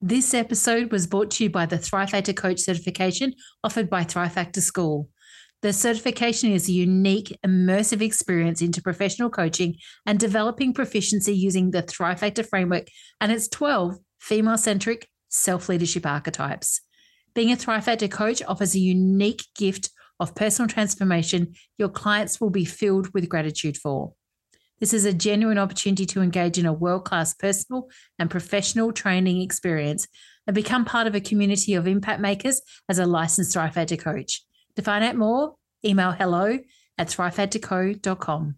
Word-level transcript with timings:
This 0.00 0.32
episode 0.32 0.92
was 0.92 1.08
brought 1.08 1.32
to 1.32 1.44
you 1.44 1.50
by 1.50 1.66
the 1.66 1.76
Thrive 1.76 2.10
Factor 2.10 2.32
Coach 2.32 2.60
certification 2.60 3.34
offered 3.64 3.90
by 3.90 4.04
Thrive 4.04 4.32
Factor 4.32 4.60
School. 4.60 5.08
The 5.62 5.72
certification 5.72 6.52
is 6.52 6.68
a 6.68 6.72
unique, 6.72 7.36
immersive 7.44 8.00
experience 8.00 8.62
into 8.62 8.80
professional 8.80 9.28
coaching 9.28 9.74
and 10.06 10.20
developing 10.20 10.72
proficiency 10.72 11.34
using 11.34 11.72
the 11.72 11.82
Thrive 11.82 12.20
Factor 12.20 12.44
framework 12.44 12.86
and 13.20 13.32
its 13.32 13.48
12 13.48 13.96
female 14.20 14.56
centric 14.56 15.08
self 15.30 15.68
leadership 15.68 16.06
archetypes. 16.06 16.80
Being 17.34 17.50
a 17.50 17.56
Thrive 17.56 17.84
Factor 17.84 18.06
coach 18.06 18.40
offers 18.46 18.76
a 18.76 18.78
unique 18.78 19.42
gift 19.56 19.90
of 20.20 20.36
personal 20.36 20.68
transformation 20.68 21.54
your 21.76 21.88
clients 21.88 22.40
will 22.40 22.50
be 22.50 22.64
filled 22.64 23.12
with 23.14 23.28
gratitude 23.28 23.76
for. 23.76 24.12
This 24.80 24.92
is 24.92 25.04
a 25.04 25.12
genuine 25.12 25.58
opportunity 25.58 26.06
to 26.06 26.22
engage 26.22 26.58
in 26.58 26.66
a 26.66 26.72
world 26.72 27.04
class 27.04 27.34
personal 27.34 27.88
and 28.18 28.30
professional 28.30 28.92
training 28.92 29.42
experience 29.42 30.06
and 30.46 30.54
become 30.54 30.84
part 30.84 31.06
of 31.06 31.14
a 31.14 31.20
community 31.20 31.74
of 31.74 31.86
impact 31.86 32.20
makers 32.20 32.60
as 32.88 32.98
a 32.98 33.06
licensed 33.06 33.52
Thrive 33.52 33.74
coach. 33.98 34.42
To 34.76 34.82
find 34.82 35.04
out 35.04 35.16
more, 35.16 35.54
email 35.84 36.12
hello 36.12 36.58
at 36.96 37.08
thrivefactorco.com. 37.08 38.56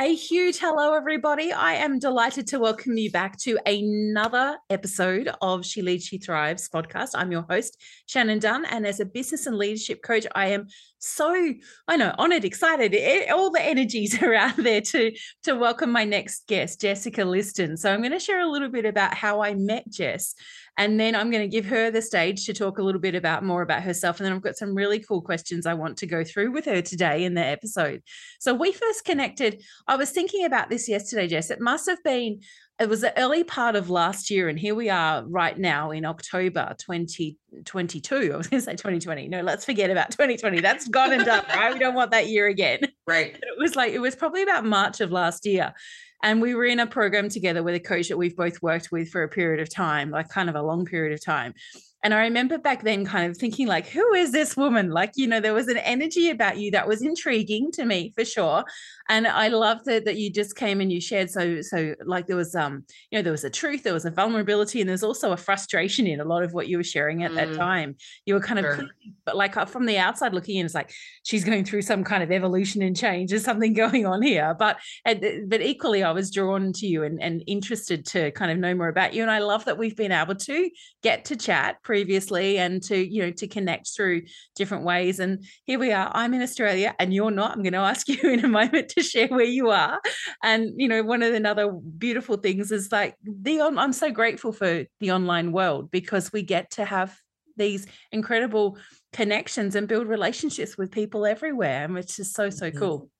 A 0.00 0.14
huge 0.14 0.56
hello, 0.56 0.94
everybody. 0.94 1.52
I 1.52 1.74
am 1.74 1.98
delighted 1.98 2.46
to 2.46 2.58
welcome 2.58 2.96
you 2.96 3.10
back 3.10 3.36
to 3.40 3.58
another 3.66 4.56
episode 4.70 5.30
of 5.42 5.66
She 5.66 5.82
Leads, 5.82 6.06
She 6.06 6.16
Thrives 6.16 6.70
podcast. 6.70 7.10
I'm 7.12 7.30
your 7.30 7.44
host, 7.50 7.76
Shannon 8.06 8.38
Dunn. 8.38 8.64
And 8.64 8.86
as 8.86 9.00
a 9.00 9.04
business 9.04 9.44
and 9.44 9.58
leadership 9.58 10.02
coach, 10.02 10.26
I 10.34 10.46
am 10.46 10.68
so, 11.00 11.52
I 11.86 11.96
know, 11.96 12.14
honored, 12.16 12.46
excited. 12.46 12.94
It, 12.94 13.30
all 13.30 13.50
the 13.50 13.62
energies 13.62 14.22
are 14.22 14.32
out 14.32 14.56
there 14.56 14.80
to, 14.80 15.12
to 15.42 15.54
welcome 15.54 15.92
my 15.92 16.06
next 16.06 16.46
guest, 16.46 16.80
Jesika 16.80 17.26
Liston. 17.26 17.76
So 17.76 17.92
I'm 17.92 18.00
going 18.00 18.12
to 18.12 18.18
share 18.18 18.40
a 18.40 18.50
little 18.50 18.70
bit 18.70 18.86
about 18.86 19.12
how 19.12 19.42
I 19.42 19.54
met 19.54 19.86
Jess. 19.90 20.34
And 20.80 20.98
then 20.98 21.14
I'm 21.14 21.30
going 21.30 21.42
to 21.42 21.46
give 21.46 21.66
her 21.66 21.90
the 21.90 22.00
stage 22.00 22.46
to 22.46 22.54
talk 22.54 22.78
a 22.78 22.82
little 22.82 23.02
bit 23.02 23.14
about 23.14 23.44
more 23.44 23.60
about 23.60 23.82
herself. 23.82 24.18
And 24.18 24.24
then 24.24 24.32
I've 24.32 24.40
got 24.40 24.56
some 24.56 24.74
really 24.74 24.98
cool 24.98 25.20
questions 25.20 25.66
I 25.66 25.74
want 25.74 25.98
to 25.98 26.06
go 26.06 26.24
through 26.24 26.52
with 26.52 26.64
her 26.64 26.80
today 26.80 27.24
in 27.24 27.34
the 27.34 27.44
episode. 27.44 28.02
So 28.38 28.54
we 28.54 28.72
first 28.72 29.04
connected. 29.04 29.62
I 29.86 29.96
was 29.96 30.10
thinking 30.10 30.46
about 30.46 30.70
this 30.70 30.88
yesterday, 30.88 31.28
Jess. 31.28 31.50
It 31.50 31.60
must 31.60 31.86
have 31.86 32.02
been, 32.02 32.40
it 32.78 32.88
was 32.88 33.02
the 33.02 33.14
early 33.20 33.44
part 33.44 33.76
of 33.76 33.90
last 33.90 34.30
year. 34.30 34.48
And 34.48 34.58
here 34.58 34.74
we 34.74 34.88
are 34.88 35.22
right 35.26 35.58
now 35.58 35.90
in 35.90 36.06
October 36.06 36.74
2022. 36.78 38.30
I 38.32 38.36
was 38.38 38.46
going 38.46 38.60
to 38.62 38.64
say 38.64 38.72
2020. 38.72 39.28
No, 39.28 39.42
let's 39.42 39.66
forget 39.66 39.90
about 39.90 40.12
2020. 40.12 40.62
That's 40.62 40.88
gone 40.88 41.12
and 41.12 41.26
done, 41.26 41.44
right? 41.54 41.74
We 41.74 41.78
don't 41.78 41.94
want 41.94 42.12
that 42.12 42.28
year 42.28 42.46
again. 42.46 42.78
Right. 43.06 43.34
It 43.34 43.58
was 43.58 43.76
like, 43.76 43.92
it 43.92 43.98
was 43.98 44.16
probably 44.16 44.42
about 44.44 44.64
March 44.64 45.02
of 45.02 45.12
last 45.12 45.44
year. 45.44 45.74
And 46.22 46.42
we 46.42 46.54
were 46.54 46.66
in 46.66 46.80
a 46.80 46.86
program 46.86 47.28
together 47.28 47.62
with 47.62 47.74
a 47.74 47.80
coach 47.80 48.08
that 48.08 48.18
we've 48.18 48.36
both 48.36 48.60
worked 48.62 48.92
with 48.92 49.10
for 49.10 49.22
a 49.22 49.28
period 49.28 49.60
of 49.60 49.70
time, 49.72 50.10
like 50.10 50.28
kind 50.28 50.48
of 50.48 50.54
a 50.54 50.62
long 50.62 50.84
period 50.84 51.12
of 51.14 51.24
time. 51.24 51.54
And 52.02 52.14
I 52.14 52.22
remember 52.22 52.56
back 52.56 52.82
then 52.82 53.04
kind 53.04 53.30
of 53.30 53.36
thinking, 53.36 53.66
like, 53.66 53.86
who 53.86 54.14
is 54.14 54.32
this 54.32 54.56
woman? 54.56 54.90
Like, 54.90 55.12
you 55.16 55.26
know, 55.26 55.40
there 55.40 55.52
was 55.52 55.68
an 55.68 55.76
energy 55.76 56.30
about 56.30 56.56
you 56.56 56.70
that 56.70 56.88
was 56.88 57.02
intriguing 57.02 57.70
to 57.72 57.84
me 57.84 58.12
for 58.16 58.24
sure. 58.24 58.64
And 59.08 59.26
I 59.26 59.48
loved 59.48 59.84
that 59.86 60.04
that 60.04 60.16
you 60.16 60.30
just 60.30 60.56
came 60.56 60.80
and 60.80 60.90
you 60.90 61.00
shared 61.00 61.30
so 61.30 61.60
so 61.62 61.94
like 62.06 62.26
there 62.26 62.36
was 62.36 62.54
um, 62.54 62.84
you 63.10 63.18
know, 63.18 63.22
there 63.22 63.32
was 63.32 63.44
a 63.44 63.50
truth, 63.50 63.82
there 63.82 63.92
was 63.92 64.04
a 64.04 64.10
vulnerability, 64.10 64.80
and 64.80 64.88
there's 64.88 65.02
also 65.02 65.32
a 65.32 65.36
frustration 65.36 66.06
in 66.06 66.20
a 66.20 66.24
lot 66.24 66.42
of 66.42 66.52
what 66.52 66.68
you 66.68 66.76
were 66.76 66.84
sharing 66.84 67.24
at 67.24 67.32
mm. 67.32 67.34
that 67.34 67.54
time. 67.54 67.96
You 68.24 68.34
were 68.34 68.40
kind 68.40 68.64
of 68.64 68.76
sure. 68.76 68.88
but 69.24 69.36
like 69.36 69.56
uh, 69.56 69.64
from 69.64 69.86
the 69.86 69.98
outside 69.98 70.32
looking 70.32 70.56
in, 70.56 70.64
it's 70.64 70.74
like 70.74 70.92
she's 71.24 71.44
going 71.44 71.64
through 71.64 71.82
some 71.82 72.04
kind 72.04 72.22
of 72.22 72.30
evolution 72.30 72.82
and 72.82 72.96
change. 72.96 73.30
There's 73.30 73.44
something 73.44 73.74
going 73.84 74.06
on 74.06 74.22
here. 74.22 74.54
But 74.58 74.78
but 75.04 75.60
equally, 75.60 76.02
I 76.02 76.12
was 76.12 76.30
drawn 76.30 76.72
to 76.74 76.86
you 76.86 77.02
and, 77.02 77.20
and 77.20 77.42
interested 77.46 78.06
to 78.06 78.30
kind 78.30 78.50
of 78.50 78.58
know 78.58 78.74
more 78.74 78.88
about 78.88 79.12
you. 79.12 79.22
And 79.22 79.30
I 79.30 79.40
love 79.40 79.64
that 79.66 79.76
we've 79.76 79.96
been 79.96 80.12
able 80.12 80.36
to 80.36 80.70
get 81.02 81.24
to 81.26 81.36
chat 81.36 81.82
previously 81.90 82.56
and 82.56 82.84
to 82.84 82.96
you 82.96 83.20
know 83.20 83.32
to 83.32 83.48
connect 83.48 83.90
through 83.96 84.22
different 84.54 84.84
ways. 84.84 85.18
And 85.18 85.44
here 85.64 85.80
we 85.80 85.90
are 85.90 86.08
i'm 86.14 86.32
in 86.34 86.40
australia 86.40 86.94
and 87.00 87.12
you're 87.12 87.32
not. 87.32 87.50
I'm 87.50 87.64
going 87.64 87.72
to 87.72 87.80
ask 87.80 88.08
you 88.14 88.30
in 88.30 88.44
a 88.44 88.48
moment 88.48 88.90
to 88.90 89.02
share 89.02 89.26
where 89.26 89.42
you 89.42 89.70
are. 89.70 90.00
And 90.40 90.70
you 90.76 90.86
know 90.86 91.02
one 91.02 91.24
of 91.24 91.32
the 91.32 91.48
other 91.48 91.72
beautiful 91.72 92.36
things 92.36 92.70
is 92.70 92.92
like 92.92 93.16
the 93.24 93.60
on, 93.60 93.76
i'm 93.76 93.92
so 93.92 94.12
grateful 94.12 94.52
for 94.52 94.84
the 95.00 95.10
online 95.10 95.50
world 95.50 95.90
because 95.90 96.32
we 96.32 96.42
get 96.42 96.70
to 96.72 96.84
have 96.84 97.18
these 97.56 97.88
incredible 98.12 98.78
connections 99.12 99.74
and 99.74 99.88
build 99.88 100.06
relationships 100.06 100.78
with 100.78 100.92
people 100.92 101.26
everywhere 101.26 101.84
and 101.86 101.94
which 101.94 102.20
is 102.20 102.32
so 102.32 102.50
so 102.50 102.68
mm-hmm. 102.68 102.78
cool 102.78 103.10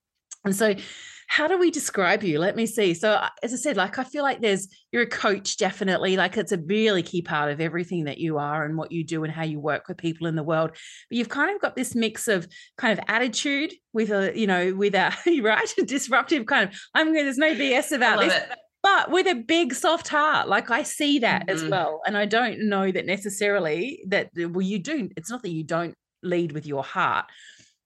and 0.45 0.55
so 0.55 0.75
how 1.31 1.47
do 1.47 1.57
we 1.57 1.71
describe 1.71 2.25
you? 2.25 2.41
Let 2.41 2.57
me 2.57 2.67
see. 2.67 2.93
So, 2.93 3.25
as 3.41 3.53
I 3.53 3.57
said, 3.57 3.77
like 3.77 4.01
I 4.01 4.05
feel 4.05 4.25
like 4.25 4.41
there's 4.41 4.67
you're 4.91 5.05
a 5.05 5.07
coach, 5.07 5.59
definitely. 5.59 6.17
Like 6.17 6.37
it's 6.37 6.51
a 6.51 6.59
really 6.59 7.05
key 7.05 7.23
part 7.23 7.53
of 7.53 7.61
everything 7.61 8.07
that 8.07 8.19
you 8.19 8.39
are 8.39 8.65
and 8.65 8.77
what 8.77 8.91
you 8.91 9.05
do 9.05 9.23
and 9.23 9.33
how 9.33 9.45
you 9.45 9.61
work 9.61 9.87
with 9.87 9.97
people 9.97 10.27
in 10.27 10.35
the 10.35 10.43
world. 10.43 10.73
But 10.73 11.17
you've 11.17 11.29
kind 11.29 11.55
of 11.55 11.63
got 11.63 11.77
this 11.77 11.95
mix 11.95 12.27
of 12.27 12.49
kind 12.77 12.99
of 12.99 13.05
attitude 13.07 13.73
with 13.93 14.11
a, 14.11 14.37
you 14.37 14.49
know, 14.49 14.75
with 14.75 14.97
a 14.97 15.15
right 15.41 15.73
disruptive 15.87 16.47
kind 16.47 16.69
of. 16.69 16.75
I'm 16.97 17.13
going. 17.13 17.27
There's 17.27 17.39
no 17.39 17.55
BS 17.55 17.93
about 17.93 18.19
this. 18.19 18.35
It. 18.35 18.49
But 18.83 19.13
with 19.13 19.29
a 19.29 19.37
big 19.37 19.73
soft 19.73 20.09
heart, 20.09 20.49
like 20.49 20.73
I 20.73 20.83
see 20.83 21.21
that 21.21 21.43
mm-hmm. 21.43 21.51
as 21.51 21.65
well, 21.65 22.01
and 22.09 22.17
I 22.17 22.27
don't 22.27 22.69
know 22.69 22.91
that 22.91 23.07
necessarily 23.07 24.03
that 24.09 24.31
well, 24.35 24.63
you 24.63 24.81
do. 24.81 25.09
It's 25.17 25.31
not 25.31 25.43
that 25.43 25.53
you 25.53 25.63
don't 25.63 25.95
lead 26.25 26.51
with 26.51 26.67
your 26.67 26.83
heart, 26.83 27.27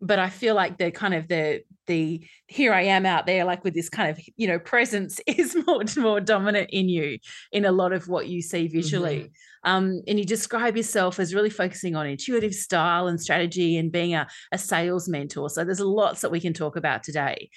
but 0.04 0.18
I 0.18 0.28
feel 0.28 0.54
like 0.54 0.76
the 0.76 0.90
kind 0.90 1.14
of 1.14 1.28
the 1.28 1.62
the 1.86 2.26
here 2.46 2.72
I 2.72 2.82
am 2.82 3.04
out 3.06 3.26
there, 3.26 3.44
like 3.44 3.64
with 3.64 3.74
this 3.74 3.88
kind 3.88 4.10
of 4.10 4.20
you 4.36 4.46
know 4.46 4.58
presence 4.58 5.20
is 5.26 5.56
more 5.66 5.82
more 5.96 6.20
dominant 6.20 6.70
in 6.72 6.88
you 6.88 7.18
in 7.52 7.64
a 7.64 7.72
lot 7.72 7.92
of 7.92 8.08
what 8.08 8.28
you 8.28 8.42
see 8.42 8.68
visually. 8.68 9.20
Mm-hmm. 9.20 9.70
Um, 9.70 10.02
and 10.06 10.18
you 10.18 10.26
describe 10.26 10.76
yourself 10.76 11.18
as 11.18 11.34
really 11.34 11.48
focusing 11.48 11.96
on 11.96 12.06
intuitive 12.06 12.54
style 12.54 13.06
and 13.06 13.18
strategy 13.18 13.78
and 13.78 13.90
being 13.90 14.14
a, 14.14 14.28
a 14.52 14.58
sales 14.58 15.08
mentor. 15.08 15.48
So 15.48 15.64
there's 15.64 15.80
lots 15.80 16.20
that 16.20 16.30
we 16.30 16.38
can 16.38 16.52
talk 16.52 16.76
about 16.76 17.02
today. 17.02 17.48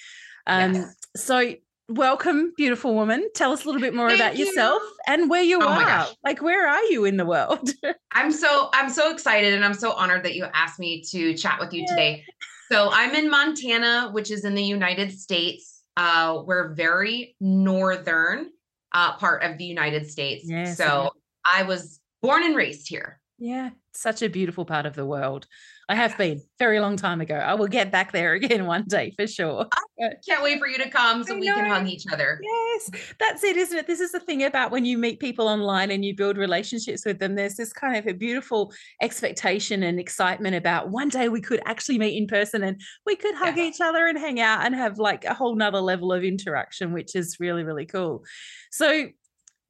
Um, 0.45 0.74
yes. 0.74 0.95
So 1.18 1.54
welcome, 1.89 2.54
beautiful 2.57 2.94
woman. 2.94 3.28
Tell 3.34 3.51
us 3.51 3.63
a 3.63 3.68
little 3.68 3.81
bit 3.81 3.94
more 3.94 4.10
Thank 4.10 4.22
about 4.22 4.38
you. 4.38 4.45
yourself 4.45 4.81
and 5.07 5.30
where 5.30 5.42
you 5.42 5.60
oh 5.62 5.68
are. 5.68 6.07
Like, 6.24 6.42
where 6.42 6.68
are 6.68 6.84
you 6.86 7.06
in 7.06 7.18
the 7.18 7.25
world? 7.25 7.69
I'm 8.12 8.31
so 8.31 8.69
I'm 8.74 8.89
so 8.89 9.12
excited 9.12 9.54
and 9.54 9.63
I'm 9.63 9.74
so 9.74 9.92
honored 9.94 10.24
that 10.25 10.36
you 10.36 10.45
asked 10.54 10.80
me 10.80 11.01
to 11.12 11.34
chat 11.36 11.60
with 11.60 11.74
you 11.74 11.81
yeah. 11.81 11.95
today. 11.95 12.25
So 12.72 12.89
I'm 12.92 13.16
in 13.16 13.30
Montana, 13.30 14.10
which 14.12 14.30
is 14.31 14.44
in 14.44 14.56
the 14.56 14.63
United 14.63 15.12
States. 15.12 15.84
Uh, 15.95 16.44
we're 16.45 16.74
very 16.74 17.36
northern 17.39 18.51
uh, 18.94 19.13
part 19.18 19.44
of 19.44 19.57
the 19.57 19.66
United 19.66 20.10
States. 20.10 20.44
Yes, 20.48 20.78
so 20.78 21.12
I 21.45 21.63
was 21.63 22.00
born 22.22 22.44
and 22.44 22.56
raised 22.56 22.88
here. 22.88 23.19
Yeah, 23.40 23.69
such 23.94 24.22
a 24.22 24.30
beautiful 24.30 24.66
part 24.66 24.86
of 24.86 24.95
the 24.95 25.06
world. 25.06 25.48
I 25.89 25.95
have 25.95 26.18
been 26.18 26.42
very 26.60 26.81
long 26.81 26.98
time 26.98 27.22
ago. 27.22 27.36
I 27.36 27.54
will 27.54 27.68
get 27.68 27.92
back 27.92 28.12
there 28.12 28.34
again 28.34 28.66
one 28.66 28.84
day 28.88 29.13
for 29.16 29.25
sure. 29.25 29.68
I 30.00 30.10
can't 30.28 30.44
wait 30.44 30.60
for 30.60 30.68
you 30.68 30.78
to 30.80 30.89
come 30.89 31.24
so 31.24 31.36
we 31.36 31.48
can 31.48 31.69
hug 31.69 31.88
each 31.88 32.04
other. 32.12 32.39
Yes, 32.44 32.92
that's 33.19 33.44
it, 33.44 33.56
isn't 33.56 33.78
it? 33.78 33.88
This 33.88 34.01
is 34.01 34.12
the 34.12 34.19
thing 34.19 34.44
about 34.44 34.72
when 34.72 34.84
you 34.84 34.98
meet 34.98 35.19
people 35.19 35.48
online 35.48 35.92
and 35.92 36.04
you 36.04 36.16
build 36.16 36.38
relationships 36.38 37.06
with 37.06 37.19
them. 37.19 37.36
There's 37.36 37.56
this 37.56 37.72
kind 37.72 37.95
of 37.95 38.06
a 38.06 38.13
beautiful 38.13 38.74
expectation 39.01 39.84
and 39.84 40.00
excitement 40.00 40.56
about 40.56 40.89
one 40.89 41.10
day 41.10 41.30
we 41.30 41.42
could 41.42 41.62
actually 41.66 42.00
meet 42.00 42.18
in 42.18 42.28
person 42.28 42.63
and 42.63 42.81
we 43.06 43.16
could 43.16 43.36
hug 43.36 43.57
yeah. 43.57 43.66
each 43.66 43.80
other 43.81 44.07
and 44.07 44.18
hang 44.18 44.40
out 44.42 44.66
and 44.66 44.75
have 44.75 44.98
like 44.98 45.24
a 45.24 45.33
whole 45.33 45.56
nother 45.56 45.80
level 45.80 46.12
of 46.12 46.24
interaction, 46.24 46.92
which 46.92 47.16
is 47.16 47.38
really, 47.40 47.63
really 47.63 47.86
cool. 47.86 48.24
So, 48.72 49.07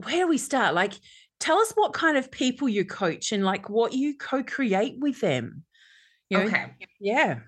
where 0.03 0.17
do 0.17 0.27
we 0.27 0.37
start? 0.37 0.73
Like, 0.73 0.93
tell 1.39 1.59
us 1.59 1.71
what 1.73 1.93
kind 1.93 2.17
of 2.17 2.31
people 2.31 2.67
you 2.67 2.85
coach 2.85 3.31
and 3.31 3.43
like 3.45 3.69
what 3.69 3.93
you 3.93 4.15
co-create 4.17 4.95
with 4.99 5.21
them 5.21 5.63
you 6.29 6.37
know? 6.37 6.45
okay 6.45 6.65
yeah 6.99 7.39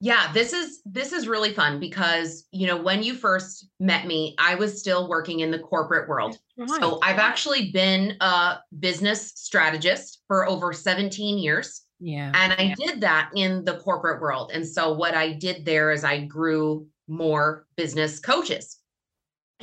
yeah 0.00 0.30
this 0.32 0.52
is 0.52 0.80
this 0.84 1.12
is 1.12 1.28
really 1.28 1.52
fun 1.52 1.78
because 1.78 2.46
you 2.52 2.66
know 2.66 2.76
when 2.76 3.02
you 3.02 3.14
first 3.14 3.68
met 3.78 4.06
me 4.06 4.34
i 4.38 4.54
was 4.54 4.78
still 4.78 5.08
working 5.08 5.40
in 5.40 5.50
the 5.50 5.58
corporate 5.58 6.08
world 6.08 6.38
right. 6.56 6.80
so 6.80 6.98
i've 7.02 7.18
actually 7.18 7.70
been 7.70 8.16
a 8.20 8.58
business 8.78 9.32
strategist 9.34 10.22
for 10.26 10.48
over 10.48 10.72
17 10.72 11.38
years 11.38 11.82
yeah 11.98 12.32
and 12.34 12.52
i 12.54 12.62
yeah. 12.62 12.74
did 12.76 13.00
that 13.00 13.30
in 13.34 13.64
the 13.64 13.76
corporate 13.78 14.20
world 14.20 14.50
and 14.54 14.66
so 14.66 14.92
what 14.92 15.14
i 15.14 15.32
did 15.32 15.64
there 15.64 15.92
is 15.92 16.04
i 16.04 16.24
grew 16.24 16.86
more 17.08 17.66
business 17.76 18.18
coaches 18.20 18.78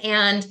and 0.04 0.46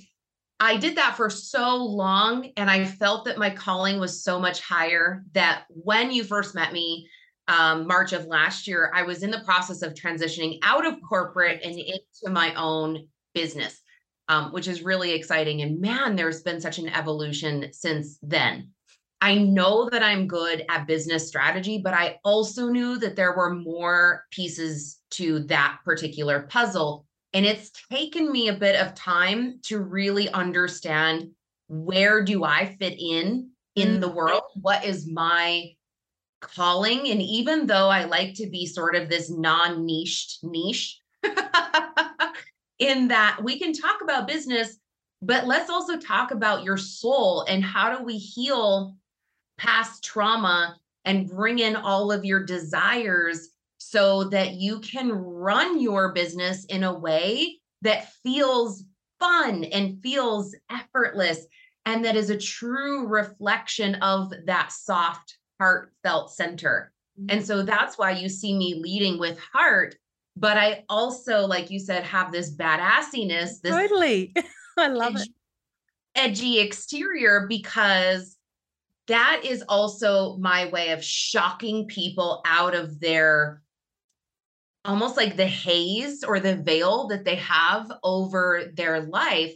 I 0.58 0.78
did 0.78 0.96
that 0.96 1.16
for 1.16 1.28
so 1.28 1.76
long 1.76 2.50
and 2.56 2.70
I 2.70 2.86
felt 2.86 3.26
that 3.26 3.36
my 3.36 3.50
calling 3.50 4.00
was 4.00 4.22
so 4.22 4.40
much 4.40 4.60
higher 4.60 5.22
that 5.32 5.64
when 5.68 6.10
you 6.10 6.24
first 6.24 6.54
met 6.54 6.72
me, 6.72 7.08
um, 7.48 7.86
March 7.86 8.12
of 8.12 8.26
last 8.26 8.66
year, 8.66 8.90
I 8.94 9.02
was 9.02 9.22
in 9.22 9.30
the 9.30 9.40
process 9.40 9.82
of 9.82 9.94
transitioning 9.94 10.58
out 10.62 10.86
of 10.86 11.00
corporate 11.08 11.60
and 11.62 11.74
into 11.78 12.30
my 12.30 12.54
own 12.54 13.08
business, 13.34 13.80
um, 14.28 14.52
which 14.52 14.68
is 14.68 14.82
really 14.82 15.12
exciting. 15.12 15.62
And 15.62 15.80
man, 15.80 16.16
there's 16.16 16.42
been 16.42 16.60
such 16.60 16.78
an 16.78 16.88
evolution 16.88 17.72
since 17.72 18.18
then. 18.22 18.70
I 19.20 19.36
know 19.36 19.88
that 19.90 20.02
I'm 20.02 20.26
good 20.26 20.64
at 20.68 20.86
business 20.86 21.26
strategy, 21.26 21.80
but 21.82 21.94
I 21.94 22.18
also 22.24 22.68
knew 22.68 22.98
that 22.98 23.16
there 23.16 23.34
were 23.34 23.54
more 23.54 24.24
pieces 24.30 24.98
to 25.12 25.40
that 25.44 25.78
particular 25.84 26.42
puzzle 26.50 27.06
and 27.36 27.44
it's 27.44 27.70
taken 27.92 28.32
me 28.32 28.48
a 28.48 28.54
bit 28.54 28.76
of 28.76 28.94
time 28.94 29.60
to 29.64 29.80
really 29.80 30.30
understand 30.30 31.32
where 31.68 32.24
do 32.24 32.44
I 32.44 32.76
fit 32.80 32.96
in 32.98 33.50
in 33.74 34.00
the 34.00 34.06
mm-hmm. 34.06 34.16
world? 34.16 34.42
What 34.62 34.86
is 34.86 35.06
my 35.06 35.75
calling? 36.40 37.08
And 37.08 37.20
even 37.22 37.66
though 37.66 37.88
I 37.88 38.04
like 38.04 38.34
to 38.34 38.48
be 38.48 38.66
sort 38.66 38.94
of 38.94 39.08
this 39.08 39.30
non 39.30 39.84
niched 39.86 40.42
niche, 40.42 41.00
in 42.78 43.08
that 43.08 43.38
we 43.42 43.58
can 43.58 43.72
talk 43.72 44.02
about 44.02 44.28
business, 44.28 44.78
but 45.22 45.46
let's 45.46 45.70
also 45.70 45.98
talk 45.98 46.30
about 46.30 46.64
your 46.64 46.76
soul 46.76 47.44
and 47.48 47.64
how 47.64 47.96
do 47.96 48.04
we 48.04 48.18
heal 48.18 48.94
past 49.58 50.04
trauma 50.04 50.76
and 51.04 51.28
bring 51.28 51.58
in 51.58 51.76
all 51.76 52.12
of 52.12 52.24
your 52.24 52.44
desires 52.44 53.48
so 53.78 54.24
that 54.24 54.54
you 54.54 54.80
can 54.80 55.10
run 55.10 55.80
your 55.80 56.12
business 56.12 56.64
in 56.66 56.82
a 56.82 56.98
way 56.98 57.58
that 57.82 58.12
feels 58.22 58.84
fun 59.18 59.64
and 59.64 60.02
feels 60.02 60.54
effortless 60.70 61.46
and 61.86 62.04
that 62.04 62.16
is 62.16 62.30
a 62.30 62.36
true 62.36 63.06
reflection 63.06 63.94
of 63.96 64.32
that 64.46 64.72
soft 64.72 65.38
heartfelt 65.58 66.30
center. 66.32 66.92
And 67.18 67.30
mm-hmm. 67.30 67.44
so 67.44 67.62
that's 67.62 67.96
why 67.96 68.12
you 68.12 68.28
see 68.28 68.56
me 68.56 68.74
leading 68.74 69.18
with 69.18 69.38
heart 69.38 69.96
but 70.36 70.56
i 70.58 70.84
also 70.88 71.46
like 71.46 71.70
you 71.70 71.78
said 71.78 72.04
have 72.04 72.30
this 72.30 72.54
badassiness 72.54 73.60
this 73.62 73.72
totally. 73.72 74.34
I 74.78 74.88
love 74.88 75.16
edgy, 75.16 75.22
it 75.22 75.30
edgy 76.14 76.60
exterior 76.60 77.46
because 77.48 78.36
that 79.08 79.42
is 79.44 79.64
also 79.68 80.36
my 80.36 80.68
way 80.68 80.90
of 80.90 81.02
shocking 81.02 81.86
people 81.86 82.42
out 82.44 82.74
of 82.74 83.00
their 83.00 83.62
almost 84.84 85.16
like 85.16 85.36
the 85.36 85.46
haze 85.46 86.22
or 86.22 86.40
the 86.40 86.56
veil 86.56 87.08
that 87.08 87.24
they 87.24 87.36
have 87.36 87.90
over 88.02 88.64
their 88.74 89.00
life 89.00 89.54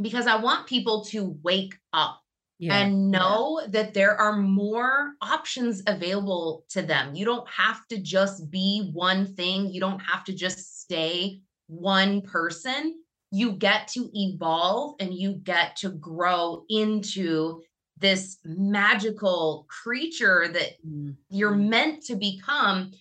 because 0.00 0.26
I 0.26 0.36
want 0.36 0.66
people 0.66 1.04
to 1.06 1.36
wake 1.42 1.76
up 1.92 2.20
yeah. 2.58 2.78
and 2.78 3.10
know 3.10 3.60
yeah. 3.60 3.68
that 3.70 3.94
there 3.94 4.16
are 4.16 4.36
more 4.36 5.12
options 5.22 5.82
available 5.86 6.64
to 6.70 6.82
them. 6.82 7.14
You 7.14 7.24
don't 7.24 7.48
have 7.48 7.86
to 7.88 7.98
just 7.98 8.50
be 8.50 8.90
one 8.92 9.26
thing, 9.34 9.72
you 9.72 9.80
don't 9.80 10.00
have 10.00 10.24
to 10.24 10.34
just 10.34 10.80
stay 10.80 11.40
one 11.68 12.22
person. 12.22 12.94
You 13.30 13.52
get 13.52 13.88
to 13.88 14.10
evolve 14.14 14.96
and 15.00 15.12
you 15.12 15.34
get 15.34 15.76
to 15.76 15.90
grow 15.90 16.64
into 16.68 17.62
this 17.98 18.38
magical 18.44 19.66
creature 19.68 20.48
that 20.48 20.84
mm-hmm. 20.86 21.10
you're 21.30 21.54
meant 21.54 22.04
to 22.04 22.16
become 22.16 22.92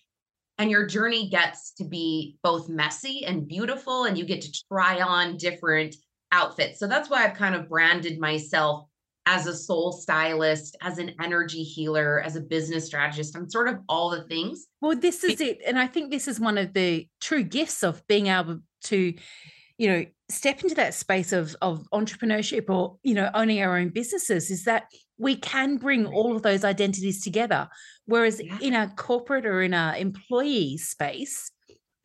and 0.58 0.72
your 0.72 0.88
journey 0.88 1.30
gets 1.30 1.72
to 1.74 1.84
be 1.84 2.38
both 2.44 2.68
messy 2.68 3.26
and 3.26 3.48
beautiful 3.48 4.06
and 4.06 4.18
you 4.18 4.26
get 4.26 4.42
to 4.42 4.64
try 4.68 5.02
on 5.02 5.38
different 5.38 5.96
outfits 6.32 6.80
so 6.80 6.88
that's 6.88 7.10
why 7.10 7.24
i've 7.24 7.36
kind 7.36 7.56
of 7.56 7.70
branded 7.70 8.20
myself 8.20 8.88
as 9.28 9.46
a 9.46 9.56
soul 9.56 9.92
stylist 9.92 10.78
as 10.82 10.98
an 10.98 11.14
energy 11.22 11.62
healer 11.62 12.22
as 12.22 12.38
a 12.38 12.42
business 12.42 12.86
strategist 12.86 13.36
i'm 13.36 13.50
sort 13.50 13.68
of 13.68 13.78
all 13.90 14.10
the 14.10 14.24
things. 14.24 14.68
Well 14.82 14.96
this 14.96 15.24
is 15.24 15.42
it 15.42 15.60
and 15.68 15.78
i 15.78 15.86
think 15.86 16.10
this 16.10 16.28
is 16.28 16.40
one 16.40 16.58
of 16.58 16.74
the 16.74 17.08
true 17.20 17.44
gifts 17.44 17.84
of 17.84 18.06
being 18.08 18.28
able 18.28 18.60
to 18.86 19.14
you 19.78 19.88
know 19.88 20.06
step 20.30 20.64
into 20.64 20.76
that 20.76 20.94
space 20.94 21.34
of 21.34 21.56
of 21.62 21.86
entrepreneurship 21.94 22.70
or 22.70 22.98
you 23.04 23.14
know 23.14 23.30
owning 23.34 23.62
our 23.62 23.78
own 23.78 23.90
businesses 23.90 24.50
is 24.50 24.64
that 24.64 24.86
we 25.18 25.36
can 25.36 25.78
bring 25.78 26.06
all 26.06 26.36
of 26.36 26.44
those 26.44 26.64
identities 26.64 27.24
together. 27.24 27.68
Whereas 28.06 28.42
yeah. 28.42 28.58
in 28.62 28.74
a 28.74 28.94
corporate 28.96 29.46
or 29.46 29.62
in 29.62 29.74
a 29.74 29.96
employee 29.98 30.78
space 30.78 31.52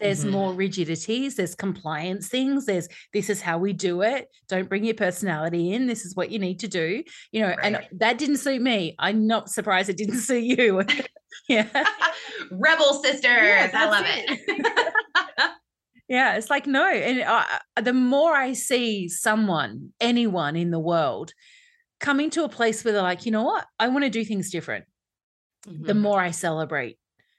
there's 0.02 0.22
mm-hmm. 0.22 0.32
more 0.32 0.52
rigidities 0.52 1.36
there's 1.36 1.54
compliance 1.54 2.28
things 2.28 2.66
there's 2.66 2.88
this 3.12 3.30
is 3.30 3.40
how 3.40 3.58
we 3.58 3.72
do 3.72 4.02
it 4.02 4.28
don't 4.48 4.68
bring 4.68 4.84
your 4.84 4.94
personality 4.94 5.72
in 5.72 5.86
this 5.86 6.04
is 6.04 6.16
what 6.16 6.30
you 6.30 6.38
need 6.38 6.58
to 6.58 6.68
do 6.68 7.02
you 7.30 7.40
know 7.40 7.48
right. 7.48 7.58
and 7.62 7.80
that 7.92 8.18
didn't 8.18 8.38
suit 8.38 8.60
me 8.60 8.94
i'm 8.98 9.26
not 9.26 9.48
surprised 9.48 9.88
it 9.88 9.96
didn't 9.96 10.18
suit 10.20 10.44
you 10.44 10.82
yeah 11.48 11.68
rebel 12.50 12.94
sisters 13.02 13.70
i 13.74 13.86
love 13.88 14.04
it, 14.06 14.40
it. 14.48 15.50
Yeah, 16.08 16.34
it's 16.34 16.50
like 16.50 16.66
no, 16.66 16.86
and 16.86 17.86
the 17.86 17.94
more 17.94 18.34
I 18.34 18.52
see 18.52 19.08
someone, 19.08 19.94
anyone 19.98 20.56
in 20.56 20.70
the 20.70 20.78
world, 20.78 21.32
coming 22.00 22.28
to 22.30 22.44
a 22.44 22.50
place 22.50 22.84
where 22.84 22.92
they're 22.92 23.00
like, 23.00 23.24
you 23.24 23.32
know 23.32 23.44
what, 23.44 23.64
I 23.78 23.88
want 23.88 24.04
to 24.04 24.10
do 24.10 24.22
things 24.22 24.50
different. 24.50 24.84
Mm-hmm. 25.66 25.84
The 25.84 25.94
more 25.94 26.20
I 26.20 26.32
celebrate, 26.32 26.98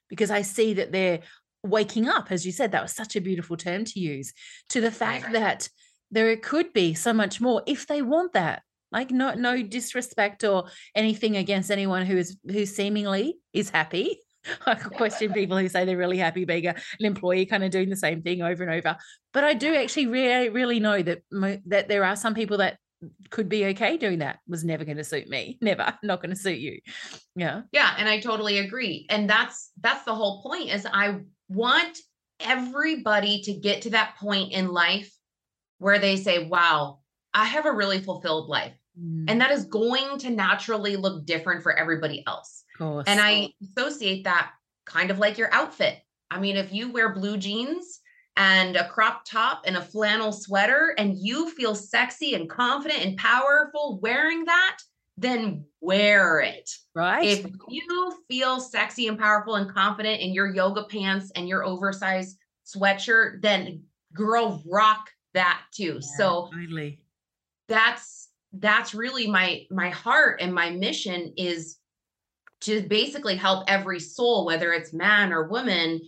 because 0.10 0.32
I 0.32 0.41
see 0.41 0.74
that 0.75 0.91
they're 0.91 1.20
waking 1.63 2.08
up, 2.08 2.32
as 2.32 2.46
you 2.46 2.51
said, 2.51 2.72
that 2.72 2.82
was 2.82 2.91
such 2.91 3.15
a 3.15 3.22
beautiful 3.22 3.58
term 3.58 3.86
to 3.86 4.00
use, 4.00 4.34
to 4.70 4.82
the 4.82 4.91
fact 4.91 5.32
that 5.34 5.70
there 6.12 6.36
could 6.38 6.74
be 6.74 6.93
so 6.93 7.13
much 7.13 7.41
more 7.41 7.63
if 7.65 7.88
they 7.88 8.01
want 8.01 8.34
that. 8.34 8.62
Like 8.91 9.10
no 9.10 9.34
no 9.34 9.63
disrespect 9.63 10.43
or 10.43 10.65
anything 10.93 11.36
against 11.36 11.72
anyone 11.72 12.05
who 12.05 12.15
is 12.15 12.38
who 12.46 12.67
seemingly 12.67 13.39
is 13.51 13.72
happy 13.72 14.20
I 14.65 14.75
question 14.75 15.34
people 15.34 15.58
who 15.58 15.70
say 15.70 15.86
they're 15.86 15.98
really 15.98 16.17
happy 16.17 16.46
being 16.46 16.67
a, 16.67 16.75
an 17.00 17.05
employee, 17.05 17.46
kind 17.46 17.63
of 17.63 17.72
doing 17.72 17.89
the 17.89 17.96
same 17.96 18.22
thing 18.22 18.41
over 18.41 18.63
and 18.63 18.72
over. 18.72 18.98
But 19.34 19.43
I 19.43 19.53
do 19.53 19.75
actually 19.75 20.08
really, 20.08 20.50
really 20.50 20.79
know 20.79 21.01
that 21.01 21.22
that 21.65 21.88
there 21.88 22.03
are 22.03 22.15
some 22.15 22.34
people 22.34 22.58
that 22.58 22.77
could 23.29 23.50
be 23.50 23.65
okay 23.67 23.98
doing 23.98 24.20
that. 24.20 24.39
Was 24.48 24.63
never 24.63 24.86
going 24.86 24.98
to 24.98 25.03
suit 25.03 25.27
me. 25.27 25.58
Never, 25.62 25.93
not 26.03 26.22
going 26.22 26.29
to 26.29 26.39
suit 26.39 26.60
you. 26.60 26.79
Yeah. 27.36 27.62
Yeah, 27.72 27.93
and 27.98 28.08
I 28.08 28.20
totally 28.20 28.60
agree. 28.60 29.05
And 29.10 29.29
that's 29.29 29.72
that's 29.82 30.05
the 30.05 30.15
whole 30.15 30.41
point. 30.41 30.70
Is 30.70 30.86
I 30.86 31.20
want 31.53 31.98
everybody 32.39 33.41
to 33.43 33.53
get 33.53 33.83
to 33.83 33.91
that 33.91 34.15
point 34.17 34.51
in 34.51 34.69
life 34.69 35.13
where 35.77 36.00
they 36.00 36.17
say, 36.17 36.45
"Wow, 36.45 37.00
I 37.33 37.45
have 37.45 37.65
a 37.65 37.72
really 37.72 38.01
fulfilled 38.01 38.50
life." 38.50 38.74
Mm. 39.00 39.25
And 39.27 39.41
that 39.41 39.51
is 39.51 39.65
going 39.65 40.19
to 40.19 40.29
naturally 40.29 40.95
look 40.95 41.25
different 41.25 41.63
for 41.63 41.74
everybody 41.74 42.24
else. 42.27 42.63
And 43.07 43.19
I 43.19 43.50
associate 43.63 44.24
that 44.25 44.51
kind 44.86 45.12
of 45.12 45.19
like 45.19 45.38
your 45.38 45.53
outfit. 45.53 46.00
I 46.29 46.39
mean, 46.39 46.57
if 46.57 46.74
you 46.74 46.91
wear 46.91 47.13
blue 47.13 47.38
jeans 47.38 48.00
and 48.36 48.75
a 48.75 48.88
crop 48.89 49.24
top 49.25 49.63
and 49.65 49.77
a 49.77 49.81
flannel 49.81 50.31
sweater 50.31 50.95
and 50.98 51.17
you 51.17 51.50
feel 51.51 51.75
sexy 51.75 52.33
and 52.33 52.50
confident 52.50 53.05
and 53.05 53.17
powerful 53.17 54.00
wearing 54.01 54.45
that, 54.45 54.77
then 55.17 55.65
wear 55.82 56.39
it. 56.39 56.70
Right. 56.96 57.25
If 57.25 57.46
you 57.70 58.17
feel 58.27 58.60
sexy 58.60 59.08
and 59.08 59.20
powerful 59.20 59.55
and 59.55 59.70
confident 59.70 60.22
in 60.22 60.34
your 60.34 60.53
yoga 60.53 60.84
pants 60.86 61.32
and 61.36 61.48
your 61.48 61.63
oversized 61.63 62.38
sweatshirt, 62.65 63.41
then 63.41 63.84
girl, 64.13 64.63
rock 64.65 65.10
that 65.34 65.62
too. 65.74 66.00
Yeah, 66.01 66.17
so 66.17 66.50
really. 66.55 67.01
that's 67.67 68.29
that's 68.53 68.93
really 68.93 69.27
my 69.27 69.65
my 69.72 69.89
heart 69.89 70.39
and 70.41 70.53
my 70.53 70.70
mission 70.70 71.34
is 71.38 71.77
to 72.62 72.82
basically 72.82 73.36
help 73.36 73.65
every 73.67 74.00
soul, 74.00 74.46
whether 74.46 74.72
it's 74.72 74.93
man 74.93 75.34
or 75.34 75.50
woman, 75.50 76.00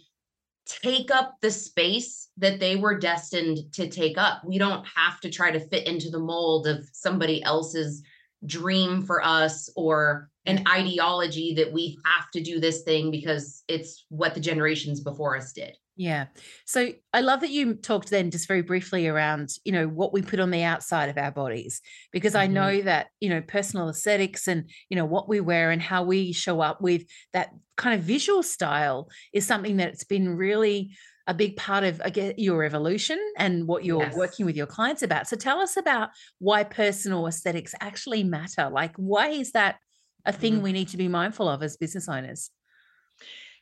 take 0.65 1.11
up 1.11 1.35
the 1.41 1.51
space 1.51 2.29
that 2.37 2.59
they 2.59 2.77
were 2.77 2.97
destined 2.97 3.59
to 3.73 3.89
take 3.89 4.17
up. 4.17 4.41
We 4.45 4.57
don't 4.57 4.85
have 4.87 5.19
to 5.21 5.29
try 5.29 5.51
to 5.51 5.59
fit 5.59 5.85
into 5.85 6.09
the 6.09 6.19
mold 6.19 6.65
of 6.65 6.87
somebody 6.93 7.43
else's 7.43 8.03
dream 8.45 9.03
for 9.03 9.23
us 9.23 9.69
or 9.75 10.29
an 10.45 10.63
ideology 10.67 11.53
that 11.55 11.71
we 11.71 11.97
have 12.05 12.29
to 12.31 12.41
do 12.41 12.59
this 12.59 12.83
thing 12.83 13.11
because 13.11 13.63
it's 13.67 14.05
what 14.09 14.33
the 14.33 14.39
generations 14.39 15.01
before 15.01 15.35
us 15.37 15.51
did. 15.53 15.75
Yeah. 15.97 16.25
So 16.65 16.89
I 17.13 17.21
love 17.21 17.39
that 17.39 17.51
you 17.51 17.75
talked 17.75 18.09
then 18.09 18.29
just 18.29 18.49
very 18.49 18.61
briefly 18.61 19.07
around, 19.07 19.51
you 19.63 19.71
know, 19.71 19.87
what 19.87 20.11
we 20.11 20.21
put 20.21 20.41
on 20.41 20.51
the 20.51 20.63
outside 20.63 21.07
of 21.07 21.17
our 21.17 21.31
bodies, 21.31 21.81
because 22.11 22.33
mm-hmm. 22.33 22.41
I 22.41 22.47
know 22.47 22.81
that, 22.81 23.07
you 23.21 23.29
know, 23.29 23.41
personal 23.41 23.89
aesthetics 23.89 24.47
and, 24.47 24.69
you 24.89 24.97
know, 24.97 25.05
what 25.05 25.29
we 25.29 25.39
wear 25.39 25.71
and 25.71 25.81
how 25.81 26.03
we 26.03 26.33
show 26.33 26.59
up 26.59 26.81
with 26.81 27.03
that 27.31 27.51
kind 27.77 27.97
of 27.97 28.05
visual 28.05 28.43
style 28.43 29.07
is 29.33 29.47
something 29.47 29.77
that's 29.77 30.03
been 30.03 30.35
really 30.35 30.91
a 31.27 31.33
big 31.33 31.55
part 31.55 31.83
of 31.83 32.01
your 32.37 32.63
evolution 32.63 33.19
and 33.37 33.67
what 33.67 33.83
you're 33.83 34.03
yes. 34.03 34.15
working 34.15 34.45
with 34.45 34.55
your 34.55 34.67
clients 34.67 35.01
about. 35.01 35.27
So 35.27 35.35
tell 35.35 35.59
us 35.59 35.75
about 35.75 36.09
why 36.39 36.63
personal 36.63 37.25
aesthetics 37.27 37.73
actually 37.81 38.23
matter. 38.23 38.69
Like, 38.69 38.95
why 38.95 39.29
is 39.29 39.51
that 39.53 39.77
a 40.25 40.31
thing 40.31 40.55
mm-hmm. 40.55 40.63
we 40.63 40.71
need 40.71 40.89
to 40.89 40.97
be 40.97 41.07
mindful 41.07 41.49
of 41.49 41.63
as 41.63 41.77
business 41.77 42.07
owners? 42.07 42.51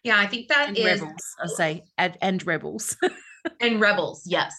Yeah, 0.04 0.20
I 0.20 0.28
think 0.28 0.50
that 0.50 0.70
and 0.70 0.78
is 0.78 1.02
rebels, 1.02 1.36
I 1.42 1.48
say, 1.48 1.84
and, 1.98 2.18
and 2.22 2.46
rebels. 2.46 2.98
and 3.62 3.80
rebels, 3.80 4.24
yes. 4.26 4.54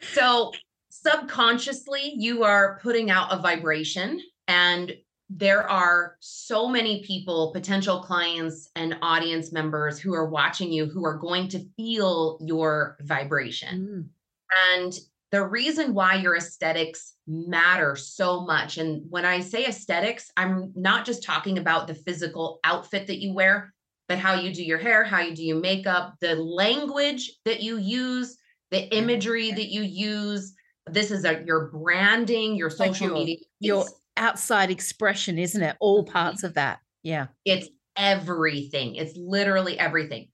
So 0.00 0.52
subconsciously, 0.88 2.14
you 2.16 2.44
are 2.44 2.78
putting 2.82 3.10
out 3.10 3.32
a 3.32 3.38
vibration, 3.38 4.20
and 4.48 4.92
there 5.30 5.68
are 5.68 6.16
so 6.20 6.68
many 6.68 7.02
people, 7.02 7.52
potential 7.52 8.00
clients 8.00 8.68
and 8.76 8.96
audience 9.02 9.52
members 9.52 9.98
who 9.98 10.14
are 10.14 10.28
watching 10.28 10.72
you 10.72 10.86
who 10.86 11.04
are 11.04 11.18
going 11.18 11.48
to 11.48 11.66
feel 11.76 12.38
your 12.40 12.96
vibration. 13.00 14.10
Mm. 14.52 14.82
And 14.82 14.98
the 15.32 15.44
reason 15.44 15.94
why 15.94 16.14
your 16.14 16.36
aesthetics 16.36 17.14
matter 17.26 17.96
so 17.96 18.42
much, 18.42 18.78
and 18.78 19.02
when 19.08 19.24
I 19.24 19.40
say 19.40 19.66
aesthetics, 19.66 20.30
I'm 20.36 20.72
not 20.76 21.04
just 21.04 21.24
talking 21.24 21.58
about 21.58 21.88
the 21.88 21.94
physical 21.94 22.60
outfit 22.62 23.06
that 23.08 23.20
you 23.20 23.32
wear, 23.32 23.74
but 24.08 24.18
how 24.18 24.34
you 24.34 24.52
do 24.52 24.62
your 24.62 24.78
hair, 24.78 25.02
how 25.02 25.20
you 25.20 25.34
do 25.34 25.42
your 25.42 25.58
makeup, 25.58 26.14
the 26.20 26.36
language 26.36 27.32
that 27.46 27.62
you 27.62 27.78
use, 27.78 28.36
the 28.70 28.76
mm-hmm. 28.76 28.92
imagery 28.92 29.50
that 29.50 29.72
you 29.72 29.82
use. 29.82 30.54
This 30.86 31.10
is 31.10 31.24
a, 31.24 31.42
your 31.44 31.70
branding, 31.70 32.54
your 32.54 32.70
social 32.70 33.08
media. 33.08 33.38
Your 33.58 33.86
outside 34.16 34.70
expression, 34.70 35.38
isn't 35.38 35.62
it? 35.62 35.76
All 35.80 36.04
mm-hmm. 36.04 36.12
parts 36.12 36.42
of 36.42 36.54
that. 36.54 36.80
Yeah. 37.02 37.26
It's 37.44 37.68
everything. 37.96 38.96
It's 38.96 39.16
literally 39.16 39.78
everything. 39.78 40.28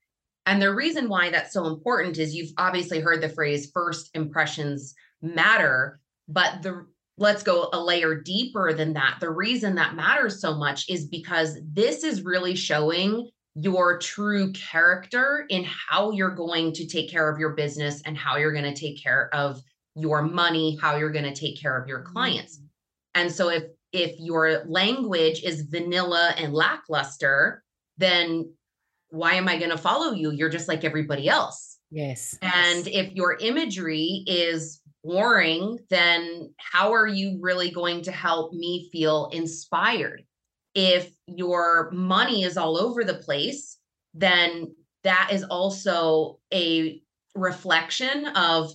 And 0.46 0.60
the 0.60 0.74
reason 0.74 1.08
why 1.08 1.30
that's 1.30 1.52
so 1.52 1.66
important 1.66 2.18
is 2.18 2.34
you've 2.34 2.52
obviously 2.56 3.00
heard 3.00 3.20
the 3.20 3.28
phrase 3.28 3.70
first 3.72 4.10
impressions 4.14 4.94
matter, 5.22 6.00
but 6.28 6.62
the 6.62 6.86
let's 7.18 7.42
go 7.42 7.68
a 7.72 7.78
layer 7.80 8.14
deeper 8.14 8.72
than 8.72 8.94
that. 8.94 9.18
The 9.20 9.30
reason 9.30 9.74
that 9.74 9.94
matters 9.94 10.40
so 10.40 10.54
much 10.54 10.88
is 10.88 11.06
because 11.06 11.58
this 11.70 12.02
is 12.02 12.22
really 12.22 12.56
showing 12.56 13.28
your 13.54 13.98
true 13.98 14.52
character 14.52 15.44
in 15.50 15.64
how 15.64 16.12
you're 16.12 16.34
going 16.34 16.72
to 16.72 16.86
take 16.86 17.10
care 17.10 17.30
of 17.30 17.38
your 17.38 17.50
business 17.50 18.00
and 18.06 18.16
how 18.16 18.36
you're 18.36 18.52
going 18.52 18.72
to 18.72 18.80
take 18.80 19.02
care 19.02 19.28
of 19.34 19.60
your 19.96 20.22
money, 20.22 20.78
how 20.80 20.96
you're 20.96 21.12
going 21.12 21.24
to 21.24 21.38
take 21.38 21.60
care 21.60 21.76
of 21.76 21.86
your 21.86 22.00
clients. 22.00 22.60
And 23.14 23.30
so 23.32 23.48
if 23.48 23.64
if 23.92 24.14
your 24.18 24.64
language 24.66 25.42
is 25.42 25.62
vanilla 25.62 26.32
and 26.38 26.52
lackluster, 26.52 27.64
then 27.98 28.52
why 29.08 29.34
am 29.34 29.48
I 29.48 29.58
going 29.58 29.70
to 29.70 29.78
follow 29.78 30.12
you? 30.12 30.30
You're 30.30 30.48
just 30.48 30.68
like 30.68 30.84
everybody 30.84 31.28
else. 31.28 31.78
Yes. 31.90 32.38
And 32.40 32.86
yes. 32.86 33.08
if 33.08 33.12
your 33.12 33.36
imagery 33.40 34.22
is 34.28 34.80
boring, 35.02 35.78
then 35.88 36.54
how 36.58 36.92
are 36.92 37.08
you 37.08 37.38
really 37.40 37.72
going 37.72 38.02
to 38.02 38.12
help 38.12 38.52
me 38.52 38.88
feel 38.92 39.28
inspired? 39.32 40.22
if 40.74 41.12
your 41.26 41.90
money 41.92 42.44
is 42.44 42.56
all 42.56 42.76
over 42.76 43.04
the 43.04 43.14
place, 43.14 43.78
then 44.14 44.74
that 45.04 45.30
is 45.32 45.44
also 45.44 46.38
a 46.52 47.00
reflection 47.34 48.26
of 48.36 48.72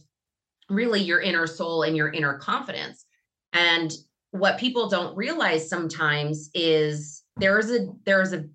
really 0.70 1.02
your 1.02 1.22
inner 1.22 1.48
soul 1.48 1.84
and 1.84 1.96
your 1.96 2.12
inner 2.12 2.38
confidence. 2.38 3.06
And 3.54 3.92
what 4.36 4.60
people 4.60 4.90
don't 4.90 5.16
realize 5.16 5.70
sometimes 5.70 6.50
is 6.54 7.24
there's 7.38 7.72
a 7.72 7.88
there's 8.06 8.34
a 8.34 8.46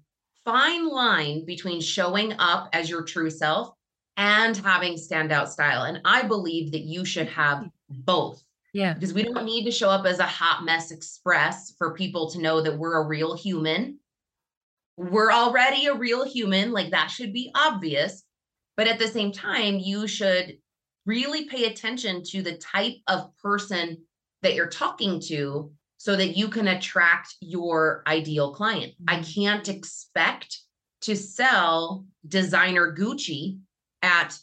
fine 0.44 0.88
line 0.88 1.44
between 1.46 1.80
showing 1.80 2.34
up 2.38 2.68
as 2.72 2.90
your 2.90 3.02
true 3.02 3.30
self 3.30 3.72
and 4.16 4.56
having 4.58 4.94
standout 4.94 5.48
style. 5.48 5.84
And 5.84 6.00
I 6.04 6.22
believe 6.22 6.72
that 6.72 6.82
you 6.82 7.04
should 7.04 7.28
have 7.28 7.68
both. 7.88 8.42
Yeah. 8.74 8.92
Because 8.92 9.14
we 9.14 9.22
don't 9.22 9.44
need 9.44 9.64
to 9.64 9.70
show 9.70 9.88
up 9.88 10.04
as 10.04 10.18
a 10.18 10.26
hot 10.26 10.64
mess 10.64 10.90
express 10.90 11.72
for 11.78 11.94
people 11.94 12.30
to 12.30 12.40
know 12.40 12.60
that 12.60 12.76
we're 12.76 13.00
a 13.00 13.06
real 13.06 13.36
human. 13.36 13.98
We're 14.96 15.32
already 15.32 15.86
a 15.86 15.94
real 15.94 16.28
human. 16.28 16.72
Like 16.72 16.90
that 16.90 17.10
should 17.10 17.32
be 17.32 17.50
obvious. 17.54 18.22
But 18.76 18.86
at 18.86 18.98
the 18.98 19.08
same 19.08 19.32
time, 19.32 19.78
you 19.78 20.06
should 20.06 20.58
really 21.06 21.46
pay 21.46 21.64
attention 21.64 22.22
to 22.24 22.42
the 22.42 22.58
type 22.58 22.96
of 23.08 23.30
person 23.42 23.98
that 24.42 24.54
you're 24.54 24.68
talking 24.68 25.20
to 25.20 25.72
so 25.96 26.16
that 26.16 26.36
you 26.36 26.48
can 26.48 26.68
attract 26.68 27.34
your 27.40 28.02
ideal 28.06 28.52
client. 28.54 28.92
Mm-hmm. 28.92 29.18
I 29.18 29.22
can't 29.22 29.68
expect 29.68 30.58
to 31.02 31.16
sell 31.16 32.06
designer 32.26 32.94
Gucci 32.94 33.58
at 34.02 34.38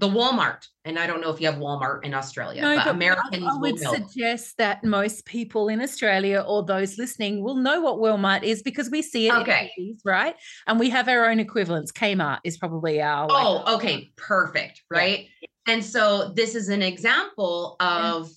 the 0.00 0.08
Walmart. 0.08 0.66
And 0.84 0.98
I 0.98 1.06
don't 1.06 1.20
know 1.20 1.30
if 1.30 1.40
you 1.40 1.46
have 1.46 1.60
Walmart 1.60 2.04
in 2.04 2.14
Australia, 2.14 2.62
no, 2.62 2.74
but, 2.74 2.86
but 2.86 2.94
Americans 2.94 3.44
I, 3.44 3.54
I 3.54 3.58
would 3.58 3.78
suggest 3.78 4.56
that 4.56 4.82
most 4.82 5.26
people 5.26 5.68
in 5.68 5.82
Australia 5.82 6.42
or 6.46 6.64
those 6.64 6.96
listening 6.96 7.44
will 7.44 7.56
know 7.56 7.82
what 7.82 7.98
Walmart 7.98 8.42
is 8.42 8.62
because 8.62 8.90
we 8.90 9.02
see 9.02 9.28
it 9.28 9.34
okay. 9.34 9.70
in 9.76 9.84
movies, 9.84 10.00
right? 10.04 10.34
And 10.66 10.80
we 10.80 10.88
have 10.90 11.06
our 11.08 11.28
own 11.28 11.38
equivalents. 11.38 11.92
Kmart 11.92 12.38
is 12.44 12.56
probably 12.56 13.02
our 13.02 13.28
Oh, 13.30 13.74
okay, 13.76 14.10
perfect, 14.16 14.82
right? 14.90 15.28
Yeah. 15.42 15.48
And 15.74 15.84
so 15.84 16.32
this 16.34 16.54
is 16.54 16.70
an 16.70 16.82
example 16.82 17.76
of 17.78 18.30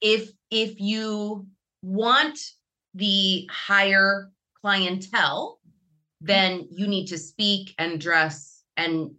if 0.00 0.30
if 0.50 0.80
you 0.80 1.46
want 1.82 2.38
the 2.94 3.48
higher 3.52 4.30
clientele, 4.60 5.60
then 6.20 6.66
you 6.70 6.86
need 6.86 7.06
to 7.06 7.18
speak 7.18 7.74
and 7.78 8.00
dress 8.00 8.62
and 8.76 9.12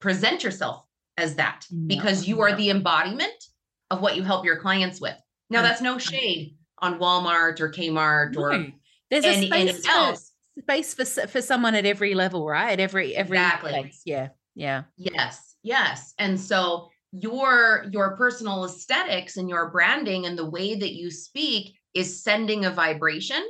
present 0.00 0.42
yourself 0.42 0.84
as 1.16 1.36
that 1.36 1.66
because 1.86 2.26
you 2.26 2.40
are 2.40 2.54
the 2.56 2.70
embodiment 2.70 3.44
of 3.90 4.00
what 4.00 4.16
you 4.16 4.22
help 4.22 4.44
your 4.44 4.56
clients 4.56 5.00
with. 5.00 5.16
Now, 5.50 5.62
that's 5.62 5.80
no 5.80 5.98
shade 5.98 6.56
on 6.78 6.98
Walmart 6.98 7.60
or 7.60 7.70
Kmart 7.70 8.36
or 8.36 8.56
no. 8.56 8.66
there's 9.10 9.24
any, 9.24 9.46
a 9.46 9.72
space 9.72 9.88
else. 9.88 10.32
For, 10.54 10.62
space 10.62 10.94
for 10.94 11.26
for 11.26 11.42
someone 11.42 11.74
at 11.74 11.84
every 11.84 12.14
level, 12.14 12.46
right? 12.46 12.78
Every 12.78 13.14
every 13.16 13.36
exactly. 13.36 13.70
Place. 13.72 14.02
Yeah, 14.04 14.28
yeah, 14.54 14.84
yes, 14.96 15.56
yes. 15.62 16.14
And 16.18 16.40
so 16.40 16.88
your 17.12 17.86
your 17.90 18.16
personal 18.16 18.64
aesthetics 18.64 19.36
and 19.36 19.48
your 19.48 19.70
branding 19.70 20.26
and 20.26 20.38
the 20.38 20.48
way 20.48 20.76
that 20.76 20.94
you 20.94 21.10
speak 21.10 21.74
is 21.94 22.22
sending 22.22 22.64
a 22.64 22.70
vibration 22.70 23.44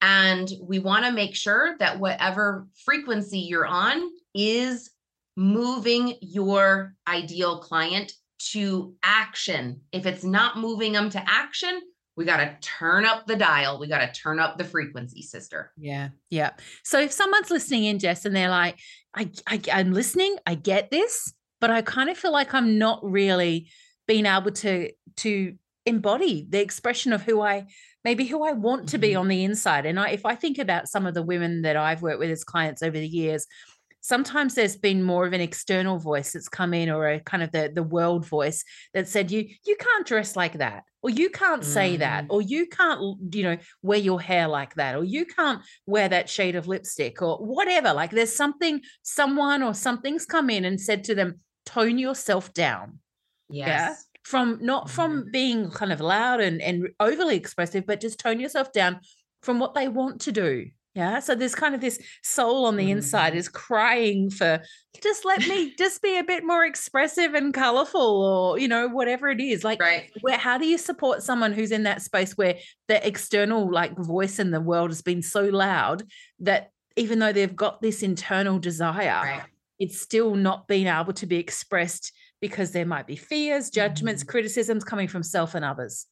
and 0.00 0.50
we 0.62 0.78
want 0.78 1.04
to 1.04 1.12
make 1.12 1.34
sure 1.34 1.76
that 1.78 1.98
whatever 1.98 2.68
frequency 2.84 3.40
you're 3.40 3.66
on 3.66 4.10
is 4.34 4.90
moving 5.36 6.14
your 6.20 6.94
ideal 7.06 7.58
client 7.58 8.12
to 8.38 8.94
action. 9.02 9.80
If 9.92 10.06
it's 10.06 10.24
not 10.24 10.58
moving 10.58 10.92
them 10.92 11.10
to 11.10 11.22
action, 11.26 11.80
we 12.16 12.24
got 12.24 12.38
to 12.38 12.56
turn 12.60 13.04
up 13.04 13.26
the 13.26 13.36
dial. 13.36 13.78
We 13.78 13.86
got 13.86 14.00
to 14.00 14.20
turn 14.20 14.40
up 14.40 14.58
the 14.58 14.64
frequency, 14.64 15.22
sister. 15.22 15.72
Yeah. 15.76 16.08
Yeah. 16.30 16.50
So 16.84 17.00
if 17.00 17.12
someone's 17.12 17.50
listening 17.50 17.84
in, 17.84 17.98
Jess, 17.98 18.24
and 18.24 18.34
they're 18.34 18.50
like, 18.50 18.78
I, 19.14 19.30
I, 19.46 19.60
I'm 19.72 19.92
listening, 19.92 20.36
I 20.46 20.54
get 20.56 20.90
this, 20.90 21.32
but 21.60 21.70
I 21.70 21.82
kind 21.82 22.10
of 22.10 22.16
feel 22.16 22.32
like 22.32 22.54
I'm 22.54 22.78
not 22.78 23.00
really 23.02 23.70
being 24.06 24.26
able 24.26 24.52
to, 24.52 24.90
to 25.16 25.54
embody 25.86 26.46
the 26.48 26.60
expression 26.60 27.12
of 27.12 27.22
who 27.22 27.40
I 27.40 27.66
maybe 28.04 28.24
who 28.24 28.44
I 28.44 28.52
want 28.52 28.90
to 28.90 28.98
be 28.98 29.10
mm-hmm. 29.10 29.20
on 29.20 29.28
the 29.28 29.44
inside. 29.44 29.84
And 29.84 29.98
I, 29.98 30.10
if 30.10 30.24
I 30.24 30.34
think 30.34 30.58
about 30.58 30.88
some 30.88 31.06
of 31.06 31.14
the 31.14 31.22
women 31.22 31.62
that 31.62 31.76
I've 31.76 32.00
worked 32.00 32.20
with 32.20 32.30
as 32.30 32.44
clients 32.44 32.82
over 32.82 32.96
the 32.96 33.08
years, 33.08 33.46
sometimes 34.00 34.54
there's 34.54 34.76
been 34.76 35.02
more 35.02 35.26
of 35.26 35.32
an 35.32 35.40
external 35.40 35.98
voice 35.98 36.32
that's 36.32 36.48
come 36.48 36.72
in 36.72 36.88
or 36.88 37.08
a 37.08 37.20
kind 37.20 37.42
of 37.42 37.50
the 37.52 37.70
the 37.74 37.82
world 37.82 38.24
voice 38.26 38.64
that 38.94 39.08
said 39.08 39.30
you 39.30 39.46
you 39.66 39.76
can't 39.76 40.06
dress 40.06 40.36
like 40.36 40.58
that 40.58 40.84
or 41.02 41.10
you 41.10 41.28
can't 41.28 41.64
say 41.64 41.96
mm. 41.96 41.98
that 41.98 42.24
or 42.30 42.40
you 42.40 42.66
can't 42.66 43.00
you 43.34 43.42
know 43.42 43.56
wear 43.82 43.98
your 43.98 44.20
hair 44.20 44.48
like 44.48 44.74
that 44.76 44.94
or 44.94 45.04
you 45.04 45.26
can't 45.26 45.60
wear 45.86 46.08
that 46.08 46.30
shade 46.30 46.54
of 46.54 46.68
lipstick 46.68 47.20
or 47.20 47.36
whatever 47.38 47.92
like 47.92 48.10
there's 48.10 48.34
something 48.34 48.80
someone 49.02 49.62
or 49.62 49.74
something's 49.74 50.24
come 50.24 50.48
in 50.48 50.64
and 50.64 50.80
said 50.80 51.04
to 51.04 51.14
them 51.14 51.40
tone 51.68 51.98
yourself 51.98 52.52
down 52.54 52.98
yes 53.48 53.66
yeah? 53.68 53.94
from 54.22 54.58
not 54.60 54.86
mm. 54.86 54.90
from 54.90 55.30
being 55.30 55.70
kind 55.70 55.92
of 55.92 56.00
loud 56.00 56.40
and 56.40 56.60
and 56.62 56.88
overly 57.00 57.36
expressive 57.36 57.86
but 57.86 58.00
just 58.00 58.18
tone 58.18 58.40
yourself 58.40 58.72
down 58.72 59.00
from 59.42 59.58
what 59.58 59.74
they 59.74 59.88
want 59.88 60.20
to 60.20 60.32
do 60.32 60.66
Yeah. 60.94 61.20
So 61.20 61.36
there's 61.36 61.54
kind 61.54 61.76
of 61.76 61.80
this 61.80 62.00
soul 62.24 62.66
on 62.66 62.76
the 62.76 62.82
mm-hmm. 62.82 62.98
inside 62.98 63.36
is 63.36 63.48
crying 63.48 64.30
for 64.30 64.60
just 65.00 65.24
let 65.24 65.46
me 65.46 65.72
just 65.78 66.02
be 66.02 66.18
a 66.18 66.24
bit 66.24 66.44
more 66.44 66.64
expressive 66.64 67.34
and 67.34 67.54
colorful 67.54 68.00
or, 68.00 68.58
you 68.58 68.66
know, 68.66 68.88
whatever 68.88 69.28
it 69.28 69.40
is. 69.40 69.62
Like, 69.62 69.80
right. 69.80 70.10
where, 70.22 70.36
how 70.36 70.58
do 70.58 70.66
you 70.66 70.76
support 70.76 71.22
someone 71.22 71.52
who's 71.52 71.70
in 71.70 71.84
that 71.84 72.02
space 72.02 72.36
where 72.36 72.56
the 72.88 73.06
external 73.06 73.70
like 73.72 73.96
voice 73.96 74.40
in 74.40 74.50
the 74.50 74.60
world 74.60 74.90
has 74.90 75.00
been 75.02 75.22
so 75.22 75.44
loud 75.44 76.02
that 76.40 76.72
even 76.96 77.20
though 77.20 77.32
they've 77.32 77.54
got 77.54 77.80
this 77.80 78.02
internal 78.02 78.58
desire, 78.58 79.22
right. 79.22 79.42
It's 79.78 80.00
still 80.00 80.34
not 80.34 80.68
being 80.68 80.86
able 80.86 81.12
to 81.14 81.26
be 81.26 81.36
expressed 81.36 82.12
because 82.40 82.72
there 82.72 82.86
might 82.86 83.06
be 83.06 83.16
fears, 83.16 83.70
judgments, 83.70 84.22
mm-hmm. 84.22 84.30
criticisms 84.30 84.84
coming 84.84 85.08
from 85.08 85.22
self 85.22 85.54
and 85.54 85.64
others. 85.64 86.06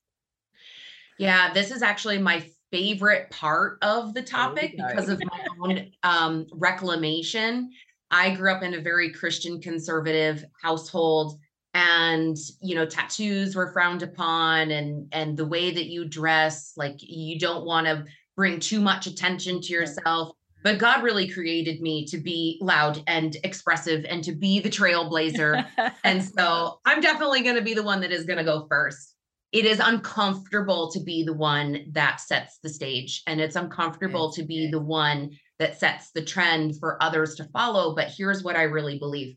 Yeah, 1.18 1.52
this 1.52 1.70
is 1.70 1.82
actually 1.82 2.18
my 2.18 2.48
favorite 2.70 3.30
part 3.30 3.78
of 3.82 4.12
the 4.12 4.22
topic 4.22 4.76
because 4.76 5.08
of 5.08 5.22
my 5.24 5.46
own 5.60 5.90
um, 6.02 6.46
reclamation. 6.52 7.70
I 8.10 8.34
grew 8.34 8.52
up 8.52 8.62
in 8.62 8.74
a 8.74 8.80
very 8.80 9.10
Christian 9.10 9.60
conservative 9.60 10.44
household 10.62 11.38
and 11.76 12.38
you 12.62 12.74
know 12.74 12.86
tattoos 12.86 13.54
were 13.54 13.70
frowned 13.70 14.02
upon 14.02 14.70
and 14.70 15.06
and 15.12 15.36
the 15.36 15.44
way 15.44 15.70
that 15.70 15.86
you 15.86 16.08
dress 16.08 16.72
like 16.74 16.96
you 17.00 17.38
don't 17.38 17.66
want 17.66 17.86
to 17.86 18.02
bring 18.34 18.58
too 18.58 18.80
much 18.80 19.06
attention 19.06 19.60
to 19.60 19.74
yourself 19.74 20.34
but 20.66 20.78
God 20.78 21.04
really 21.04 21.28
created 21.28 21.80
me 21.80 22.04
to 22.06 22.18
be 22.18 22.58
loud 22.60 23.00
and 23.06 23.36
expressive 23.44 24.04
and 24.08 24.24
to 24.24 24.32
be 24.32 24.58
the 24.58 24.68
trailblazer. 24.68 25.64
And 26.02 26.24
so 26.24 26.80
I'm 26.84 27.00
definitely 27.00 27.42
going 27.42 27.54
to 27.54 27.62
be 27.62 27.74
the 27.74 27.84
one 27.84 28.00
that 28.00 28.10
is 28.10 28.24
going 28.24 28.38
to 28.38 28.44
go 28.44 28.66
first. 28.68 29.14
It 29.52 29.64
is 29.64 29.78
uncomfortable 29.78 30.90
to 30.90 30.98
be 30.98 31.22
the 31.22 31.34
one 31.34 31.84
that 31.92 32.20
sets 32.20 32.58
the 32.64 32.68
stage 32.68 33.22
and 33.28 33.40
it's 33.40 33.54
uncomfortable 33.54 34.32
to 34.32 34.42
be 34.42 34.68
the 34.68 34.80
one 34.80 35.38
that 35.60 35.78
sets 35.78 36.10
the 36.10 36.24
trend 36.24 36.80
for 36.80 37.00
others 37.00 37.36
to 37.36 37.44
follow. 37.44 37.94
But 37.94 38.12
here's 38.16 38.42
what 38.42 38.56
i 38.56 38.62
really 38.62 38.98
believe. 38.98 39.36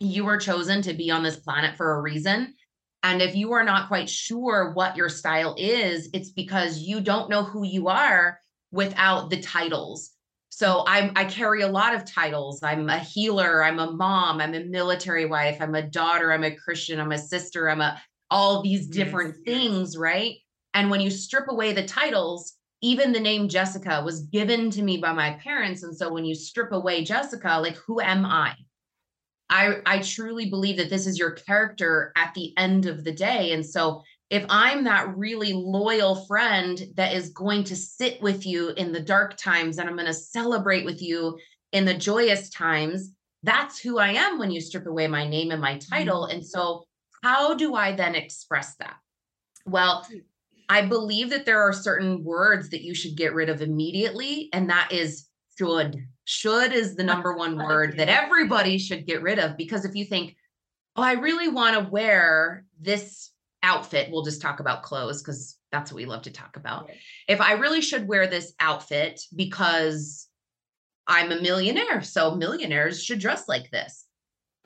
You 0.00 0.24
were 0.24 0.36
chosen 0.36 0.82
to 0.82 0.94
be 0.94 1.12
on 1.12 1.22
this 1.22 1.36
planet 1.36 1.76
for 1.76 1.94
a 1.94 2.02
reason. 2.02 2.54
And 3.04 3.22
if 3.22 3.36
you 3.36 3.52
are 3.52 3.62
not 3.62 3.86
quite 3.86 4.10
sure 4.10 4.72
what 4.72 4.96
your 4.96 5.10
style 5.10 5.54
is 5.56 6.10
it's 6.12 6.30
because 6.30 6.80
you 6.80 7.00
don't 7.00 7.30
know 7.30 7.44
who 7.44 7.62
you 7.62 7.86
are 7.86 8.40
without 8.72 9.30
the 9.30 9.40
titles 9.40 10.15
so 10.56 10.84
I, 10.86 11.12
I 11.14 11.26
carry 11.26 11.60
a 11.60 11.68
lot 11.68 11.94
of 11.94 12.10
titles. 12.10 12.62
I'm 12.62 12.88
a 12.88 12.98
healer. 12.98 13.62
I'm 13.62 13.78
a 13.78 13.92
mom. 13.92 14.40
I'm 14.40 14.54
a 14.54 14.64
military 14.64 15.26
wife. 15.26 15.58
I'm 15.60 15.74
a 15.74 15.82
daughter. 15.82 16.32
I'm 16.32 16.44
a 16.44 16.56
Christian. 16.56 16.98
I'm 16.98 17.12
a 17.12 17.18
sister. 17.18 17.68
I'm 17.68 17.82
a 17.82 18.00
all 18.30 18.62
these 18.62 18.86
different 18.86 19.34
yes, 19.36 19.44
things, 19.44 19.92
yes. 19.92 19.98
right? 19.98 20.36
And 20.72 20.88
when 20.88 21.02
you 21.02 21.10
strip 21.10 21.48
away 21.50 21.74
the 21.74 21.84
titles, 21.84 22.54
even 22.80 23.12
the 23.12 23.20
name 23.20 23.50
Jesika 23.50 24.02
was 24.02 24.22
given 24.28 24.70
to 24.70 24.80
me 24.80 24.96
by 24.96 25.12
my 25.12 25.32
parents. 25.44 25.82
And 25.82 25.94
so 25.94 26.10
when 26.10 26.24
you 26.24 26.34
strip 26.34 26.72
away 26.72 27.04
Jesika, 27.04 27.60
like 27.60 27.76
who 27.76 28.00
am 28.00 28.24
I? 28.24 28.54
I 29.50 29.82
I 29.84 29.98
truly 29.98 30.48
believe 30.48 30.78
that 30.78 30.88
this 30.88 31.06
is 31.06 31.18
your 31.18 31.32
character 31.32 32.14
at 32.16 32.32
the 32.32 32.56
end 32.56 32.86
of 32.86 33.04
the 33.04 33.12
day. 33.12 33.52
And 33.52 33.64
so 33.64 34.02
if 34.30 34.44
I'm 34.48 34.84
that 34.84 35.16
really 35.16 35.52
loyal 35.52 36.26
friend 36.26 36.82
that 36.94 37.14
is 37.14 37.30
going 37.30 37.64
to 37.64 37.76
sit 37.76 38.20
with 38.20 38.44
you 38.44 38.70
in 38.70 38.92
the 38.92 39.00
dark 39.00 39.36
times 39.36 39.78
and 39.78 39.88
I'm 39.88 39.96
going 39.96 40.06
to 40.06 40.14
celebrate 40.14 40.84
with 40.84 41.00
you 41.00 41.38
in 41.72 41.84
the 41.84 41.94
joyous 41.94 42.50
times, 42.50 43.12
that's 43.42 43.78
who 43.78 43.98
I 43.98 44.08
am 44.08 44.38
when 44.38 44.50
you 44.50 44.60
strip 44.60 44.86
away 44.86 45.06
my 45.06 45.28
name 45.28 45.52
and 45.52 45.60
my 45.60 45.78
title. 45.78 46.22
Mm-hmm. 46.22 46.36
And 46.36 46.46
so 46.46 46.84
how 47.22 47.54
do 47.54 47.74
I 47.74 47.92
then 47.92 48.14
express 48.14 48.74
that? 48.76 48.96
Well, 49.64 50.06
I 50.68 50.82
believe 50.82 51.30
that 51.30 51.44
there 51.44 51.60
are 51.60 51.72
certain 51.72 52.24
words 52.24 52.70
that 52.70 52.82
you 52.82 52.94
should 52.94 53.16
get 53.16 53.34
rid 53.34 53.48
of 53.48 53.62
immediately, 53.62 54.48
and 54.52 54.68
that 54.70 54.90
is 54.90 55.28
should. 55.56 56.04
Should 56.24 56.72
is 56.72 56.96
the 56.96 57.04
number 57.04 57.36
one 57.36 57.56
word 57.64 57.96
that 57.98 58.08
everybody 58.08 58.78
should 58.78 59.06
get 59.06 59.22
rid 59.22 59.38
of 59.38 59.56
because 59.56 59.84
if 59.84 59.94
you 59.94 60.04
think, 60.04 60.36
oh, 60.96 61.02
I 61.02 61.12
really 61.12 61.48
want 61.48 61.76
to 61.76 61.90
wear 61.90 62.64
this 62.80 63.30
outfit, 63.66 64.08
we'll 64.10 64.22
just 64.22 64.40
talk 64.40 64.60
about 64.60 64.84
clothes 64.84 65.22
because 65.22 65.58
that's 65.72 65.90
what 65.90 65.96
we 65.96 66.06
love 66.06 66.22
to 66.22 66.30
talk 66.30 66.56
about. 66.56 66.88
If 67.28 67.40
I 67.40 67.52
really 67.52 67.82
should 67.82 68.06
wear 68.06 68.26
this 68.26 68.54
outfit 68.60 69.20
because 69.34 70.28
I'm 71.06 71.32
a 71.32 71.40
millionaire, 71.40 72.02
so 72.02 72.34
millionaires 72.34 73.02
should 73.02 73.18
dress 73.18 73.48
like 73.48 73.70
this. 73.70 74.04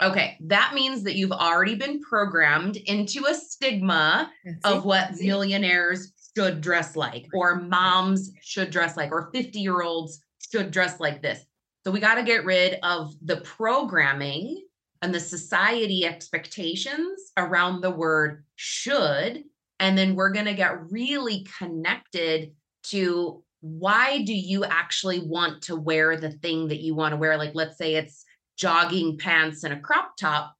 Okay, 0.02 0.36
that 0.42 0.72
means 0.74 1.02
that 1.02 1.16
you've 1.16 1.32
already 1.32 1.74
been 1.74 2.00
programmed 2.00 2.76
into 2.76 3.26
a 3.26 3.34
stigma 3.34 4.30
of 4.64 4.84
what 4.84 5.18
millionaires 5.20 6.12
should 6.36 6.60
dress 6.60 6.96
like, 6.96 7.26
or 7.34 7.56
moms 7.56 8.30
should 8.42 8.70
dress 8.70 8.96
like, 8.96 9.12
or 9.12 9.30
50 9.32 9.58
year 9.58 9.82
olds 9.82 10.22
should 10.50 10.70
dress 10.70 11.00
like 11.00 11.20
this. 11.20 11.44
So 11.84 11.90
we 11.90 12.00
got 12.00 12.16
to 12.16 12.22
get 12.22 12.44
rid 12.44 12.78
of 12.82 13.14
the 13.22 13.38
programming 13.38 14.62
and 15.02 15.14
the 15.14 15.20
society 15.20 16.04
expectations 16.04 17.32
around 17.36 17.80
the 17.80 17.90
word 17.90 18.44
should. 18.56 19.44
And 19.78 19.96
then 19.96 20.14
we're 20.14 20.32
going 20.32 20.46
to 20.46 20.54
get 20.54 20.90
really 20.90 21.46
connected 21.58 22.52
to 22.84 23.42
why 23.62 24.22
do 24.22 24.34
you 24.34 24.64
actually 24.64 25.20
want 25.20 25.62
to 25.62 25.76
wear 25.76 26.16
the 26.16 26.30
thing 26.30 26.68
that 26.68 26.80
you 26.80 26.94
want 26.94 27.12
to 27.12 27.16
wear? 27.16 27.36
Like, 27.38 27.54
let's 27.54 27.78
say 27.78 27.94
it's 27.94 28.24
jogging 28.56 29.16
pants 29.16 29.64
and 29.64 29.72
a 29.72 29.80
crop 29.80 30.16
top 30.18 30.54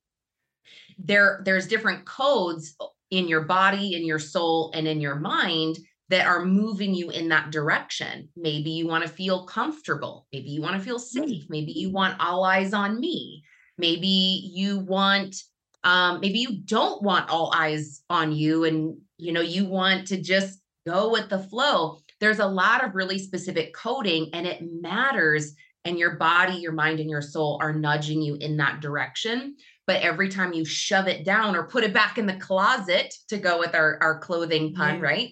there 1.05 1.41
there's 1.45 1.67
different 1.67 2.05
codes 2.05 2.77
in 3.11 3.29
your 3.29 3.43
body 3.43 3.95
in 3.95 4.05
your 4.05 4.19
soul 4.19 4.71
and 4.75 4.87
in 4.87 5.01
your 5.01 5.17
mind 5.17 5.79
that 6.09 6.27
are 6.27 6.45
moving 6.45 6.95
you 6.95 7.11
in 7.11 7.29
that 7.29 7.51
direction 7.51 8.29
maybe 8.37 8.71
you 8.71 8.87
want 8.87 9.03
to 9.03 9.09
feel 9.09 9.45
comfortable 9.45 10.27
maybe 10.33 10.49
you 10.49 10.61
want 10.61 10.77
to 10.77 10.83
feel 10.83 10.99
safe 10.99 11.45
maybe 11.49 11.73
you 11.73 11.91
want 11.91 12.19
all 12.21 12.45
eyes 12.45 12.73
on 12.73 12.99
me 13.01 13.43
maybe 13.81 14.51
you 14.53 14.79
want 14.79 15.37
um 15.83 16.21
maybe 16.21 16.39
you 16.39 16.61
don't 16.65 17.03
want 17.03 17.29
all 17.31 17.53
eyes 17.55 18.03
on 18.11 18.33
you 18.33 18.65
and 18.65 18.97
you 19.17 19.33
know 19.33 19.41
you 19.41 19.65
want 19.65 20.07
to 20.07 20.21
just 20.21 20.61
go 20.87 21.11
with 21.11 21.29
the 21.29 21.39
flow 21.39 21.99
there's 22.21 22.39
a 22.39 22.47
lot 22.47 22.85
of 22.85 22.95
really 22.95 23.19
specific 23.19 23.75
coding 23.75 24.29
and 24.35 24.47
it 24.47 24.61
matters 24.63 25.55
and 25.85 25.99
your 25.99 26.17
body, 26.17 26.55
your 26.55 26.73
mind, 26.73 27.01
and 27.01 27.09
your 27.09 27.23
soul 27.23 27.59
are 27.61 27.73
nudging 27.73 28.21
you 28.21 28.35
in 28.37 28.57
that 28.59 28.81
direction. 28.81 29.57
But 29.87 30.03
every 30.03 30.29
time 30.29 30.53
you 30.53 30.65
shove 30.65 31.09
it 31.09 31.25
down 31.25 31.57
or 31.57 31.65
put 31.65 31.85
it 31.85 31.95
back 31.95 32.19
in 32.19 32.27
the 32.27 32.37
closet 32.37 33.15
to 33.29 33.39
go 33.39 33.59
with 33.59 33.75
our, 33.75 33.99
our 34.01 34.19
clothing 34.19 34.75
pun, 34.75 34.97
yeah. 34.97 35.01
right? 35.01 35.31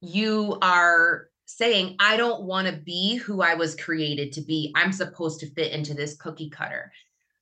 You 0.00 0.58
are 0.62 1.28
saying, 1.44 1.96
I 2.00 2.16
don't 2.16 2.44
want 2.44 2.66
to 2.66 2.72
be 2.72 3.16
who 3.16 3.42
I 3.42 3.54
was 3.54 3.76
created 3.76 4.32
to 4.32 4.40
be. 4.40 4.72
I'm 4.74 4.92
supposed 4.92 5.40
to 5.40 5.50
fit 5.50 5.72
into 5.72 5.94
this 5.94 6.16
cookie 6.16 6.50
cutter. 6.50 6.90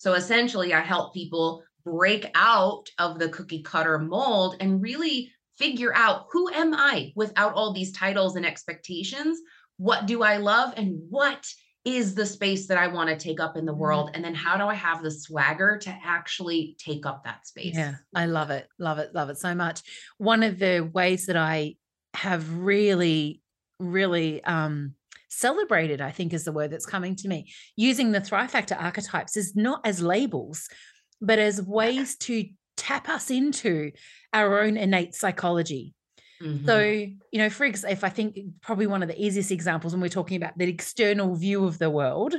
So 0.00 0.14
essentially, 0.14 0.72
I 0.72 0.80
help 0.80 1.12
people 1.12 1.62
break 1.84 2.30
out 2.34 2.88
of 2.98 3.18
the 3.18 3.28
cookie 3.28 3.62
cutter 3.62 3.98
mold 3.98 4.56
and 4.58 4.80
really 4.80 5.30
figure 5.58 5.94
out 5.94 6.24
who 6.32 6.48
am 6.48 6.72
I 6.72 7.12
without 7.16 7.52
all 7.52 7.74
these 7.74 7.92
titles 7.92 8.34
and 8.34 8.46
expectations? 8.46 9.38
What 9.76 10.06
do 10.06 10.22
I 10.22 10.38
love? 10.38 10.72
And 10.78 11.02
what 11.10 11.46
is 11.84 12.14
the 12.14 12.24
space 12.24 12.66
that 12.68 12.78
I 12.78 12.86
want 12.86 13.10
to 13.10 13.16
take 13.16 13.40
up 13.40 13.58
in 13.58 13.66
the 13.66 13.72
mm-hmm. 13.72 13.80
world? 13.82 14.10
And 14.14 14.24
then 14.24 14.34
how 14.34 14.56
do 14.56 14.64
I 14.64 14.74
have 14.74 15.02
the 15.02 15.10
swagger 15.10 15.76
to 15.82 15.94
actually 16.02 16.76
take 16.78 17.04
up 17.04 17.22
that 17.24 17.46
space? 17.46 17.76
Yeah, 17.76 17.96
I 18.14 18.24
love 18.24 18.48
it. 18.48 18.68
Love 18.78 18.98
it. 18.98 19.14
Love 19.14 19.28
it 19.28 19.36
so 19.36 19.54
much. 19.54 19.82
One 20.16 20.42
of 20.42 20.58
the 20.58 20.80
ways 20.80 21.26
that 21.26 21.36
I 21.36 21.76
have 22.14 22.50
really, 22.56 23.42
really 23.78 24.42
um, 24.44 24.94
celebrated, 25.30 26.00
I 26.00 26.10
think 26.10 26.32
is 26.32 26.44
the 26.44 26.52
word 26.52 26.70
that's 26.70 26.86
coming 26.86 27.16
to 27.16 27.28
me, 27.28 27.50
using 27.76 28.12
the 28.12 28.20
Thrive 28.20 28.50
Factor 28.50 28.74
archetypes 28.74 29.36
is 29.36 29.56
not 29.56 29.80
as 29.84 30.02
labels, 30.02 30.68
but 31.20 31.38
as 31.38 31.62
ways 31.62 32.16
to 32.18 32.46
tap 32.76 33.08
us 33.08 33.30
into 33.30 33.92
our 34.32 34.60
own 34.60 34.76
innate 34.76 35.14
psychology 35.14 35.94
Mm-hmm. 36.42 36.66
So, 36.66 36.80
you 36.80 37.38
know, 37.38 37.50
for 37.50 37.64
example, 37.64 37.92
if 37.92 38.04
I 38.04 38.08
think 38.08 38.38
probably 38.62 38.86
one 38.86 39.02
of 39.02 39.08
the 39.08 39.22
easiest 39.22 39.50
examples 39.50 39.92
when 39.92 40.00
we're 40.00 40.08
talking 40.08 40.36
about 40.36 40.56
the 40.56 40.68
external 40.68 41.34
view 41.34 41.64
of 41.64 41.78
the 41.78 41.90
world, 41.90 42.34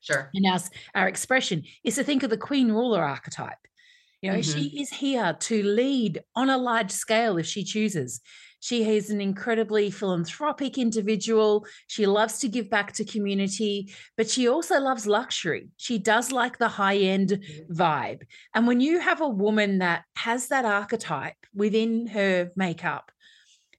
sure, 0.00 0.30
and 0.34 0.46
our, 0.46 0.58
our 0.94 1.08
expression 1.08 1.62
is 1.82 1.94
to 1.94 2.04
think 2.04 2.22
of 2.22 2.30
the 2.30 2.36
queen 2.36 2.70
ruler 2.70 3.02
archetype. 3.02 3.56
You 4.20 4.32
know, 4.32 4.38
mm-hmm. 4.38 4.58
she 4.58 4.80
is 4.80 4.90
here 4.90 5.34
to 5.38 5.62
lead 5.62 6.22
on 6.34 6.50
a 6.50 6.58
large 6.58 6.90
scale 6.90 7.38
if 7.38 7.46
she 7.46 7.64
chooses. 7.64 8.20
She 8.60 8.88
is 8.96 9.10
an 9.10 9.20
incredibly 9.20 9.90
philanthropic 9.90 10.78
individual. 10.78 11.66
She 11.86 12.06
loves 12.06 12.38
to 12.40 12.48
give 12.48 12.68
back 12.68 12.92
to 12.94 13.04
community, 13.04 13.92
but 14.16 14.28
she 14.28 14.48
also 14.48 14.80
loves 14.80 15.06
luxury. 15.06 15.68
She 15.76 15.98
does 15.98 16.32
like 16.32 16.58
the 16.58 16.68
high 16.68 16.96
end 16.96 17.28
mm-hmm. 17.30 17.72
vibe. 17.72 18.22
And 18.54 18.66
when 18.66 18.80
you 18.80 19.00
have 19.00 19.20
a 19.20 19.28
woman 19.28 19.78
that 19.78 20.04
has 20.16 20.48
that 20.48 20.64
archetype 20.64 21.36
within 21.54 22.08
her 22.08 22.50
makeup, 22.56 23.12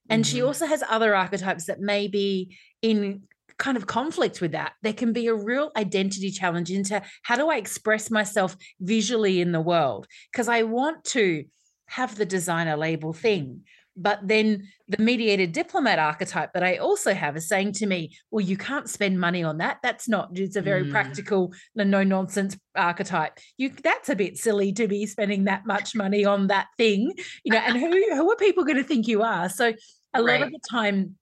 and 0.08 0.24
mm-hmm. 0.24 0.36
she 0.36 0.42
also 0.42 0.66
has 0.66 0.82
other 0.88 1.14
archetypes 1.14 1.66
that 1.66 1.80
may 1.80 2.08
be 2.08 2.56
in 2.82 3.22
kind 3.60 3.76
of 3.76 3.86
conflict 3.86 4.40
with 4.40 4.52
that. 4.52 4.72
There 4.82 4.94
can 4.94 5.12
be 5.12 5.26
a 5.26 5.34
real 5.34 5.70
identity 5.76 6.30
challenge 6.30 6.70
into 6.70 7.02
how 7.22 7.36
do 7.36 7.50
I 7.50 7.56
express 7.56 8.10
myself 8.10 8.56
visually 8.80 9.40
in 9.40 9.52
the 9.52 9.60
world? 9.60 10.08
Because 10.32 10.48
I 10.48 10.62
want 10.62 11.04
to 11.16 11.44
have 11.86 12.16
the 12.16 12.24
designer 12.24 12.76
label 12.76 13.12
thing, 13.12 13.62
but 14.00 14.20
then 14.22 14.68
the 14.88 15.02
mediated 15.02 15.52
diplomat 15.52 15.98
archetype 15.98 16.52
that 16.54 16.62
I 16.62 16.78
also 16.78 17.12
have 17.12 17.36
is 17.36 17.46
saying 17.46 17.72
to 17.74 17.86
me, 17.86 18.16
well, 18.30 18.44
you 18.44 18.56
can't 18.56 18.88
spend 18.88 19.20
money 19.20 19.44
on 19.44 19.58
that. 19.58 19.78
That's 19.82 20.08
not, 20.08 20.30
it's 20.32 20.56
a 20.56 20.62
very 20.62 20.84
mm. 20.84 20.90
practical, 20.90 21.52
no 21.74 22.02
nonsense 22.02 22.56
archetype. 22.74 23.38
You 23.58 23.70
that's 23.82 24.08
a 24.08 24.16
bit 24.16 24.38
silly 24.38 24.72
to 24.72 24.88
be 24.88 25.06
spending 25.06 25.44
that 25.44 25.66
much 25.66 25.94
money 25.94 26.24
on 26.24 26.46
that 26.46 26.68
thing, 26.78 27.12
you 27.44 27.52
know, 27.52 27.58
and 27.58 27.76
who 27.76 27.90
who 28.14 28.30
are 28.32 28.36
people 28.36 28.64
going 28.64 28.78
to 28.78 28.84
think 28.84 29.06
you 29.06 29.22
are? 29.22 29.48
So 29.48 29.74
a 30.14 30.22
right. 30.22 30.40
lot 30.40 30.46
of 30.46 30.52
the 30.52 30.60
time 30.70 31.16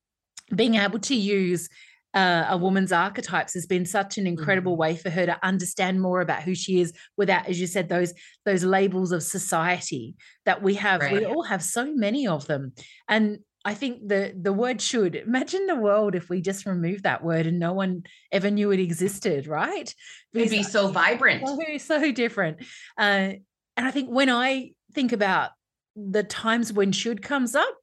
being 0.55 0.77
able 0.77 0.99
to 1.01 1.15
use 1.15 1.69
uh, 2.19 2.47
a 2.51 2.57
woman's 2.57 2.91
archetypes 2.91 3.55
has 3.55 3.65
been 3.65 3.87
such 3.87 4.19
an 4.19 4.27
incredible 4.27 4.73
mm-hmm. 4.73 4.81
way 4.81 4.97
for 4.97 5.09
her 5.09 5.25
to 5.25 5.39
understand 5.47 6.01
more 6.01 6.21
about 6.21 6.43
who 6.43 6.53
she 6.53 6.81
is 6.81 6.93
without 7.17 7.47
as 7.47 7.61
you 7.61 7.67
said 7.67 7.89
those 7.89 8.13
those 8.45 8.65
labels 8.65 9.13
of 9.13 9.23
society 9.23 10.17
that 10.45 10.61
we 10.61 10.75
have 10.75 11.01
right. 11.01 11.13
we 11.13 11.25
all 11.25 11.45
have 11.45 11.63
so 11.63 11.95
many 11.95 12.27
of 12.27 12.45
them 12.49 12.73
and 13.09 13.39
I 13.65 13.75
think 13.75 14.09
the 14.09 14.35
the 14.41 14.53
word 14.53 14.81
should 14.81 15.15
imagine 15.29 15.67
the 15.67 15.77
world 15.77 16.17
if 16.17 16.29
we 16.29 16.41
just 16.41 16.67
remove 16.67 17.05
that 17.05 17.23
word 17.23 17.47
and 17.47 17.61
no 17.61 17.73
one 17.73 18.03
ever 18.33 18.51
knew 18.51 18.71
it 18.71 18.81
existed, 18.81 19.47
right? 19.47 19.95
It'd 20.33 20.51
be 20.51 20.63
so 20.63 20.89
vibrant, 20.89 21.47
so, 21.47 21.79
so 21.79 22.13
different. 22.13 22.59
Uh, 22.97 23.35
and 23.77 23.87
I 23.87 23.91
think 23.91 24.09
when 24.09 24.31
I 24.31 24.71
think 24.95 25.13
about 25.13 25.51
the 25.95 26.23
times 26.23 26.73
when 26.73 26.93
should 26.93 27.21
comes 27.21 27.55
up, 27.55 27.77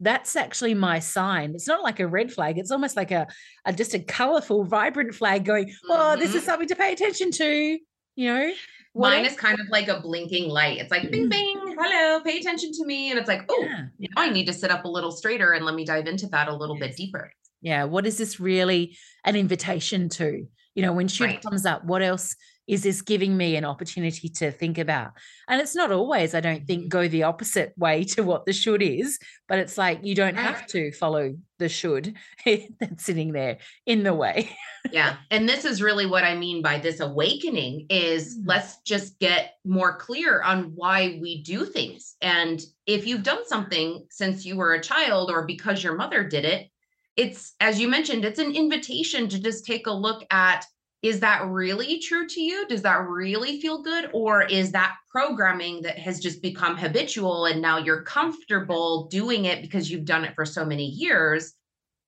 that's 0.00 0.36
actually 0.36 0.74
my 0.74 0.98
sign. 0.98 1.52
It's 1.54 1.66
not 1.66 1.82
like 1.82 2.00
a 2.00 2.06
red 2.06 2.32
flag. 2.32 2.58
It's 2.58 2.70
almost 2.70 2.96
like 2.96 3.10
a, 3.10 3.26
a 3.64 3.72
just 3.72 3.94
a 3.94 3.98
colorful, 3.98 4.64
vibrant 4.64 5.14
flag 5.14 5.44
going, 5.44 5.72
oh, 5.88 5.94
mm-hmm. 5.94 6.20
this 6.20 6.30
is 6.30 6.36
mm-hmm. 6.36 6.46
something 6.46 6.68
to 6.68 6.76
pay 6.76 6.92
attention 6.92 7.30
to, 7.32 7.78
you 8.16 8.34
know? 8.34 8.52
Mine 8.94 9.26
is 9.26 9.36
kind 9.36 9.60
of 9.60 9.66
like 9.68 9.88
a 9.88 10.00
blinking 10.00 10.48
light. 10.48 10.78
It's 10.78 10.90
like 10.90 11.10
bing, 11.10 11.26
mm. 11.26 11.30
bing, 11.30 11.76
hello, 11.78 12.20
pay 12.20 12.38
attention 12.38 12.72
to 12.72 12.86
me. 12.86 13.10
And 13.10 13.18
it's 13.18 13.28
like, 13.28 13.44
oh, 13.50 13.62
yeah, 13.62 13.84
yeah. 13.98 14.08
I 14.16 14.30
need 14.30 14.46
to 14.46 14.54
sit 14.54 14.70
up 14.70 14.86
a 14.86 14.88
little 14.88 15.12
straighter 15.12 15.52
and 15.52 15.66
let 15.66 15.74
me 15.74 15.84
dive 15.84 16.06
into 16.06 16.26
that 16.28 16.48
a 16.48 16.54
little 16.54 16.78
yes. 16.78 16.88
bit 16.88 16.96
deeper. 16.96 17.30
Yeah. 17.60 17.84
What 17.84 18.06
is 18.06 18.16
this 18.16 18.40
really 18.40 18.96
an 19.24 19.36
invitation 19.36 20.08
to? 20.10 20.46
You 20.74 20.82
know, 20.82 20.94
when 20.94 21.08
should 21.08 21.26
right. 21.26 21.42
comes 21.42 21.66
up, 21.66 21.84
what 21.84 22.02
else 22.02 22.36
is 22.66 22.82
this 22.82 23.02
giving 23.02 23.36
me 23.36 23.56
an 23.56 23.64
opportunity 23.64 24.28
to 24.28 24.50
think 24.50 24.78
about 24.78 25.12
and 25.48 25.60
it's 25.60 25.74
not 25.74 25.92
always 25.92 26.34
i 26.34 26.40
don't 26.40 26.66
think 26.66 26.82
mm-hmm. 26.82 26.88
go 26.88 27.08
the 27.08 27.22
opposite 27.22 27.72
way 27.76 28.04
to 28.04 28.22
what 28.22 28.46
the 28.46 28.52
should 28.52 28.82
is 28.82 29.18
but 29.48 29.58
it's 29.58 29.78
like 29.78 30.04
you 30.04 30.14
don't 30.14 30.36
have 30.36 30.66
to 30.66 30.92
follow 30.92 31.34
the 31.58 31.68
should 31.68 32.14
that's 32.80 33.04
sitting 33.04 33.32
there 33.32 33.58
in 33.86 34.02
the 34.02 34.14
way 34.14 34.50
yeah 34.92 35.16
and 35.30 35.48
this 35.48 35.64
is 35.64 35.82
really 35.82 36.06
what 36.06 36.24
i 36.24 36.34
mean 36.34 36.62
by 36.62 36.78
this 36.78 37.00
awakening 37.00 37.86
is 37.88 38.36
mm-hmm. 38.36 38.48
let's 38.48 38.78
just 38.82 39.18
get 39.18 39.54
more 39.64 39.96
clear 39.96 40.42
on 40.42 40.72
why 40.74 41.18
we 41.20 41.42
do 41.42 41.64
things 41.64 42.16
and 42.20 42.62
if 42.86 43.06
you've 43.06 43.22
done 43.22 43.46
something 43.46 44.06
since 44.10 44.44
you 44.44 44.56
were 44.56 44.74
a 44.74 44.82
child 44.82 45.30
or 45.30 45.46
because 45.46 45.82
your 45.82 45.96
mother 45.96 46.24
did 46.24 46.44
it 46.44 46.68
it's 47.16 47.54
as 47.60 47.80
you 47.80 47.88
mentioned 47.88 48.24
it's 48.24 48.38
an 48.38 48.54
invitation 48.54 49.28
to 49.28 49.40
just 49.40 49.64
take 49.64 49.86
a 49.86 49.92
look 49.92 50.22
at 50.30 50.66
is 51.06 51.20
that 51.20 51.46
really 51.46 52.00
true 52.00 52.26
to 52.26 52.40
you? 52.40 52.66
Does 52.66 52.82
that 52.82 53.06
really 53.06 53.60
feel 53.60 53.80
good? 53.80 54.10
Or 54.12 54.42
is 54.42 54.72
that 54.72 54.96
programming 55.08 55.82
that 55.82 55.98
has 56.00 56.18
just 56.18 56.42
become 56.42 56.76
habitual 56.76 57.46
and 57.46 57.62
now 57.62 57.78
you're 57.78 58.02
comfortable 58.02 59.06
doing 59.06 59.44
it 59.44 59.62
because 59.62 59.88
you've 59.88 60.04
done 60.04 60.24
it 60.24 60.34
for 60.34 60.44
so 60.44 60.64
many 60.64 60.86
years? 60.86 61.54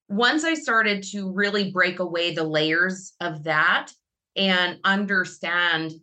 Once 0.09 0.43
I 0.43 0.53
started 0.53 1.03
to 1.11 1.31
really 1.31 1.71
break 1.71 1.99
away 1.99 2.33
the 2.33 2.43
layers 2.43 3.13
of 3.21 3.45
that 3.45 3.89
and 4.35 4.79
understand 4.83 5.93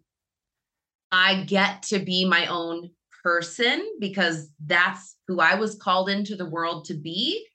I 1.12 1.44
get 1.44 1.82
to 1.84 1.98
be 1.98 2.24
my 2.24 2.46
own 2.46 2.90
person 3.22 3.86
because 4.00 4.48
that's 4.64 5.16
who 5.28 5.40
I 5.40 5.56
was 5.56 5.76
called 5.76 6.08
into 6.08 6.34
the 6.34 6.48
world 6.48 6.86
to 6.86 6.94
be, 6.94 7.46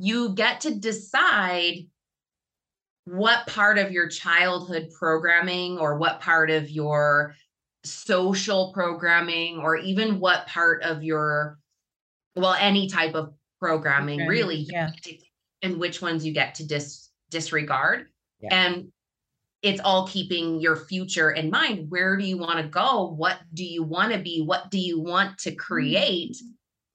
you 0.00 0.30
get 0.34 0.62
to 0.62 0.74
decide 0.74 1.76
what 3.10 3.44
part 3.48 3.76
of 3.76 3.90
your 3.90 4.08
childhood 4.08 4.88
programming 4.96 5.78
or 5.78 5.98
what 5.98 6.20
part 6.20 6.48
of 6.48 6.70
your 6.70 7.34
social 7.82 8.72
programming 8.72 9.58
or 9.58 9.76
even 9.76 10.20
what 10.20 10.46
part 10.46 10.82
of 10.84 11.02
your 11.02 11.58
well 12.36 12.54
any 12.60 12.88
type 12.88 13.14
of 13.14 13.32
programming 13.58 14.20
okay. 14.20 14.28
really 14.28 14.66
yeah. 14.70 14.90
and 15.62 15.80
which 15.80 16.00
ones 16.00 16.24
you 16.24 16.32
get 16.32 16.54
to 16.54 16.64
dis 16.64 17.10
disregard 17.30 18.06
yeah. 18.40 18.48
and 18.52 18.92
it's 19.62 19.80
all 19.80 20.06
keeping 20.06 20.60
your 20.60 20.76
future 20.76 21.32
in 21.32 21.50
mind 21.50 21.90
where 21.90 22.16
do 22.16 22.24
you 22.24 22.38
want 22.38 22.60
to 22.60 22.68
go 22.68 23.08
what 23.16 23.38
do 23.52 23.64
you 23.64 23.82
want 23.82 24.12
to 24.12 24.18
be 24.20 24.40
what 24.40 24.70
do 24.70 24.78
you 24.78 25.00
want 25.00 25.36
to 25.38 25.52
create 25.52 26.36
mm-hmm 26.36 26.50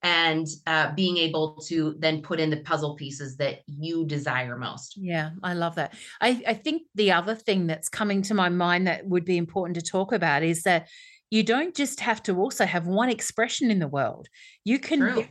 and 0.05 0.45
uh, 0.67 0.93
being 0.93 1.17
able 1.17 1.55
to 1.55 1.95
then 1.97 2.21
put 2.21 2.39
in 2.39 2.51
the 2.51 2.57
puzzle 2.57 2.93
pieces 2.93 3.37
that 3.37 3.61
you 3.65 4.05
desire 4.05 4.55
most. 4.55 4.95
Yeah, 4.97 5.31
I 5.41 5.55
love 5.55 5.73
that. 5.75 5.95
I, 6.21 6.43
I 6.47 6.53
think 6.53 6.83
the 6.93 7.11
other 7.11 7.33
thing 7.33 7.65
that's 7.65 7.89
coming 7.89 8.21
to 8.23 8.35
my 8.35 8.49
mind 8.49 8.85
that 8.85 9.07
would 9.07 9.25
be 9.25 9.35
important 9.35 9.75
to 9.77 9.81
talk 9.81 10.13
about 10.13 10.43
is 10.43 10.61
that 10.61 10.87
you 11.31 11.41
don't 11.41 11.75
just 11.75 12.01
have 12.01 12.21
to 12.23 12.37
also 12.37 12.67
have 12.67 12.85
one 12.85 13.09
expression 13.09 13.71
in 13.71 13.79
the 13.79 13.87
world. 13.87 14.27
You 14.63 14.77
can 14.77 14.99
True. 14.99 15.23
be 15.23 15.29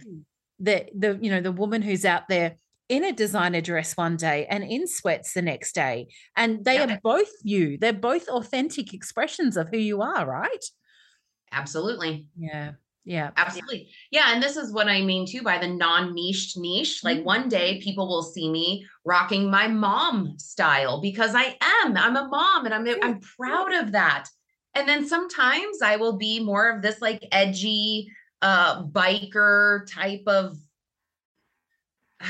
the 0.59 0.87
the 0.93 1.21
you 1.23 1.31
know 1.31 1.41
the 1.41 1.53
woman 1.53 1.81
who's 1.81 2.05
out 2.05 2.27
there 2.29 2.57
in 2.89 3.05
a 3.05 3.13
designer 3.13 3.61
dress 3.61 3.97
one 3.97 4.17
day 4.17 4.45
and 4.51 4.65
in 4.65 4.89
sweats 4.89 5.35
the 5.35 5.43
next 5.43 5.75
day 5.75 6.07
and 6.37 6.65
they 6.65 6.75
yeah. 6.75 6.95
are 6.95 7.01
both 7.03 7.31
you 7.43 7.77
they're 7.79 7.93
both 7.93 8.29
authentic 8.29 8.93
expressions 8.95 9.57
of 9.57 9.69
who 9.71 9.79
you 9.79 10.01
are 10.01 10.25
right 10.27 10.65
absolutely 11.51 12.27
yeah 12.39 12.73
yeah. 13.05 13.31
Absolutely. 13.37 13.91
Yeah. 14.11 14.33
And 14.33 14.43
this 14.43 14.57
is 14.57 14.73
what 14.73 14.89
I 14.89 15.03
mean 15.03 15.27
too 15.27 15.43
by 15.43 15.59
the 15.59 15.69
non 15.69 16.15
niched 16.15 16.57
niche. 16.57 17.05
Like 17.05 17.19
mm-hmm. 17.19 17.27
one 17.27 17.49
day 17.49 17.81
people 17.81 18.09
will 18.09 18.23
see 18.23 18.51
me 18.51 18.87
rocking 19.05 19.51
my 19.51 19.69
mom 19.69 20.39
style 20.39 21.01
because 21.01 21.35
I 21.35 21.57
am. 21.61 21.97
I'm 21.97 22.17
a 22.17 22.27
mom 22.29 22.65
and 22.65 22.75
I'm 22.75 22.87
I'm 23.03 23.21
proud 23.21 23.75
of 23.75 23.93
that. 23.93 24.29
And 24.75 24.89
then 24.89 25.07
sometimes 25.07 25.83
I 25.83 25.97
will 25.97 26.17
be 26.17 26.41
more 26.41 26.71
of 26.71 26.83
this 26.83 27.01
like 27.03 27.27
edgy 27.31 28.09
uh 28.41 28.83
biker 28.85 29.87
type 29.93 30.23
of 30.27 30.57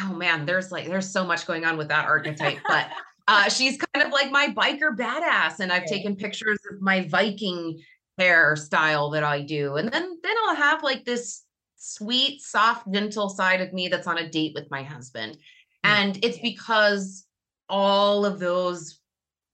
oh 0.03 0.15
man, 0.15 0.45
there's 0.45 0.73
like 0.73 0.87
there's 0.87 1.13
so 1.13 1.25
much 1.25 1.47
going 1.47 1.65
on 1.65 1.77
with 1.77 1.89
that 1.89 2.07
archetype, 2.07 2.59
but 2.67 2.89
uh 3.29 3.49
she's 3.49 3.79
kind 3.79 4.05
of 4.05 4.13
like 4.13 4.33
my 4.33 4.49
biker 4.49 4.97
badass. 4.97 5.61
And 5.61 5.73
I've 5.73 5.87
taken 5.87 6.17
pictures 6.17 6.59
of 6.73 6.83
my 6.83 7.07
Viking 7.07 7.79
hairstyle 8.21 9.13
that 9.13 9.25
I 9.25 9.43
do. 9.43 9.77
And 9.77 9.93
then 9.93 10.19
then 10.23 10.37
I'll 10.47 10.57
have 10.57 10.83
like 10.83 11.05
this 11.05 11.43
sweet, 11.77 12.41
soft, 12.41 12.91
gentle 12.93 13.29
side 13.29 13.61
of 13.61 13.73
me 13.73 13.89
that's 13.89 14.07
on 14.07 14.19
a 14.19 14.29
date 14.29 14.53
with 14.55 14.71
my 14.71 14.83
husband. 14.83 15.37
Hmm. 15.85 15.91
And 15.91 16.25
it's 16.25 16.39
because 16.39 17.27
all 17.69 18.25
of 18.25 18.39
those 18.39 19.01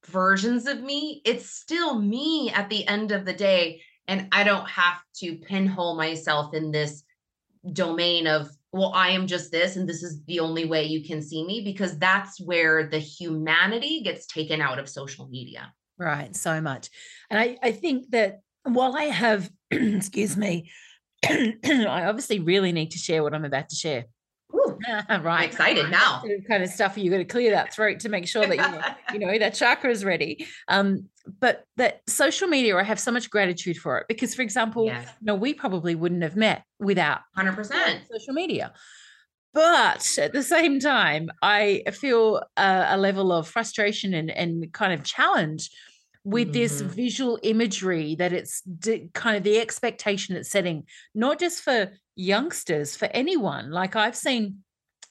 versions 0.06 0.66
of 0.66 0.80
me, 0.80 1.22
it's 1.24 1.50
still 1.50 2.00
me 2.00 2.50
at 2.54 2.70
the 2.70 2.86
end 2.86 3.12
of 3.12 3.24
the 3.24 3.32
day. 3.32 3.82
And 4.08 4.28
I 4.32 4.44
don't 4.44 4.68
have 4.68 5.00
to 5.16 5.36
pinhole 5.36 5.96
myself 5.96 6.54
in 6.54 6.70
this 6.70 7.04
domain 7.72 8.26
of, 8.26 8.50
well, 8.72 8.92
I 8.94 9.10
am 9.10 9.26
just 9.26 9.50
this, 9.50 9.76
and 9.76 9.88
this 9.88 10.02
is 10.02 10.22
the 10.24 10.40
only 10.40 10.64
way 10.64 10.84
you 10.84 11.04
can 11.04 11.22
see 11.22 11.44
me, 11.44 11.62
because 11.62 11.98
that's 11.98 12.40
where 12.40 12.88
the 12.88 12.98
humanity 12.98 14.00
gets 14.02 14.26
taken 14.26 14.60
out 14.60 14.78
of 14.78 14.88
social 14.88 15.28
media. 15.28 15.72
Right. 15.98 16.34
So 16.34 16.60
much. 16.60 16.88
And 17.28 17.38
I, 17.38 17.58
I 17.62 17.72
think 17.72 18.10
that 18.10 18.40
while 18.64 18.96
I 18.96 19.04
have, 19.04 19.50
excuse 19.70 20.36
me, 20.36 20.70
I 21.24 22.04
obviously 22.06 22.40
really 22.40 22.72
need 22.72 22.92
to 22.92 22.98
share 22.98 23.22
what 23.22 23.34
I'm 23.34 23.44
about 23.44 23.68
to 23.70 23.76
share. 23.76 24.06
Ooh, 24.54 24.78
right. 24.88 25.04
I'm 25.08 25.42
excited 25.42 25.90
now. 25.90 26.22
kind 26.48 26.62
of 26.62 26.70
stuff 26.70 26.96
you 26.98 27.10
got 27.10 27.18
to 27.18 27.24
clear 27.24 27.52
that 27.52 27.72
throat 27.72 28.00
to 28.00 28.08
make 28.08 28.26
sure 28.26 28.46
that 28.46 28.56
you, 29.12 29.18
you 29.18 29.26
know 29.26 29.38
that 29.38 29.54
chakra 29.54 29.90
is 29.90 30.04
ready. 30.04 30.46
Um, 30.68 31.08
but 31.40 31.64
that 31.76 32.00
social 32.08 32.48
media, 32.48 32.76
I 32.76 32.82
have 32.82 32.98
so 32.98 33.12
much 33.12 33.30
gratitude 33.30 33.76
for 33.76 33.98
it 33.98 34.06
because, 34.08 34.34
for 34.34 34.42
example, 34.42 34.86
yes. 34.86 35.08
you 35.20 35.26
know, 35.26 35.34
we 35.34 35.54
probably 35.54 35.94
wouldn't 35.94 36.22
have 36.22 36.36
met 36.36 36.64
without 36.78 37.20
100% 37.38 37.66
social 38.10 38.34
media. 38.34 38.72
But 39.52 40.18
at 40.18 40.32
the 40.32 40.44
same 40.44 40.78
time, 40.78 41.28
I 41.42 41.82
feel 41.92 42.42
a, 42.56 42.86
a 42.90 42.96
level 42.96 43.32
of 43.32 43.48
frustration 43.48 44.14
and, 44.14 44.30
and 44.30 44.72
kind 44.72 44.92
of 44.92 45.04
challenge 45.04 45.70
with 46.24 46.48
mm-hmm. 46.48 46.52
this 46.52 46.80
visual 46.80 47.38
imagery 47.42 48.14
that 48.16 48.32
it's 48.32 48.62
kind 49.14 49.36
of 49.36 49.42
the 49.42 49.58
expectation 49.58 50.36
it's 50.36 50.50
setting, 50.50 50.84
not 51.14 51.38
just 51.38 51.62
for 51.62 51.92
youngsters, 52.16 52.96
for 52.96 53.06
anyone. 53.06 53.70
Like 53.70 53.96
I've 53.96 54.16
seen 54.16 54.58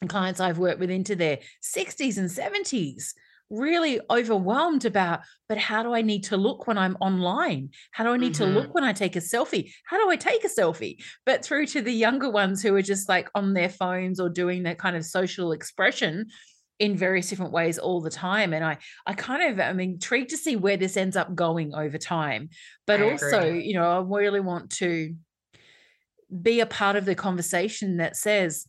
clients 0.08 0.39
I've 0.39 0.60
worked 0.60 0.80
with 0.80 0.91
into 0.91 1.15
their 1.15 1.39
60s 1.63 2.17
and 2.17 2.30
70s 2.30 3.13
really 3.50 4.00
overwhelmed 4.12 4.86
about 4.86 5.22
but 5.48 5.58
how 5.58 5.82
do 5.82 5.91
i 5.93 6.04
need 6.04 6.24
to 6.24 6.38
look 6.38 6.67
when 6.67 6.78
i'm 6.78 6.95
online 7.02 7.69
how 7.91 8.04
do 8.04 8.12
i 8.12 8.17
need 8.17 8.34
mm-hmm. 8.34 8.43
to 8.43 8.60
look 8.60 8.76
when 8.76 8.84
i 8.84 8.93
take 8.93 9.15
a 9.15 9.19
selfie 9.19 9.72
how 9.86 9.98
do 9.98 10.08
i 10.10 10.15
take 10.15 10.43
a 10.43 10.48
selfie 10.48 11.04
but 11.26 11.43
through 11.43 11.65
to 11.65 11.82
the 11.82 11.91
younger 11.91 12.30
ones 12.30 12.62
who 12.62 12.76
are 12.76 12.82
just 12.82 13.10
like 13.10 13.28
on 13.34 13.54
their 13.54 13.69
phones 13.69 14.19
or 14.19 14.30
doing 14.30 14.63
that 14.63 14.78
kind 14.78 14.95
of 14.95 15.04
social 15.04 15.52
expression 15.52 16.28
in 16.80 16.96
various 16.96 17.30
different 17.30 17.52
ways 17.52 17.78
all 17.78 18.02
the 18.02 18.10
time 18.10 18.54
and 18.54 18.63
i 18.63 18.78
i 19.06 19.13
kind 19.13 19.44
of 19.44 19.60
i'm 19.60 19.80
intrigued 19.80 20.30
to 20.30 20.38
see 20.38 20.56
where 20.56 20.78
this 20.78 20.98
ends 20.98 21.18
up 21.18 21.36
going 21.36 21.74
over 21.76 21.98
time 21.98 22.50
but 22.88 23.02
I 23.02 23.12
also 23.12 23.39
agree. 23.39 23.65
you 23.65 23.74
know 23.74 23.89
i 23.92 24.18
really 24.18 24.39
want 24.39 24.72
to 24.78 25.13
be 26.42 26.60
a 26.62 26.65
part 26.65 26.96
of 26.96 27.06
the 27.06 27.15
conversation 27.15 27.98
that 27.98 28.15
says 28.15 28.65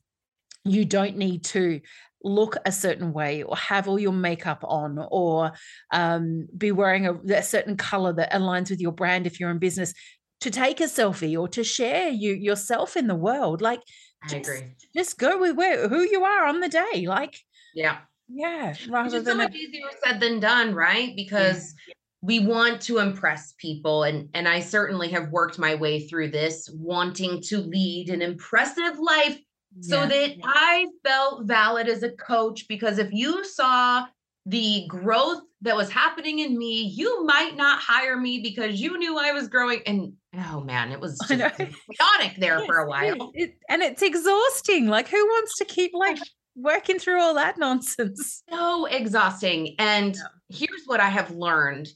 you 0.64 0.84
don't 0.84 1.16
need 1.16 1.44
to 1.44 1.80
look 2.22 2.56
a 2.66 2.72
certain 2.72 3.12
way 3.12 3.42
or 3.42 3.56
have 3.56 3.88
all 3.88 3.98
your 3.98 4.12
makeup 4.12 4.62
on 4.62 4.98
or 5.10 5.52
um, 5.90 6.46
be 6.56 6.70
wearing 6.70 7.06
a, 7.06 7.14
a, 7.14 7.42
certain 7.42 7.78
color 7.78 8.12
that 8.12 8.32
aligns 8.32 8.68
with 8.68 8.78
your 8.78 8.92
brand 8.92 9.26
if 9.26 9.40
you're 9.40 9.50
in 9.50 9.58
business 9.58 9.94
to 10.40 10.50
take 10.50 10.80
a 10.80 10.84
selfie 10.84 11.38
or 11.38 11.48
to 11.48 11.64
share 11.64 12.10
you 12.10 12.34
yourself 12.34 12.94
in 12.94 13.06
the 13.06 13.14
world 13.14 13.62
like 13.62 13.80
I 14.22 14.28
just, 14.28 14.48
agree. 14.48 14.62
Just 14.94 15.18
go 15.18 15.38
with 15.38 15.56
where 15.56 15.88
who 15.88 16.02
you 16.02 16.24
are 16.24 16.44
on 16.44 16.60
the 16.60 16.68
day. 16.68 17.06
Like 17.06 17.38
yeah. 17.74 17.98
Yeah. 18.28 18.74
Rather 18.88 19.04
Which 19.04 19.24
than 19.24 19.24
so 19.24 19.34
much 19.34 19.54
a, 19.54 19.56
easier 19.56 19.86
said 20.04 20.20
than 20.20 20.40
done, 20.40 20.74
right? 20.74 21.14
Because 21.16 21.74
yeah. 21.86 21.94
we 22.22 22.38
want 22.40 22.80
to 22.82 22.98
impress 22.98 23.54
people. 23.58 24.04
And 24.04 24.28
and 24.34 24.48
I 24.48 24.60
certainly 24.60 25.08
have 25.10 25.30
worked 25.30 25.58
my 25.58 25.74
way 25.74 26.06
through 26.06 26.30
this, 26.30 26.70
wanting 26.72 27.42
to 27.48 27.58
lead 27.58 28.08
an 28.08 28.22
impressive 28.22 28.98
life 28.98 29.38
so 29.80 30.04
that 30.04 30.36
yeah. 30.36 30.44
I 30.44 30.86
felt 31.04 31.46
valid 31.46 31.88
as 31.88 32.02
a 32.02 32.10
coach. 32.10 32.66
Because 32.68 32.98
if 32.98 33.12
you 33.12 33.44
saw 33.44 34.06
the 34.46 34.84
growth 34.88 35.42
that 35.62 35.76
was 35.76 35.90
happening 35.90 36.38
in 36.38 36.56
me, 36.56 36.82
you 36.82 37.24
might 37.24 37.56
not 37.56 37.80
hire 37.80 38.16
me 38.16 38.40
because 38.40 38.80
you 38.80 38.98
knew 38.98 39.18
I 39.18 39.32
was 39.32 39.48
growing. 39.48 39.80
And 39.86 40.14
oh 40.34 40.60
man, 40.60 40.92
it 40.92 41.00
was 41.00 41.18
chaotic 41.28 42.36
there 42.38 42.58
yes, 42.58 42.66
for 42.66 42.78
a 42.78 42.88
while. 42.88 43.30
It, 43.34 43.56
and 43.68 43.82
it's 43.82 44.02
exhausting. 44.02 44.86
Like, 44.86 45.08
who 45.08 45.24
wants 45.24 45.56
to 45.58 45.64
keep 45.64 45.92
like 45.94 46.18
working 46.56 46.98
through 46.98 47.20
all 47.20 47.34
that 47.34 47.58
nonsense? 47.58 48.42
So 48.50 48.86
exhausting. 48.86 49.76
And 49.78 50.14
yeah. 50.14 50.22
here's 50.48 50.84
what 50.86 51.00
I 51.00 51.08
have 51.08 51.30
learned 51.30 51.88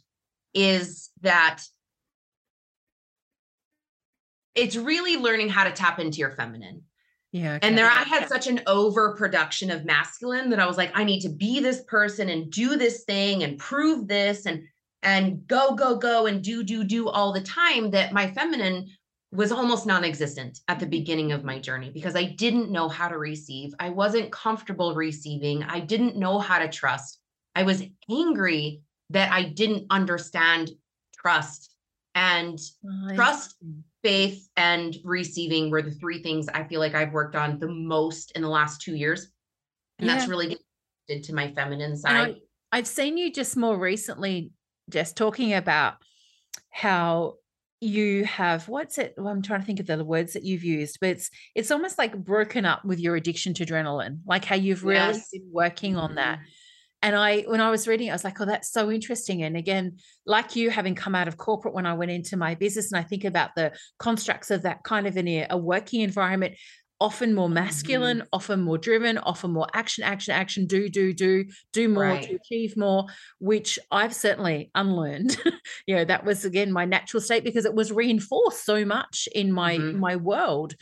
is 0.52 1.10
that 1.22 1.62
it's 4.54 4.76
really 4.76 5.16
learning 5.16 5.48
how 5.48 5.64
to 5.64 5.72
tap 5.72 5.98
into 5.98 6.18
your 6.18 6.30
feminine. 6.30 6.82
Yeah. 7.32 7.58
And 7.62 7.76
there 7.76 7.88
I 7.88 8.04
had 8.04 8.28
such 8.28 8.46
an 8.46 8.60
overproduction 8.68 9.72
of 9.72 9.84
masculine 9.84 10.50
that 10.50 10.60
I 10.60 10.66
was 10.66 10.76
like, 10.76 10.92
I 10.94 11.02
need 11.02 11.22
to 11.22 11.28
be 11.28 11.58
this 11.58 11.82
person 11.82 12.28
and 12.28 12.48
do 12.48 12.76
this 12.76 13.02
thing 13.02 13.42
and 13.42 13.58
prove 13.58 14.06
this 14.06 14.46
and 14.46 14.62
and 15.02 15.46
go, 15.46 15.74
go, 15.74 15.96
go 15.96 16.26
and 16.26 16.42
do, 16.42 16.62
do, 16.62 16.82
do 16.82 17.08
all 17.08 17.32
the 17.32 17.42
time 17.42 17.90
that 17.90 18.12
my 18.12 18.28
feminine 18.28 18.86
was 19.34 19.50
almost 19.50 19.84
non-existent 19.84 20.60
at 20.68 20.78
the 20.78 20.86
beginning 20.86 21.32
of 21.32 21.44
my 21.44 21.58
journey 21.58 21.90
because 21.90 22.14
I 22.14 22.24
didn't 22.24 22.70
know 22.70 22.88
how 22.88 23.08
to 23.08 23.18
receive. 23.18 23.74
I 23.80 23.90
wasn't 23.90 24.30
comfortable 24.30 24.94
receiving. 24.94 25.64
I 25.64 25.80
didn't 25.80 26.16
know 26.16 26.38
how 26.38 26.60
to 26.60 26.68
trust. 26.68 27.18
I 27.56 27.64
was 27.64 27.82
angry 28.08 28.82
that 29.10 29.32
I 29.32 29.42
didn't 29.42 29.86
understand 29.90 30.70
trust 31.16 31.74
and 32.14 32.58
oh, 32.86 33.14
trust 33.16 33.56
faith 34.04 34.48
and 34.56 34.96
receiving 35.02 35.68
were 35.68 35.82
the 35.82 35.90
three 35.90 36.22
things 36.22 36.48
I 36.48 36.62
feel 36.64 36.78
like 36.78 36.94
I've 36.94 37.12
worked 37.12 37.34
on 37.34 37.58
the 37.58 37.68
most 37.68 38.30
in 38.36 38.42
the 38.42 38.48
last 38.48 38.82
two 38.82 38.94
years. 38.94 39.28
And 39.98 40.06
yeah. 40.06 40.14
that's 40.14 40.28
really 40.28 40.58
good 41.08 41.24
to 41.24 41.34
my 41.34 41.52
feminine 41.52 41.96
side. 41.96 42.36
I, 42.72 42.78
I've 42.78 42.86
seen 42.86 43.16
you 43.16 43.32
just 43.32 43.56
more 43.56 43.76
recently 43.76 44.52
just 44.90 45.16
talking 45.16 45.54
about 45.54 45.94
how 46.70 47.34
you 47.80 48.24
have 48.24 48.68
what's 48.68 48.98
it 48.98 49.14
well, 49.16 49.28
i'm 49.28 49.42
trying 49.42 49.60
to 49.60 49.66
think 49.66 49.80
of 49.80 49.86
the 49.86 50.04
words 50.04 50.32
that 50.32 50.44
you've 50.44 50.64
used 50.64 50.98
but 51.00 51.10
it's 51.10 51.30
it's 51.54 51.70
almost 51.70 51.98
like 51.98 52.16
broken 52.16 52.64
up 52.64 52.84
with 52.84 52.98
your 52.98 53.16
addiction 53.16 53.52
to 53.52 53.66
adrenaline 53.66 54.18
like 54.26 54.44
how 54.44 54.54
you've 54.54 54.84
really 54.84 54.98
yes. 54.98 55.28
been 55.30 55.48
working 55.52 55.96
on 55.96 56.14
that 56.14 56.38
mm-hmm 56.38 56.48
and 57.04 57.14
I, 57.14 57.42
when 57.42 57.60
I 57.60 57.68
was 57.68 57.86
reading, 57.86 58.08
I 58.08 58.14
was 58.14 58.24
like, 58.24 58.40
oh, 58.40 58.46
that's 58.46 58.72
so 58.72 58.90
interesting. 58.90 59.42
And 59.42 59.58
again, 59.58 59.98
like 60.24 60.56
you, 60.56 60.70
having 60.70 60.94
come 60.94 61.14
out 61.14 61.28
of 61.28 61.36
corporate 61.36 61.74
when 61.74 61.84
I 61.84 61.92
went 61.92 62.10
into 62.10 62.38
my 62.38 62.54
business, 62.54 62.90
and 62.90 62.98
I 62.98 63.06
think 63.06 63.24
about 63.24 63.50
the 63.54 63.72
constructs 63.98 64.50
of 64.50 64.62
that 64.62 64.84
kind 64.84 65.06
of 65.06 65.18
in 65.18 65.28
a, 65.28 65.46
a 65.50 65.58
working 65.58 66.00
environment, 66.00 66.54
often 67.00 67.34
more 67.34 67.48
masculine, 67.48 68.18
mm-hmm. 68.18 68.28
often 68.32 68.62
more 68.62 68.78
driven, 68.78 69.18
often 69.18 69.52
more 69.52 69.66
action, 69.74 70.04
action, 70.04 70.32
action, 70.32 70.66
do, 70.66 70.88
do, 70.88 71.12
do, 71.12 71.44
do 71.72 71.88
more 71.88 72.04
right. 72.04 72.22
to 72.22 72.34
achieve 72.36 72.76
more, 72.76 73.06
which 73.40 73.78
I've 73.90 74.14
certainly 74.14 74.70
unlearned. 74.74 75.36
you 75.86 75.96
know, 75.96 76.04
that 76.04 76.24
was 76.24 76.44
again 76.44 76.72
my 76.72 76.84
natural 76.84 77.20
state 77.20 77.44
because 77.44 77.64
it 77.64 77.74
was 77.74 77.92
reinforced 77.92 78.64
so 78.64 78.84
much 78.84 79.28
in 79.34 79.52
my 79.52 79.76
mm-hmm. 79.76 79.98
my 79.98 80.16
world 80.16 80.74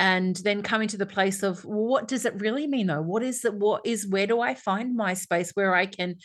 and 0.00 0.36
then 0.36 0.62
coming 0.62 0.88
to 0.88 0.96
the 0.96 1.06
place 1.06 1.42
of 1.42 1.64
what 1.64 2.06
does 2.06 2.24
it 2.24 2.40
really 2.40 2.66
mean 2.66 2.86
though 2.86 3.02
what 3.02 3.22
is 3.22 3.44
it 3.44 3.54
what 3.54 3.84
is 3.84 4.06
where 4.06 4.26
do 4.26 4.40
i 4.40 4.54
find 4.54 4.94
my 4.94 5.14
space 5.14 5.50
where 5.54 5.74
i 5.74 5.86
can 5.86 6.16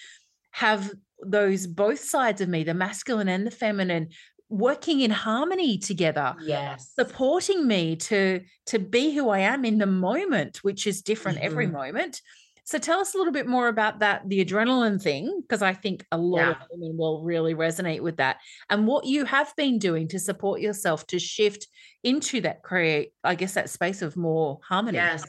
have 0.51 0.91
those 1.25 1.65
both 1.65 1.99
sides 1.99 2.41
of 2.41 2.49
me 2.49 2.63
the 2.63 2.73
masculine 2.73 3.27
and 3.27 3.47
the 3.47 3.51
feminine 3.51 4.09
working 4.53 5.01
in 5.01 5.11
harmony 5.11 5.77
together 5.77 6.35
yes 6.41 6.91
supporting 6.95 7.67
me 7.67 7.95
to 7.95 8.39
to 8.65 8.77
be 8.77 9.13
who 9.13 9.29
i 9.29 9.39
am 9.39 9.65
in 9.65 9.77
the 9.79 9.85
moment 9.85 10.57
which 10.63 10.85
is 10.85 11.01
different 11.01 11.37
mm-hmm. 11.37 11.47
every 11.47 11.67
moment 11.67 12.21
so 12.65 12.77
tell 12.77 12.99
us 12.99 13.13
a 13.13 13.17
little 13.17 13.33
bit 13.33 13.47
more 13.47 13.67
about 13.67 13.99
that, 13.99 14.27
the 14.29 14.43
adrenaline 14.43 15.01
thing, 15.01 15.41
because 15.41 15.61
I 15.61 15.73
think 15.73 16.05
a 16.11 16.17
lot 16.17 16.39
yeah. 16.39 16.49
of 16.51 16.57
women 16.71 16.97
will 16.97 17.21
really 17.21 17.53
resonate 17.53 17.99
with 17.99 18.17
that. 18.17 18.37
And 18.69 18.87
what 18.87 19.05
you 19.05 19.25
have 19.25 19.53
been 19.57 19.79
doing 19.79 20.07
to 20.09 20.19
support 20.19 20.61
yourself 20.61 21.05
to 21.07 21.19
shift 21.19 21.67
into 22.03 22.39
that 22.41 22.63
create, 22.63 23.11
I 23.23 23.35
guess, 23.35 23.55
that 23.55 23.69
space 23.69 24.01
of 24.01 24.15
more 24.15 24.59
harmony. 24.67 24.97
Yes. 24.97 25.25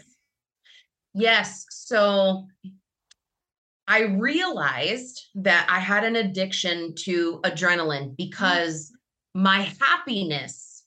Yes. 1.13 1.67
So 1.71 2.47
I 3.89 4.03
realized 4.03 5.21
that 5.35 5.67
I 5.69 5.81
had 5.81 6.05
an 6.05 6.17
addiction 6.17 6.95
to 7.01 7.41
adrenaline 7.45 8.05
mm-hmm. 8.05 8.15
because. 8.17 8.93
My 9.35 9.73
happiness 9.81 10.85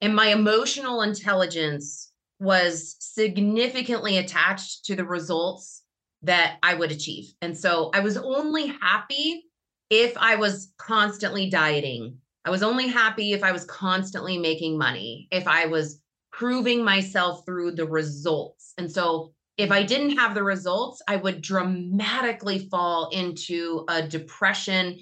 and 0.00 0.14
my 0.14 0.28
emotional 0.28 1.02
intelligence 1.02 2.12
was 2.38 2.96
significantly 3.00 4.18
attached 4.18 4.84
to 4.84 4.94
the 4.94 5.04
results 5.04 5.82
that 6.22 6.58
I 6.62 6.74
would 6.74 6.92
achieve. 6.92 7.32
And 7.42 7.56
so 7.56 7.90
I 7.94 8.00
was 8.00 8.16
only 8.16 8.66
happy 8.66 9.44
if 9.90 10.16
I 10.16 10.36
was 10.36 10.72
constantly 10.78 11.50
dieting. 11.50 12.18
I 12.44 12.50
was 12.50 12.62
only 12.62 12.88
happy 12.88 13.32
if 13.32 13.42
I 13.42 13.52
was 13.52 13.64
constantly 13.64 14.38
making 14.38 14.76
money, 14.78 15.28
if 15.30 15.46
I 15.48 15.66
was 15.66 16.00
proving 16.32 16.84
myself 16.84 17.44
through 17.46 17.72
the 17.72 17.86
results. 17.86 18.74
And 18.76 18.90
so 18.90 19.32
if 19.56 19.70
I 19.70 19.82
didn't 19.84 20.18
have 20.18 20.34
the 20.34 20.42
results, 20.42 21.00
I 21.06 21.16
would 21.16 21.40
dramatically 21.40 22.68
fall 22.70 23.08
into 23.10 23.84
a 23.88 24.02
depression, 24.06 24.98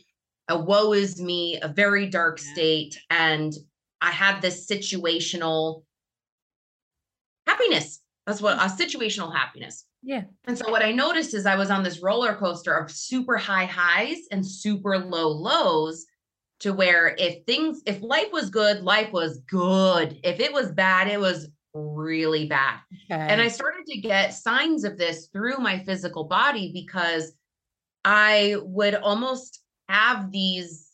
a 0.52 0.58
woe 0.58 0.92
is 0.92 1.20
me, 1.20 1.58
a 1.62 1.68
very 1.68 2.06
dark 2.06 2.38
state. 2.38 2.98
And 3.10 3.52
I 4.00 4.10
had 4.10 4.40
this 4.40 4.66
situational 4.66 5.84
happiness. 7.46 8.00
That's 8.26 8.40
what 8.42 8.58
a 8.58 8.66
situational 8.66 9.34
happiness. 9.34 9.86
Yeah. 10.02 10.24
And 10.44 10.58
so 10.58 10.70
what 10.70 10.82
I 10.82 10.92
noticed 10.92 11.32
is 11.34 11.46
I 11.46 11.56
was 11.56 11.70
on 11.70 11.82
this 11.82 12.02
roller 12.02 12.34
coaster 12.34 12.74
of 12.74 12.90
super 12.90 13.36
high 13.36 13.64
highs 13.64 14.18
and 14.30 14.44
super 14.44 14.98
low 14.98 15.28
lows 15.28 16.04
to 16.60 16.72
where 16.72 17.14
if 17.18 17.44
things 17.46 17.82
if 17.86 18.02
life 18.02 18.28
was 18.32 18.50
good, 18.50 18.82
life 18.82 19.12
was 19.12 19.38
good. 19.48 20.20
If 20.22 20.38
it 20.38 20.52
was 20.52 20.72
bad, 20.72 21.08
it 21.08 21.18
was 21.18 21.48
really 21.74 22.46
bad. 22.46 22.78
Okay. 23.10 23.20
And 23.20 23.40
I 23.40 23.48
started 23.48 23.86
to 23.86 24.00
get 24.00 24.34
signs 24.34 24.84
of 24.84 24.98
this 24.98 25.28
through 25.32 25.58
my 25.58 25.78
physical 25.84 26.24
body 26.24 26.70
because 26.72 27.32
I 28.04 28.56
would 28.62 28.96
almost 28.96 29.62
have 29.92 30.33
these 30.33 30.88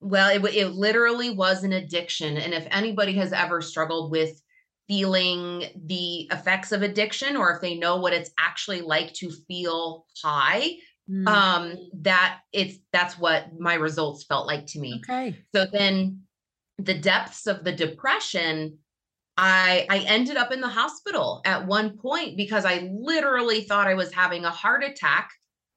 well 0.00 0.28
it, 0.30 0.54
it 0.54 0.68
literally 0.70 1.30
was 1.30 1.62
an 1.62 1.72
addiction. 1.72 2.36
And 2.36 2.52
if 2.52 2.66
anybody 2.70 3.14
has 3.14 3.32
ever 3.32 3.62
struggled 3.62 4.10
with 4.10 4.40
feeling 4.88 5.64
the 5.86 6.28
effects 6.32 6.72
of 6.72 6.82
addiction 6.82 7.36
or 7.36 7.54
if 7.54 7.60
they 7.60 7.76
know 7.76 7.96
what 7.96 8.12
it's 8.12 8.30
actually 8.38 8.80
like 8.80 9.12
to 9.14 9.30
feel 9.46 10.04
high 10.22 10.72
mm. 11.08 11.26
um 11.28 11.76
that 11.94 12.40
it's 12.52 12.78
that's 12.92 13.16
what 13.18 13.46
my 13.58 13.74
results 13.74 14.24
felt 14.24 14.46
like 14.46 14.66
to 14.66 14.80
me. 14.80 15.00
Okay. 15.08 15.36
So 15.54 15.66
then 15.66 16.22
the 16.78 16.94
depths 16.94 17.46
of 17.46 17.64
the 17.64 17.72
depression 17.72 18.78
i 19.36 19.86
i 19.88 19.98
ended 20.00 20.36
up 20.36 20.52
in 20.52 20.60
the 20.60 20.68
hospital 20.68 21.40
at 21.44 21.66
one 21.66 21.96
point 21.96 22.36
because 22.36 22.64
i 22.64 22.90
literally 22.92 23.62
thought 23.62 23.86
i 23.86 23.94
was 23.94 24.12
having 24.12 24.44
a 24.44 24.50
heart 24.50 24.82
attack 24.84 25.30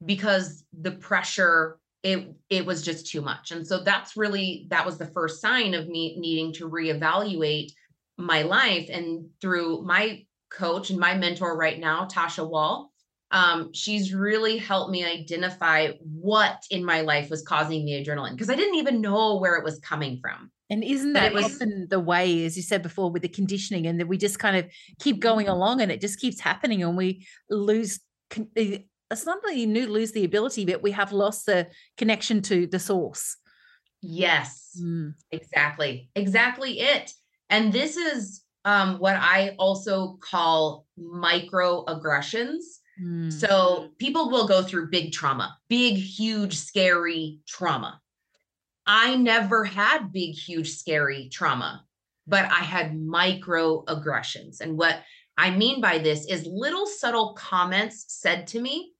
because 0.05 0.65
the 0.73 0.91
pressure 0.91 1.77
it 2.05 2.33
it 2.49 2.65
was 2.65 2.81
just 2.81 3.07
too 3.07 3.21
much 3.21 3.51
and 3.51 3.65
so 3.67 3.83
that's 3.83 4.15
really 4.15 4.67
that 4.69 4.85
was 4.85 4.97
the 4.97 5.07
first 5.07 5.41
sign 5.41 5.73
of 5.73 5.87
me 5.87 6.15
needing 6.19 6.53
to 6.53 6.69
reevaluate 6.69 7.71
my 8.17 8.43
life 8.43 8.89
and 8.89 9.25
through 9.41 9.81
my 9.81 10.23
coach 10.55 10.89
and 10.89 10.99
my 10.99 11.15
mentor 11.15 11.57
right 11.57 11.79
now, 11.79 12.05
Tasha 12.05 12.47
Wall. 12.47 12.91
Um, 13.31 13.73
she's 13.73 14.13
really 14.13 14.57
helped 14.57 14.91
me 14.91 15.03
identify 15.03 15.91
what 15.99 16.63
in 16.69 16.85
my 16.85 17.01
life 17.01 17.29
was 17.29 17.41
causing 17.41 17.85
the 17.85 17.93
adrenaline 17.93 18.31
because 18.31 18.49
I 18.49 18.55
didn't 18.55 18.75
even 18.75 19.01
know 19.01 19.37
where 19.37 19.55
it 19.55 19.63
was 19.63 19.79
coming 19.79 20.19
from. 20.21 20.51
And 20.69 20.83
isn't 20.83 21.13
that 21.13 21.33
was, 21.33 21.45
often 21.45 21.87
the 21.89 21.99
way, 21.99 22.45
as 22.45 22.55
you 22.55 22.63
said 22.63 22.81
before, 22.81 23.11
with 23.11 23.23
the 23.23 23.27
conditioning, 23.27 23.87
and 23.87 23.99
that 23.99 24.07
we 24.07 24.17
just 24.17 24.39
kind 24.39 24.55
of 24.55 24.65
keep 24.99 25.19
going 25.19 25.47
along, 25.47 25.81
and 25.81 25.91
it 25.91 26.01
just 26.01 26.19
keeps 26.19 26.39
happening, 26.39 26.81
and 26.81 26.95
we 26.97 27.27
lose. 27.49 27.99
It's 29.11 29.25
not 29.25 29.39
that 29.43 29.55
you 29.55 29.67
lose 29.67 30.11
the 30.11 30.25
ability, 30.25 30.65
but 30.65 30.81
we 30.81 30.91
have 30.91 31.11
lost 31.11 31.45
the 31.45 31.67
connection 31.97 32.41
to 32.43 32.67
the 32.67 32.79
source. 32.79 33.37
Yes, 34.01 34.77
mm. 34.81 35.13
exactly, 35.31 36.09
exactly 36.15 36.79
it. 36.79 37.11
And 37.49 37.71
this 37.71 37.97
is 37.97 38.41
um, 38.65 38.97
what 38.97 39.15
I 39.15 39.55
also 39.59 40.17
call 40.21 40.85
microaggressions. 40.99 42.63
Mm. 43.01 43.31
So 43.31 43.89
people 43.99 44.29
will 44.29 44.47
go 44.47 44.63
through 44.63 44.89
big 44.89 45.11
trauma, 45.11 45.57
big, 45.69 45.95
huge, 45.95 46.57
scary 46.57 47.39
trauma. 47.47 48.01
I 48.87 49.15
never 49.15 49.65
had 49.65 50.11
big, 50.11 50.35
huge, 50.35 50.71
scary 50.71 51.29
trauma, 51.31 51.83
but 52.27 52.45
I 52.45 52.63
had 52.63 52.93
microaggressions. 52.93 54.61
And 54.61 54.77
what 54.77 55.01
I 55.37 55.51
mean 55.51 55.81
by 55.81 55.97
this 55.97 56.25
is 56.27 56.45
little 56.45 56.85
subtle 56.85 57.33
comments 57.33 58.05
said 58.07 58.47
to 58.47 58.61
me 58.61 58.93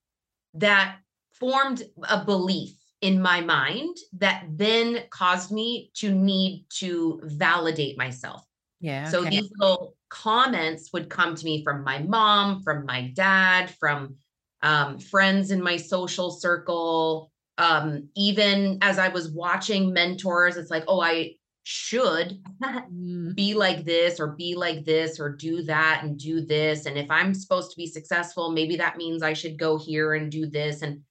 that 0.56 0.98
formed 1.34 1.84
a 2.10 2.24
belief 2.24 2.76
in 3.02 3.22
my 3.22 3.42
mind 3.42 3.96
that 4.14 4.46
then 4.50 5.04
caused 5.10 5.52
me 5.52 5.92
to 5.96 6.12
need 6.12 6.66
to 6.70 7.20
validate 7.24 7.98
myself. 7.98 8.44
Yeah. 8.80 9.08
So 9.10 9.22
okay. 9.22 9.30
these 9.30 9.52
little 9.58 9.96
comments 10.10 10.92
would 10.94 11.10
come 11.10 11.36
to 11.36 11.46
me 11.46 11.64
from 11.64 11.84
my 11.84 12.00
mom, 12.00 12.62
from 12.64 12.86
my 12.86 13.12
dad, 13.16 13.70
from 13.80 14.16
um, 14.62 14.98
friends 14.98 15.52
in 15.52 15.62
my 15.62 15.78
social 15.78 16.32
circle. 16.32 17.32
Um, 17.58 18.10
even 18.16 18.80
as 18.82 19.00
I 19.00 19.10
was 19.10 19.32
watching 19.32 19.94
mentors, 19.94 20.58
it's 20.58 20.72
like, 20.72 20.84
oh, 20.88 21.02
I 21.02 21.36
should 21.68 22.40
Mm. 22.64 23.36
be 23.36 23.56
like 23.56 23.86
this 23.86 24.20
or 24.20 24.28
be 24.28 24.54
like 24.56 24.86
this 24.86 25.20
or 25.20 25.30
do 25.30 25.64
that 25.64 26.02
and 26.04 26.18
do 26.20 26.40
this. 26.46 26.86
And 26.86 26.96
if 26.96 27.10
I'm 27.10 27.34
supposed 27.34 27.72
to 27.72 27.78
be 27.78 27.88
successful, 27.88 28.52
maybe 28.52 28.76
that 28.78 28.98
means 28.98 29.24
I 29.24 29.34
should 29.34 29.58
go 29.58 29.78
here 29.78 30.14
and 30.14 30.32
do 30.32 30.46
this. 30.46 30.84
And 30.84 31.02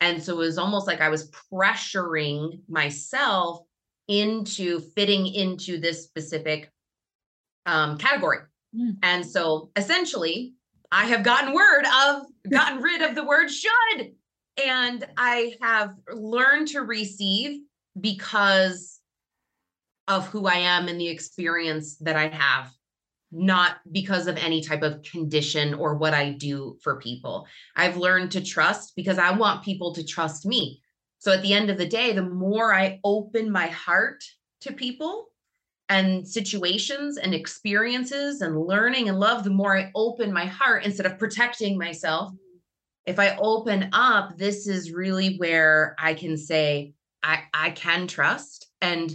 and 0.00 0.22
so 0.22 0.34
it 0.34 0.38
was 0.38 0.58
almost 0.58 0.86
like 0.86 1.00
I 1.00 1.08
was 1.08 1.30
pressuring 1.52 2.60
myself 2.68 3.62
into 4.06 4.80
fitting 4.80 5.26
into 5.26 5.78
this 5.78 6.04
specific 6.04 6.70
um, 7.66 7.98
category. 7.98 8.38
Mm. 8.76 8.98
And 9.02 9.26
so 9.26 9.70
essentially, 9.74 10.54
I 10.92 11.06
have 11.06 11.24
gotten 11.24 11.54
word 11.54 11.84
of 11.86 12.26
gotten 12.50 12.82
rid 12.82 13.02
of 13.02 13.16
the 13.16 13.24
word 13.24 13.48
should. 13.50 14.12
And 14.64 15.04
I 15.16 15.56
have 15.60 15.94
learned 16.12 16.68
to 16.68 16.82
receive 16.82 17.62
because 18.00 18.93
of 20.08 20.26
who 20.28 20.46
I 20.46 20.56
am 20.56 20.88
and 20.88 21.00
the 21.00 21.08
experience 21.08 21.96
that 21.98 22.16
I 22.16 22.28
have, 22.28 22.72
not 23.32 23.76
because 23.90 24.26
of 24.26 24.36
any 24.36 24.60
type 24.60 24.82
of 24.82 25.02
condition 25.02 25.74
or 25.74 25.96
what 25.96 26.14
I 26.14 26.30
do 26.30 26.76
for 26.82 27.00
people. 27.00 27.46
I've 27.76 27.96
learned 27.96 28.32
to 28.32 28.44
trust 28.44 28.94
because 28.96 29.18
I 29.18 29.32
want 29.32 29.64
people 29.64 29.94
to 29.94 30.04
trust 30.04 30.46
me. 30.46 30.82
So 31.18 31.32
at 31.32 31.42
the 31.42 31.54
end 31.54 31.70
of 31.70 31.78
the 31.78 31.88
day, 31.88 32.12
the 32.12 32.22
more 32.22 32.74
I 32.74 33.00
open 33.02 33.50
my 33.50 33.68
heart 33.68 34.22
to 34.60 34.72
people 34.72 35.28
and 35.88 36.26
situations 36.26 37.16
and 37.16 37.34
experiences 37.34 38.40
and 38.40 38.58
learning 38.58 39.08
and 39.08 39.18
love, 39.18 39.44
the 39.44 39.50
more 39.50 39.76
I 39.76 39.90
open 39.94 40.32
my 40.32 40.44
heart 40.44 40.84
instead 40.84 41.06
of 41.06 41.18
protecting 41.18 41.78
myself. 41.78 42.32
If 43.06 43.18
I 43.18 43.36
open 43.36 43.90
up, 43.92 44.36
this 44.36 44.66
is 44.66 44.92
really 44.92 45.36
where 45.36 45.94
I 45.98 46.14
can 46.14 46.36
say, 46.36 46.94
I, 47.22 47.44
I 47.52 47.70
can 47.70 48.06
trust 48.06 48.66
and 48.80 49.14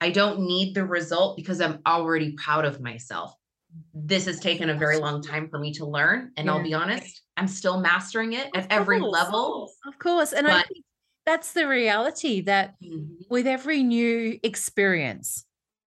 I 0.00 0.10
don't 0.10 0.40
need 0.40 0.74
the 0.74 0.84
result 0.84 1.36
because 1.36 1.60
I'm 1.60 1.80
already 1.86 2.32
proud 2.32 2.64
of 2.64 2.80
myself. 2.80 3.34
Mm-hmm. 3.76 4.06
This 4.06 4.26
has 4.26 4.40
taken 4.40 4.70
a 4.70 4.74
very 4.74 4.96
long 4.96 5.22
time 5.22 5.48
for 5.48 5.58
me 5.58 5.72
to 5.74 5.84
learn. 5.84 6.32
And 6.36 6.50
I'll 6.50 6.62
be 6.62 6.74
honest, 6.74 7.22
I'm 7.36 7.48
still 7.48 7.80
mastering 7.80 8.32
it 8.32 8.48
Of 8.54 8.64
at 8.64 8.72
every 8.72 9.00
level. 9.00 9.70
Of 9.86 9.98
course. 9.98 10.32
And 10.32 10.46
I 10.46 10.62
think 10.62 10.84
that's 11.26 11.52
the 11.52 11.68
reality 11.68 12.40
that 12.42 12.74
mm-hmm. 12.82 13.14
with 13.28 13.46
every 13.46 13.82
new 13.82 14.38
experience, 14.42 15.44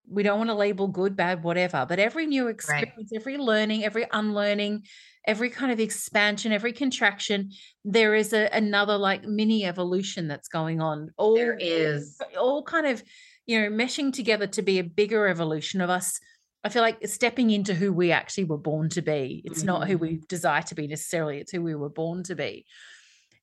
we 0.08 0.22
don't 0.22 0.38
want 0.38 0.50
to 0.50 0.54
label 0.54 0.86
good, 0.86 1.16
bad, 1.16 1.42
whatever, 1.42 1.86
but 1.88 1.98
every 1.98 2.26
new 2.26 2.48
experience, 2.48 3.10
every 3.14 3.36
learning, 3.36 3.84
every 3.84 4.06
unlearning, 4.12 4.84
every 5.26 5.50
kind 5.50 5.72
of 5.72 5.80
expansion, 5.80 6.52
every 6.52 6.72
contraction, 6.72 7.50
there 7.84 8.14
is 8.14 8.32
a, 8.32 8.48
another 8.52 8.96
like 8.96 9.24
mini 9.24 9.64
evolution 9.64 10.28
that's 10.28 10.48
going 10.48 10.80
on. 10.80 11.10
All 11.16 11.34
There 11.34 11.56
is. 11.58 12.18
all 12.38 12.62
kind 12.62 12.86
of, 12.86 13.02
you 13.46 13.60
know, 13.60 13.68
meshing 13.68 14.12
together 14.12 14.46
to 14.48 14.62
be 14.62 14.78
a 14.78 14.84
bigger 14.84 15.26
evolution 15.26 15.80
of 15.80 15.90
us. 15.90 16.18
I 16.62 16.70
feel 16.70 16.82
like 16.82 17.06
stepping 17.06 17.50
into 17.50 17.74
who 17.74 17.92
we 17.92 18.10
actually 18.10 18.44
were 18.44 18.58
born 18.58 18.88
to 18.90 19.02
be. 19.02 19.42
It's 19.44 19.62
not 19.62 19.86
who 19.86 19.98
we 19.98 20.16
mm. 20.16 20.28
desire 20.28 20.62
to 20.62 20.74
be 20.74 20.86
necessarily, 20.86 21.38
it's 21.38 21.52
who 21.52 21.62
we 21.62 21.74
were 21.74 21.90
born 21.90 22.22
to 22.24 22.34
be. 22.34 22.64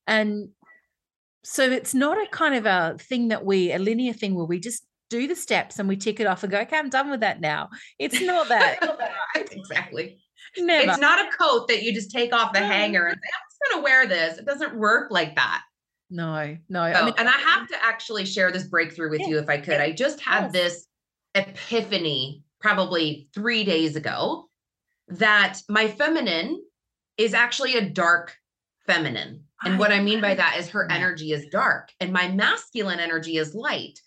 And 0.08 0.50
so 1.44 1.70
it's 1.70 1.94
not 1.94 2.18
a 2.18 2.28
kind 2.30 2.56
of 2.56 2.66
a 2.66 2.98
thing 3.00 3.28
that 3.28 3.46
we, 3.46 3.72
a 3.72 3.80
linear 3.80 4.14
thing 4.14 4.34
where 4.34 4.46
we 4.46 4.60
just 4.60 4.84
do 5.12 5.28
the 5.28 5.36
steps 5.36 5.78
and 5.78 5.88
we 5.88 5.98
tick 5.98 6.20
it 6.20 6.26
off 6.26 6.42
and 6.42 6.52
go, 6.52 6.60
okay, 6.62 6.78
I'm 6.78 6.90
done 6.90 7.12
with 7.12 7.20
that 7.20 7.42
now. 7.42 7.70
It's 8.00 8.22
not 8.22 8.48
that. 8.50 8.80
exactly. 9.36 10.18
Never. 10.58 10.90
It's 10.90 11.00
not 11.00 11.20
a 11.20 11.38
coat 11.38 11.68
that 11.68 11.84
you 11.84 11.94
just 11.94 12.12
take 12.12 12.34
off 12.34 12.54
the 12.54 12.60
hanger 12.60 13.06
and 13.06 13.16
say, 13.16 13.30
I'm 13.36 13.50
just 13.50 13.72
going 13.72 13.82
to 13.82 13.84
wear 13.84 14.08
this. 14.08 14.40
It 14.40 14.46
doesn't 14.46 14.76
work 14.76 15.12
like 15.12 15.36
that. 15.36 15.62
No, 16.12 16.58
no. 16.70 16.82
I 16.82 17.06
mean, 17.06 17.14
and 17.18 17.28
I 17.28 17.32
have 17.32 17.68
to 17.70 17.76
actually 17.84 18.26
share 18.26 18.52
this 18.52 18.68
breakthrough 18.68 19.10
with 19.10 19.22
Yeah. 19.22 19.28
you 19.28 19.40
if 19.40 19.50
I 19.50 19.58
could. 19.58 19.80
I 19.82 19.92
just 19.92 20.20
had 20.22 20.44
Yes. 20.44 20.52
this 20.54 20.88
epiphany 21.36 22.44
probably 22.60 23.30
three 23.34 23.64
days 23.64 23.96
ago 23.96 24.50
that 25.08 25.60
my 25.70 25.88
feminine 25.88 26.62
is 27.18 27.34
actually 27.34 27.76
a 27.76 27.90
dark 27.90 28.36
feminine. 28.86 29.44
And 29.64 29.78
what 29.78 29.92
I 29.92 30.00
mean 30.02 30.22
by 30.22 30.34
that 30.36 30.58
is 30.58 30.70
her 30.70 30.90
energy 30.92 31.32
is 31.34 31.46
dark 31.52 31.90
and 32.00 32.12
my 32.12 32.28
masculine 32.30 33.00
energy 33.00 33.38
is 33.38 33.54
light. 33.54 34.00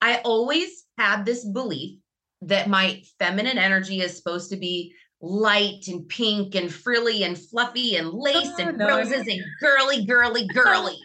I 0.00 0.18
always 0.24 0.84
had 0.98 1.24
this 1.24 1.44
belief 1.44 1.98
that 2.42 2.68
my 2.68 3.02
feminine 3.18 3.58
energy 3.58 4.00
is 4.00 4.16
supposed 4.16 4.50
to 4.50 4.56
be 4.56 4.94
light 5.20 5.88
and 5.88 6.08
pink 6.08 6.54
and 6.54 6.72
frilly 6.72 7.22
and 7.22 7.38
fluffy 7.38 7.96
and 7.96 8.10
lace 8.12 8.50
Oh, 8.58 8.62
and 8.68 8.78
no. 8.78 8.86
roses 8.86 9.26
and 9.26 9.40
girly, 9.60 10.04
girly, 10.06 10.46
girly. 10.54 10.98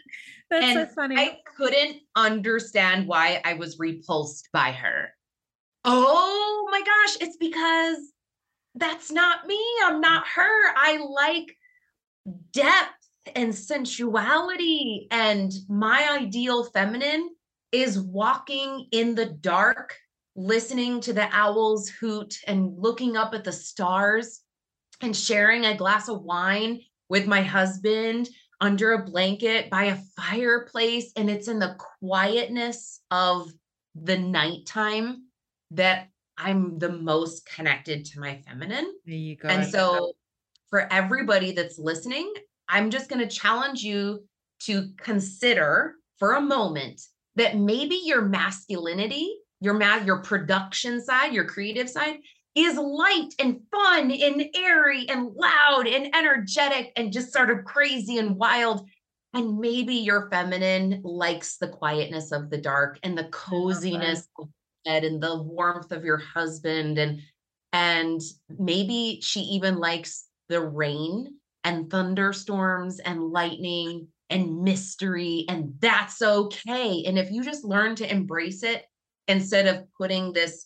That's 0.49 0.73
so 0.73 0.81
and 0.81 0.91
funny. 0.91 1.15
I 1.17 1.39
couldn't 1.55 1.97
understand 2.15 3.07
why 3.07 3.41
I 3.45 3.53
was 3.53 3.77
repulsed 3.79 4.49
by 4.51 4.71
her. 4.71 5.13
Oh 5.85 6.67
my 6.71 6.81
gosh, 6.81 7.17
it's 7.21 7.37
because 7.37 7.97
that's 8.75 9.11
not 9.11 9.45
me. 9.47 9.59
I'm 9.83 10.01
not 10.01 10.27
her. 10.27 10.73
I 10.75 10.97
like 10.97 11.55
depth 12.51 12.93
and 13.35 13.53
sensuality. 13.53 15.07
And 15.11 15.51
my 15.67 16.09
ideal 16.19 16.65
feminine 16.65 17.29
is 17.71 17.99
walking 17.99 18.87
in 18.91 19.15
the 19.15 19.27
dark, 19.27 19.95
listening 20.35 21.01
to 21.01 21.13
the 21.13 21.27
owls 21.31 21.89
hoot 21.89 22.35
and 22.47 22.73
looking 22.77 23.17
up 23.17 23.33
at 23.33 23.43
the 23.43 23.51
stars 23.51 24.41
and 25.01 25.15
sharing 25.15 25.65
a 25.65 25.77
glass 25.77 26.09
of 26.09 26.23
wine 26.23 26.81
with 27.09 27.27
my 27.27 27.41
husband 27.41 28.29
under 28.61 28.93
a 28.93 29.05
blanket 29.05 29.69
by 29.69 29.85
a 29.85 29.97
fireplace. 30.17 31.11
And 31.15 31.29
it's 31.29 31.47
in 31.47 31.59
the 31.59 31.77
quietness 32.01 33.01
of 33.11 33.51
the 33.95 34.17
nighttime 34.17 35.25
that 35.71 36.09
I'm 36.37 36.79
the 36.79 36.91
most 36.91 37.45
connected 37.45 38.05
to 38.05 38.19
my 38.19 38.41
feminine. 38.47 38.93
there 39.05 39.15
you 39.15 39.35
go. 39.35 39.49
And 39.49 39.69
so, 39.69 40.13
for 40.69 40.91
everybody 40.91 41.51
that's 41.51 41.79
listening, 41.79 42.31
I'm 42.69 42.91
just 42.91 43.09
going 43.09 43.27
to 43.27 43.35
challenge 43.35 43.81
you 43.81 44.23
to 44.61 44.89
consider 44.97 45.95
for 46.17 46.33
a 46.33 46.41
moment 46.41 47.01
that 47.35 47.57
maybe 47.57 47.99
your 48.03 48.21
masculinity, 48.21 49.33
your 49.61 49.73
ma- 49.73 50.03
your 50.03 50.21
production 50.21 51.03
side, 51.03 51.33
your 51.33 51.45
creative 51.45 51.89
side 51.89 52.17
is 52.63 52.77
light 52.77 53.33
and 53.39 53.61
fun 53.71 54.11
and 54.11 54.45
airy 54.55 55.07
and 55.09 55.33
loud 55.33 55.87
and 55.87 56.15
energetic 56.15 56.91
and 56.95 57.13
just 57.13 57.31
sort 57.33 57.49
of 57.49 57.65
crazy 57.65 58.17
and 58.17 58.35
wild. 58.35 58.87
And 59.33 59.59
maybe 59.59 59.95
your 59.95 60.29
feminine 60.31 61.01
likes 61.03 61.57
the 61.57 61.67
quietness 61.67 62.31
of 62.31 62.49
the 62.49 62.57
dark 62.57 62.99
and 63.03 63.17
the 63.17 63.25
coziness 63.25 64.27
of 64.39 64.49
bed 64.85 65.03
and 65.03 65.21
the 65.21 65.43
warmth 65.43 65.91
of 65.91 66.03
your 66.03 66.17
husband. 66.17 66.97
And 66.97 67.21
and 67.71 68.19
maybe 68.57 69.19
she 69.21 69.41
even 69.41 69.75
likes 69.77 70.25
the 70.47 70.61
rain 70.61 71.35
and 71.63 71.89
thunderstorms 71.91 72.99
and 72.99 73.21
lightning 73.21 74.07
and 74.31 74.63
mystery 74.63 75.45
and 75.47 75.73
that's 75.79 76.21
okay. 76.21 77.03
And 77.05 77.19
if 77.19 77.29
you 77.29 77.43
just 77.43 77.63
learn 77.63 77.95
to 77.95 78.11
embrace 78.11 78.63
it 78.63 78.85
instead 79.27 79.67
of 79.67 79.85
putting 79.95 80.33
this 80.33 80.65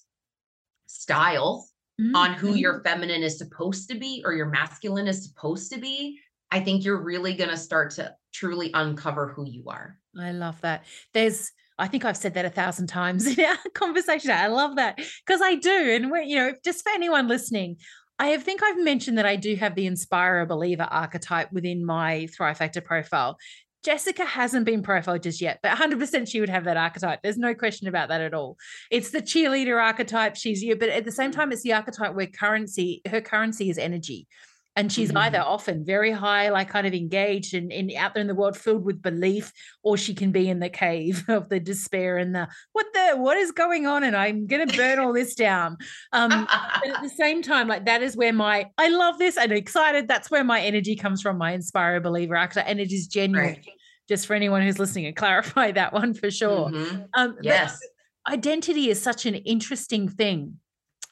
style 0.87 1.67
on 2.15 2.33
who 2.33 2.53
Mhm. 2.53 2.59
your 2.59 2.81
feminine 2.83 3.21
is 3.23 3.37
supposed 3.37 3.89
to 3.89 3.95
be 3.95 4.21
or 4.25 4.33
your 4.33 4.47
masculine 4.47 5.07
is 5.07 5.23
supposed 5.25 5.71
to 5.71 5.79
be 5.79 6.19
i 6.51 6.59
think 6.59 6.83
you're 6.83 7.01
really 7.01 7.33
going 7.33 7.49
to 7.49 7.57
start 7.57 7.91
to 7.91 8.13
truly 8.33 8.71
uncover 8.73 9.27
who 9.33 9.45
you 9.47 9.63
are 9.67 9.97
I 10.15 10.31
love 10.31 10.61
that. 10.61 10.85
There's, 11.15 11.51
I 11.79 11.87
think 11.87 12.05
I've 12.05 12.15
said 12.17 12.35
that 12.35 12.45
a 12.45 12.49
thousand 12.51 12.85
times 12.85 13.25
in 13.37 13.43
our 13.43 13.57
conversation. 13.73 14.29
I 14.29 14.45
love 14.45 14.75
that 14.75 14.99
because 15.25 15.41
I 15.41 15.55
do. 15.55 15.71
And 15.95 16.11
we're, 16.11 16.21
you 16.21 16.35
know, 16.35 16.53
just 16.63 16.83
for 16.83 16.91
anyone 16.91 17.27
listening, 17.27 17.77
I 18.19 18.27
have, 18.27 18.43
think 18.43 18.61
I've 18.61 18.77
mentioned 18.83 19.17
that 19.17 19.25
I 19.25 19.35
do 19.37 19.55
have 19.55 19.73
the 19.73 19.87
inspirer 19.87 20.45
believer 20.45 20.83
archetype 20.83 21.51
within 21.51 21.83
my 21.83 22.27
Thrive 22.27 22.59
Factor 22.59 22.79
profile. 22.81 23.37
Jesika 23.85 24.25
hasn't 24.25 24.65
been 24.65 24.81
profiled 24.81 25.23
just 25.23 25.41
yet, 25.41 25.59
but 25.61 25.77
100% 25.77 26.27
she 26.27 26.39
would 26.39 26.49
have 26.49 26.63
that 26.63 26.77
archetype. 26.77 27.19
There's 27.21 27.37
no 27.37 27.53
question 27.53 27.87
about 27.87 28.09
that 28.09 28.21
at 28.21 28.33
all. 28.33 28.57
It's 28.89 29.11
the 29.11 29.21
cheerleader 29.21 29.81
archetype. 29.81 30.37
She's 30.37 30.63
you, 30.63 30.75
but 30.75 30.89
at 30.89 31.03
the 31.03 31.11
same 31.11 31.31
mm. 31.31 31.35
time, 31.35 31.51
it's 31.51 31.63
the 31.63 31.73
archetype 31.73 32.15
where 32.15 32.27
currency, 32.27 33.01
her 33.07 33.21
currency 33.21 33.69
is 33.69 33.77
energy. 33.77 34.27
And 34.75 34.91
she's 34.91 35.09
mm-hmm. 35.09 35.17
either 35.19 35.39
often 35.39 35.85
very 35.85 36.11
high 36.11 36.49
like 36.49 36.69
kind 36.69 36.87
of 36.87 36.93
engaged 36.93 37.53
and, 37.53 37.71
and 37.71 37.91
out 37.93 38.13
there 38.13 38.21
in 38.21 38.27
the 38.27 38.35
world 38.35 38.57
filled 38.57 38.83
with 38.83 39.01
belief 39.01 39.51
or 39.83 39.97
she 39.97 40.13
can 40.13 40.31
be 40.31 40.49
in 40.49 40.59
the 40.59 40.69
cave 40.69 41.23
of 41.29 41.49
the 41.49 41.59
despair 41.59 42.17
and 42.17 42.33
the 42.35 42.47
what 42.71 42.85
the 42.93 43.15
what 43.17 43.37
is 43.37 43.51
going 43.51 43.85
on? 43.85 44.03
And 44.03 44.15
i'm 44.15 44.47
gonna 44.47 44.67
burn 44.67 44.99
all 44.99 45.13
this 45.13 45.35
down. 45.35 45.77
Um 46.11 46.47
but 46.47 46.89
at 46.89 47.01
the 47.01 47.09
same 47.17 47.41
time 47.41 47.67
like 47.67 47.85
that 47.85 48.01
is 48.01 48.17
where 48.17 48.33
my 48.33 48.69
i 48.77 48.89
love 48.89 49.17
this 49.17 49.37
and 49.37 49.51
excited. 49.51 50.07
That's 50.07 50.31
where 50.31 50.43
my 50.43 50.61
energy 50.61 50.95
comes 50.95 51.21
from 51.21 51.37
my 51.37 51.51
inspire 51.51 51.99
believer 52.01 52.35
actor 52.35 52.61
and 52.61 52.79
it 52.79 52.91
is 52.91 53.07
genuine. 53.07 53.53
Right. 53.53 53.67
just 54.09 54.27
for 54.27 54.33
anyone 54.33 54.61
who's 54.61 54.79
listening 54.79 55.05
and 55.05 55.15
clarify 55.15 55.71
that 55.73 55.93
one 55.93 56.13
for 56.13 56.31
sure. 56.31 56.69
Mm-hmm. 56.69 57.01
um 57.13 57.37
yes. 57.41 57.79
identity 58.27 58.89
is 58.89 59.01
such 59.01 59.25
an 59.25 59.35
interesting 59.35 60.09
thing 60.09 60.59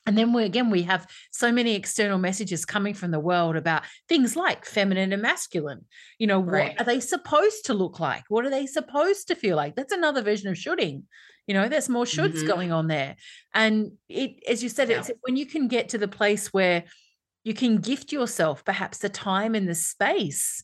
and 0.06 0.18
then 0.18 0.34
we 0.34 0.44
again 0.44 0.70
we 0.70 0.84
have 0.84 1.08
so 1.32 1.52
many 1.52 1.76
external 1.76 2.18
messages 2.18 2.66
coming 2.66 2.94
from 2.94 3.12
the 3.12 3.20
world 3.20 3.56
about 3.56 3.84
things 4.10 4.36
like 4.36 4.66
feminine 4.66 5.14
and 5.14 5.22
masculine. 5.22 5.86
You 6.18 6.28
know, 6.28 6.40
what 6.40 6.54
right. 6.54 6.80
are 6.80 6.86
they 6.86 7.00
supposed 7.00 7.66
to 7.66 7.74
look 7.74 8.00
like? 8.00 8.24
What 8.30 8.46
are 8.46 8.50
they 8.50 8.66
supposed 8.66 9.28
to 9.28 9.36
feel 9.36 9.56
like? 9.56 9.76
That's 9.76 9.94
another 9.94 10.22
version 10.22 10.50
of 10.50 10.58
shoulding. 10.58 11.04
You 11.48 11.54
know, 11.54 11.68
there's 11.68 11.90
more 11.90 12.06
shoulds 12.06 12.38
mm-hmm. 12.38 12.48
going 12.48 12.72
on 12.72 12.88
there. 12.88 13.16
And 13.54 13.94
it, 14.10 14.44
as 14.48 14.64
you 14.64 14.70
said, 14.70 14.90
yeah. 14.90 15.00
it's 15.00 15.12
when 15.22 15.36
you 15.36 15.46
can 15.46 15.68
get 15.68 15.90
to 15.90 15.98
the 15.98 16.08
place 16.08 16.54
where 16.54 16.84
you 17.44 17.54
can 17.54 17.78
gift 17.78 18.12
yourself 18.12 18.64
perhaps 18.64 19.00
the 19.00 19.10
time 19.10 19.56
and 19.56 19.68
the 19.68 19.76
space 19.76 20.64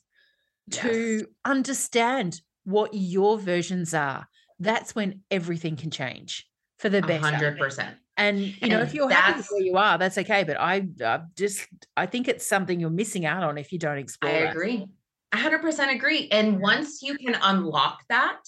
yes. 0.67 0.81
to 0.81 1.27
understand 1.43 2.41
what 2.63 2.91
your 2.93 3.37
versions 3.37 3.93
are. 3.93 4.27
That's 4.59 4.95
when 4.95 5.21
everything 5.29 5.75
can 5.75 5.91
change 5.91 6.47
for 6.79 6.89
the 6.89 7.01
better. 7.01 7.23
Hundred 7.23 7.57
percent. 7.57 7.97
And 8.17 8.39
you 8.39 8.67
know, 8.67 8.79
and 8.79 8.87
if 8.87 8.93
you're 8.93 9.09
happy 9.09 9.43
where 9.51 9.61
you 9.61 9.77
are, 9.77 9.97
that's 9.97 10.17
okay. 10.17 10.43
But 10.43 10.59
I, 10.59 10.87
I 11.05 11.19
just, 11.37 11.67
I 11.95 12.07
think 12.07 12.27
it's 12.27 12.45
something 12.45 12.79
you're 12.79 12.89
missing 12.89 13.25
out 13.25 13.43
on 13.43 13.57
if 13.57 13.71
you 13.71 13.77
don't 13.77 13.99
explore. 13.99 14.31
I 14.31 14.49
agree. 14.49 14.87
100% 15.33 15.95
agree. 15.95 16.27
And 16.31 16.59
once 16.59 17.03
you 17.03 17.15
can 17.17 17.37
unlock 17.41 17.99
that, 18.09 18.39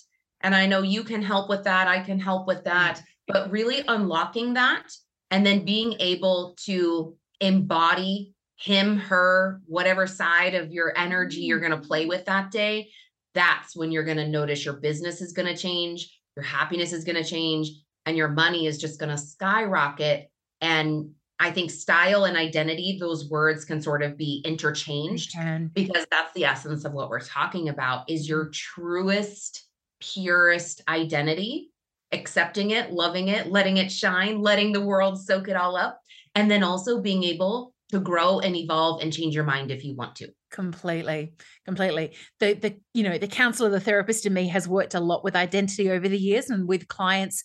and 0.42 0.56
I 0.56 0.66
know 0.66 0.82
you 0.82 1.04
can 1.04 1.22
help 1.22 1.50
with 1.50 1.66
that, 1.66 1.88
I 1.88 2.00
can 2.00 2.20
help 2.20 2.48
with 2.48 2.60
mm-hmm. 2.60 2.70
that, 2.70 3.02
but 3.28 3.52
really 3.52 3.84
unlocking 3.88 4.54
that 4.56 4.92
and 5.32 5.46
then 5.46 5.66
being 5.66 5.96
able 6.00 6.56
to 6.66 7.16
embody 7.40 8.34
him, 8.58 8.98
her, 8.98 9.62
whatever 9.66 10.08
side 10.08 10.56
of 10.56 10.72
your 10.72 10.98
energy 10.98 11.42
you're 11.42 11.60
going 11.60 11.72
to 11.72 11.78
mm. 11.78 11.88
play 11.88 12.06
with 12.06 12.26
that 12.26 12.52
day, 12.52 12.90
that's 13.34 13.76
when 13.76 13.92
you're 13.92 14.04
going 14.04 14.18
to 14.18 14.28
notice 14.28 14.66
your 14.66 14.76
business 14.76 15.22
is 15.22 15.32
going 15.32 15.48
to 15.48 15.60
change, 15.60 16.20
your 16.36 16.44
happiness 16.44 16.92
is 16.92 17.06
going 17.06 17.16
to 17.16 17.24
change, 17.24 17.70
and 18.10 18.18
your 18.18 18.28
money 18.28 18.66
is 18.66 18.78
just 18.78 19.00
going 19.00 19.10
to 19.10 19.18
skyrocket. 19.18 20.30
And 20.60 21.12
I 21.40 21.52
think 21.52 21.72
style 21.72 22.26
and 22.26 22.36
identity, 22.36 22.98
those 23.00 23.30
words 23.30 23.64
can 23.64 23.82
sort 23.82 24.04
of 24.04 24.18
be 24.18 24.42
interchanged 24.44 25.34
because 25.74 26.06
that's 26.12 26.34
the 26.34 26.44
essence 26.44 26.84
of 26.84 26.92
what 26.92 27.10
we're 27.10 27.22
talking 27.22 27.70
about 27.70 28.10
is 28.10 28.28
your 28.28 28.50
truest, 28.50 29.66
purest 30.02 30.82
identity, 30.90 31.72
accepting 32.12 32.72
it, 32.72 32.92
loving 32.92 33.30
it, 33.30 33.48
letting 33.48 33.78
it 33.78 33.92
shine, 33.92 34.42
letting 34.42 34.74
the 34.74 34.82
world 34.82 35.22
soak 35.24 35.48
it 35.48 35.56
all 35.56 35.78
up. 35.78 36.02
And 36.36 36.52
then 36.52 36.64
also 36.64 37.00
being 37.02 37.24
able 37.24 37.74
to 37.92 38.00
grow 38.00 38.40
and 38.40 38.56
evolve 38.56 39.02
and 39.02 39.14
change 39.14 39.34
your 39.34 39.46
mind 39.46 39.72
if 39.72 39.84
you 39.84 39.96
want 39.96 40.16
to 40.18 40.28
completely 40.52 41.34
completely 41.66 42.16
the 42.40 42.54
the 42.54 42.76
you 42.94 43.04
know 43.04 43.18
the 43.18 43.28
counselor 43.28 43.70
the 43.70 43.80
therapist 43.80 44.26
in 44.26 44.34
me 44.34 44.48
has 44.48 44.68
worked 44.68 44.96
a 44.96 45.00
lot 45.00 45.24
with 45.24 45.36
identity 45.36 45.90
over 45.92 46.08
the 46.08 46.18
years 46.18 46.50
and 46.50 46.68
with 46.68 46.88
clients 46.88 47.44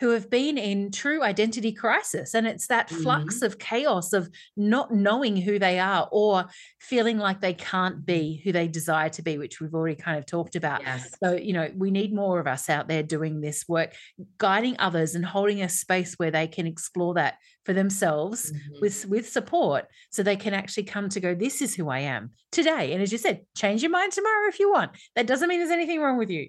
who 0.00 0.10
have 0.10 0.28
been 0.28 0.58
in 0.58 0.90
true 0.90 1.22
identity 1.22 1.72
crisis. 1.72 2.34
And 2.34 2.46
it's 2.46 2.66
that 2.66 2.88
mm-hmm. 2.88 3.02
flux 3.02 3.42
of 3.42 3.58
chaos 3.58 4.12
of 4.12 4.28
not 4.56 4.92
knowing 4.92 5.36
who 5.36 5.58
they 5.58 5.78
are 5.78 6.08
or 6.10 6.46
feeling 6.80 7.18
like 7.18 7.40
they 7.40 7.54
can't 7.54 8.04
be 8.04 8.40
who 8.44 8.52
they 8.52 8.68
desire 8.68 9.08
to 9.10 9.22
be, 9.22 9.38
which 9.38 9.60
we've 9.60 9.74
already 9.74 9.96
kind 9.96 10.18
of 10.18 10.26
talked 10.26 10.56
about. 10.56 10.82
Yes. 10.82 11.14
So, 11.22 11.34
you 11.34 11.52
know, 11.52 11.70
we 11.76 11.90
need 11.90 12.14
more 12.14 12.40
of 12.40 12.46
us 12.46 12.68
out 12.68 12.88
there 12.88 13.02
doing 13.02 13.40
this 13.40 13.64
work, 13.68 13.94
guiding 14.38 14.76
others 14.78 15.14
and 15.14 15.24
holding 15.24 15.62
a 15.62 15.68
space 15.68 16.14
where 16.14 16.30
they 16.30 16.48
can 16.48 16.66
explore 16.66 17.14
that 17.14 17.38
for 17.64 17.72
themselves 17.72 18.52
mm-hmm. 18.52 18.80
with 18.80 19.06
with 19.06 19.28
support 19.28 19.86
so 20.10 20.22
they 20.22 20.36
can 20.36 20.54
actually 20.54 20.84
come 20.84 21.08
to 21.08 21.20
go 21.20 21.34
this 21.34 21.62
is 21.62 21.74
who 21.74 21.88
i 21.88 21.98
am 21.98 22.30
today 22.52 22.92
and 22.92 23.02
as 23.02 23.12
you 23.12 23.18
said 23.18 23.40
change 23.56 23.82
your 23.82 23.90
mind 23.90 24.12
tomorrow 24.12 24.48
if 24.48 24.58
you 24.58 24.70
want 24.70 24.90
that 25.16 25.26
doesn't 25.26 25.48
mean 25.48 25.58
there's 25.58 25.70
anything 25.70 26.00
wrong 26.00 26.18
with 26.18 26.30
you 26.30 26.48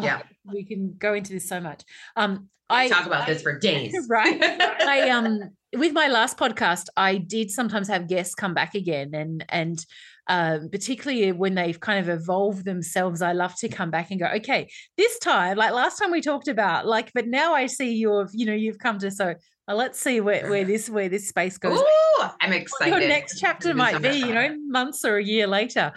yeah 0.00 0.20
oh, 0.24 0.52
we 0.52 0.64
can 0.64 0.94
go 0.98 1.14
into 1.14 1.32
this 1.32 1.48
so 1.48 1.60
much 1.60 1.82
um 2.16 2.48
I 2.68 2.88
talk 2.88 3.06
about 3.06 3.28
this 3.28 3.42
for 3.42 3.56
days. 3.60 3.94
Right. 4.10 4.42
I 4.42 5.10
um 5.10 5.38
with 5.76 5.92
my 5.92 6.08
last 6.08 6.36
podcast, 6.36 6.86
I 6.96 7.18
did 7.18 7.48
sometimes 7.48 7.86
have 7.86 8.08
guests 8.08 8.34
come 8.34 8.54
back 8.54 8.74
again 8.74 9.14
and 9.14 9.44
and 9.48 9.86
um, 10.28 10.68
particularly 10.70 11.30
when 11.32 11.54
they've 11.54 11.78
kind 11.78 12.00
of 12.00 12.08
evolved 12.08 12.64
themselves, 12.64 13.22
I 13.22 13.32
love 13.32 13.54
to 13.60 13.68
come 13.68 13.90
back 13.90 14.10
and 14.10 14.18
go, 14.18 14.26
okay, 14.26 14.68
this 14.96 15.18
time, 15.20 15.56
like 15.56 15.72
last 15.72 15.98
time 15.98 16.10
we 16.10 16.20
talked 16.20 16.48
about, 16.48 16.86
like, 16.86 17.12
but 17.14 17.28
now 17.28 17.54
I 17.54 17.66
see 17.66 17.92
you've, 17.92 18.30
you 18.32 18.44
know, 18.46 18.52
you've 18.52 18.78
come 18.78 18.98
to 18.98 19.10
so 19.10 19.34
well, 19.66 19.76
let's 19.76 19.98
see 19.98 20.20
where, 20.20 20.48
where 20.48 20.64
this 20.72 20.88
where 20.88 21.08
this 21.08 21.28
space 21.28 21.58
goes. 21.58 21.78
Ooh, 21.78 22.24
I'm 22.40 22.52
excited. 22.52 22.98
Your 22.98 23.08
next 23.08 23.40
chapter 23.40 23.74
might 23.74 24.00
be, 24.00 24.18
you 24.18 24.32
know, 24.32 24.56
months 24.66 25.04
or 25.04 25.16
a 25.16 25.24
year 25.24 25.46
later. 25.46 25.92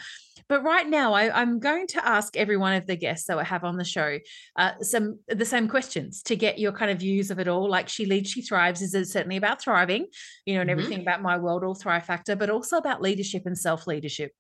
But 0.48 0.64
right 0.64 0.90
now, 0.90 1.14
I, 1.14 1.42
am 1.42 1.60
going 1.60 1.86
to 1.88 2.04
ask 2.04 2.36
every 2.36 2.58
one 2.58 2.74
of 2.74 2.88
the 2.88 2.96
guests 2.96 3.28
that 3.28 3.38
I 3.38 3.44
have 3.44 3.64
on 3.64 3.78
the 3.78 3.84
show 3.84 4.18
uh, 4.56 4.72
some 4.82 5.20
the 5.28 5.46
same 5.46 5.68
questions 5.68 6.24
to 6.24 6.36
get 6.36 6.58
your 6.58 6.72
kind 6.72 6.90
of 6.90 6.98
views 6.98 7.30
of 7.30 7.38
it 7.38 7.48
all. 7.48 7.70
Like 7.70 7.88
she 7.88 8.08
leads, 8.08 8.32
she 8.32 8.42
thrives 8.42 8.82
is 8.82 8.96
it 8.96 9.08
certainly 9.08 9.38
about 9.38 9.62
thriving, 9.62 10.08
you 10.48 10.56
know, 10.56 10.62
and 10.62 10.70
mm-hmm. 10.70 10.80
everything 10.80 11.02
about 11.02 11.22
my 11.22 11.38
world 11.38 11.64
or 11.64 11.76
thrive 11.76 12.06
factor, 12.06 12.36
but 12.36 12.50
also 12.50 12.78
about 12.78 13.00
leadership 13.00 13.44
and 13.46 13.56
self 13.56 13.86
leadership 13.86 14.32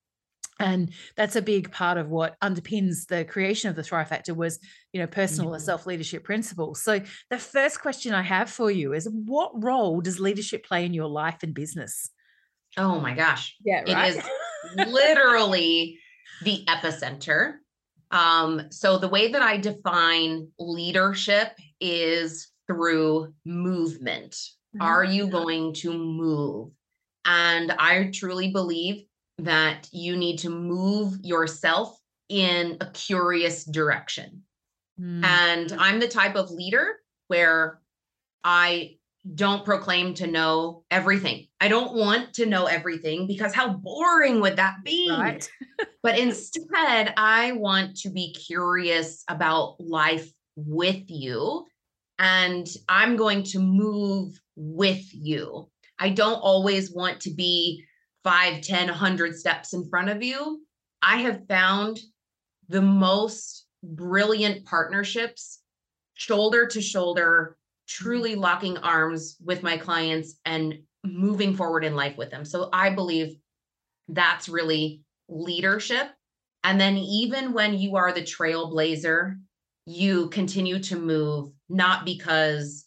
and 0.60 0.92
that's 1.16 1.36
a 1.36 1.42
big 1.42 1.72
part 1.72 1.98
of 1.98 2.10
what 2.10 2.40
underpins 2.42 3.08
the 3.08 3.24
creation 3.26 3.70
of 3.70 3.76
the 3.76 3.84
thrive 3.84 4.10
factor 4.10 4.34
was 4.34 4.60
you 4.94 5.00
know 5.00 5.08
personal 5.08 5.52
mm-hmm. 5.52 5.64
self-leadership 5.64 6.24
principles 6.24 6.82
so 6.82 7.00
the 7.30 7.38
first 7.38 7.82
question 7.82 8.14
i 8.14 8.22
have 8.22 8.50
for 8.50 8.70
you 8.70 8.94
is 8.94 9.08
what 9.26 9.52
role 9.64 10.02
does 10.02 10.20
leadership 10.20 10.66
play 10.66 10.86
in 10.86 10.94
your 10.94 11.08
life 11.08 11.38
and 11.44 11.54
business 11.54 12.10
oh 12.78 13.00
my 13.00 13.14
gosh 13.14 13.56
yeah 13.64 13.82
right? 13.92 14.16
it 14.16 14.18
is 14.18 14.24
literally 14.88 16.00
the 16.44 16.64
epicenter. 16.68 17.56
Um, 18.12 18.68
so 18.72 18.98
the 18.98 19.08
way 19.08 19.32
that 19.32 19.42
I 19.42 19.58
define 19.58 20.48
leadership 20.58 21.50
is 21.80 22.52
through 22.68 23.34
movement. 23.46 24.32
Mm-hmm. 24.32 24.82
Are 24.82 25.04
you 25.04 25.28
going 25.28 25.74
to 25.76 25.94
move? 25.94 26.72
And 27.26 27.72
I 27.72 28.10
truly 28.14 28.52
believe 28.52 29.06
that 29.44 29.88
you 29.92 30.16
need 30.18 30.38
to 30.40 30.50
move 30.50 31.18
yourself 31.22 32.00
in 32.30 32.78
a 32.82 32.86
curious 32.88 33.66
direction. 33.66 34.44
Mm-hmm. 35.00 35.24
And 35.24 35.72
I'm 35.74 36.00
the 36.00 36.08
type 36.08 36.36
of 36.36 36.52
leader 36.52 36.98
where 37.28 37.80
I 38.44 38.98
don't 39.36 39.66
proclaim 39.66 40.14
to 40.16 40.28
know 40.28 40.84
everything. 40.90 41.48
I 41.60 41.68
don't 41.68 41.94
want 41.94 42.34
to 42.36 42.46
know 42.46 42.66
everything 42.66 43.28
because 43.28 43.54
how 43.54 43.74
boring 43.74 44.40
would 44.42 44.56
that 44.56 44.78
be? 44.84 45.10
Right. 45.10 45.50
but 46.04 46.18
instead, 46.18 47.14
I 47.18 47.52
want 47.54 47.98
to 47.98 48.10
be 48.10 48.34
curious 48.34 49.24
about 49.28 49.76
life 49.80 50.32
with 50.56 51.04
you. 51.08 51.66
And 52.18 52.68
I'm 52.88 53.16
going 53.16 53.44
to 53.44 53.60
move 53.60 54.40
with 54.56 55.14
you. 55.14 55.70
I 56.00 56.10
don't 56.10 56.40
always 56.40 56.92
want 56.92 57.22
to 57.22 57.34
be 57.34 57.84
five, 58.24 58.62
10, 58.62 58.88
100 58.88 59.36
steps 59.36 59.74
in 59.74 59.90
front 59.90 60.10
of 60.10 60.22
you. 60.24 60.62
I 61.02 61.18
have 61.18 61.48
found 61.48 62.00
the 62.68 62.82
most 62.82 63.66
brilliant 63.84 64.66
partnerships 64.66 65.62
shoulder 66.14 66.68
to 66.68 66.82
shoulder 66.82 67.58
truly 67.88 68.36
locking 68.36 68.78
arms 68.78 69.38
with 69.44 69.64
my 69.64 69.78
clients 69.78 70.36
and 70.46 70.80
moving 71.04 71.56
forward 71.56 71.84
in 71.84 71.96
life 71.96 72.18
with 72.18 72.30
them. 72.30 72.46
So 72.46 72.70
I 72.74 72.90
believe 72.92 73.36
that's 74.10 74.50
really 74.50 75.02
leadership. 75.28 76.08
And 76.64 76.80
then 76.80 76.98
even 76.98 77.54
when 77.54 77.78
you 77.78 77.96
are 77.96 78.12
the 78.12 78.22
trailblazer, 78.22 79.40
you 79.86 80.30
continue 80.30 80.80
to 80.84 80.98
move, 80.98 81.52
not 81.70 82.06
because 82.06 82.86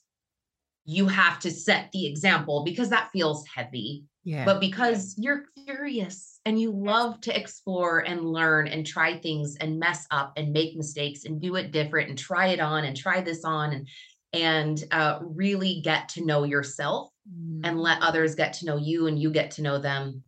you 0.84 1.08
have 1.08 1.38
to 1.40 1.50
set 1.50 1.90
the 1.92 2.06
example, 2.06 2.64
because 2.64 2.90
that 2.90 3.10
feels 3.12 3.44
heavy, 3.46 4.04
yeah. 4.24 4.44
but 4.44 4.60
because 4.60 5.14
you're 5.18 5.46
curious 5.66 6.40
and 6.44 6.60
you 6.60 6.72
love 6.72 7.20
to 7.22 7.36
explore 7.36 8.00
and 8.00 8.24
learn 8.24 8.68
and 8.68 8.86
try 8.86 9.18
things 9.18 9.56
and 9.56 9.78
mess 9.78 10.06
up 10.10 10.32
and 10.36 10.52
make 10.52 10.76
mistakes 10.76 11.24
and 11.24 11.40
do 11.40 11.56
it 11.56 11.72
different 11.72 12.08
and 12.08 12.18
try 12.18 12.48
it 12.48 12.60
on 12.60 12.84
and 12.84 12.96
try 12.96 13.20
this 13.20 13.44
on 13.44 13.72
and 13.72 13.88
and 14.34 14.84
uh, 14.92 15.18
really 15.20 15.82
get 15.82 16.08
to 16.08 16.24
know 16.24 16.44
yourself 16.44 17.10
mm. 17.30 17.60
and 17.64 17.78
let 17.78 18.00
others 18.00 18.34
get 18.34 18.54
to 18.54 18.66
know 18.66 18.78
you 18.78 19.06
and 19.06 19.18
you 19.18 19.30
get 19.30 19.50
to 19.52 19.62
know 19.62 19.78
them 19.78 20.22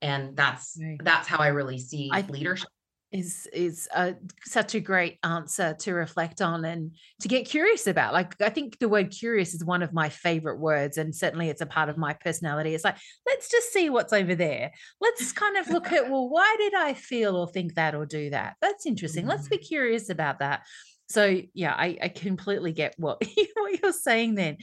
and 0.00 0.36
that's 0.36 0.78
right. 0.82 0.98
that's 1.02 1.28
how 1.28 1.38
i 1.38 1.48
really 1.48 1.78
see 1.78 2.10
I, 2.12 2.22
leadership 2.22 2.68
is 3.12 3.46
is 3.52 3.88
a, 3.94 4.14
such 4.44 4.74
a 4.74 4.80
great 4.80 5.18
answer 5.22 5.74
to 5.80 5.92
reflect 5.92 6.40
on 6.40 6.64
and 6.64 6.96
to 7.20 7.28
get 7.28 7.44
curious 7.44 7.86
about 7.86 8.12
like 8.12 8.40
i 8.40 8.48
think 8.48 8.78
the 8.78 8.88
word 8.88 9.10
curious 9.10 9.52
is 9.54 9.64
one 9.64 9.82
of 9.82 9.92
my 9.92 10.08
favorite 10.08 10.58
words 10.58 10.96
and 10.96 11.14
certainly 11.14 11.50
it's 11.50 11.60
a 11.60 11.66
part 11.66 11.88
of 11.88 11.98
my 11.98 12.12
personality. 12.14 12.74
It's 12.74 12.84
like 12.84 12.96
let's 13.26 13.50
just 13.50 13.72
see 13.72 13.90
what's 13.90 14.12
over 14.12 14.34
there. 14.34 14.72
Let's 15.00 15.32
kind 15.32 15.56
of 15.56 15.68
look 15.68 15.92
at 15.92 16.10
well 16.10 16.28
why 16.28 16.54
did 16.58 16.74
i 16.74 16.94
feel 16.94 17.36
or 17.36 17.46
think 17.46 17.74
that 17.74 17.94
or 17.94 18.06
do 18.06 18.30
that? 18.30 18.56
That's 18.60 18.86
interesting. 18.86 19.26
Let's 19.26 19.48
be 19.48 19.56
mm-hmm. 19.56 19.66
curious 19.66 20.08
about 20.08 20.38
that. 20.38 20.62
So 21.08 21.40
yeah 21.54 21.74
i, 21.76 21.98
I 22.02 22.08
completely 22.08 22.72
get 22.72 22.94
what, 22.96 23.22
what 23.54 23.80
you're 23.82 23.92
saying 23.92 24.34
then. 24.34 24.58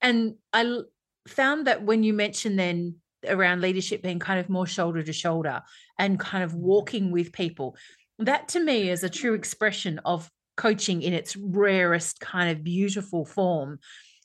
And 0.00 0.34
i 0.52 0.80
found 1.26 1.66
that 1.66 1.82
when 1.82 2.02
you 2.02 2.12
mentioned 2.12 2.58
then 2.58 2.96
around 3.28 3.60
leadership 3.60 4.02
being 4.02 4.18
kind 4.18 4.40
of 4.40 4.48
more 4.48 4.66
shoulder 4.66 5.02
to 5.02 5.12
shoulder 5.12 5.62
and 5.98 6.18
kind 6.18 6.44
of 6.44 6.54
walking 6.54 7.10
with 7.10 7.32
people. 7.32 7.76
That 8.18 8.48
to 8.48 8.60
me 8.60 8.90
is 8.90 9.04
a 9.04 9.10
true 9.10 9.34
expression 9.34 10.00
of 10.04 10.30
coaching 10.56 11.02
in 11.02 11.12
its 11.12 11.36
rarest 11.36 12.20
kind 12.20 12.50
of 12.50 12.64
beautiful 12.64 13.24
form. 13.24 13.78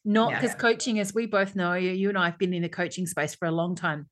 Not 0.06 0.32
because 0.32 0.52
yeah. 0.52 0.58
coaching, 0.58 1.00
as 1.00 1.14
we 1.14 1.26
both 1.26 1.56
know, 1.56 1.74
you 1.74 2.10
and 2.10 2.18
I 2.18 2.26
have 2.26 2.38
been 2.38 2.54
in 2.54 2.62
the 2.62 2.70
coaching 2.70 3.06
space 3.06 3.36
for 3.36 3.48
a 3.48 3.52
long 3.52 3.76
time 3.76 4.08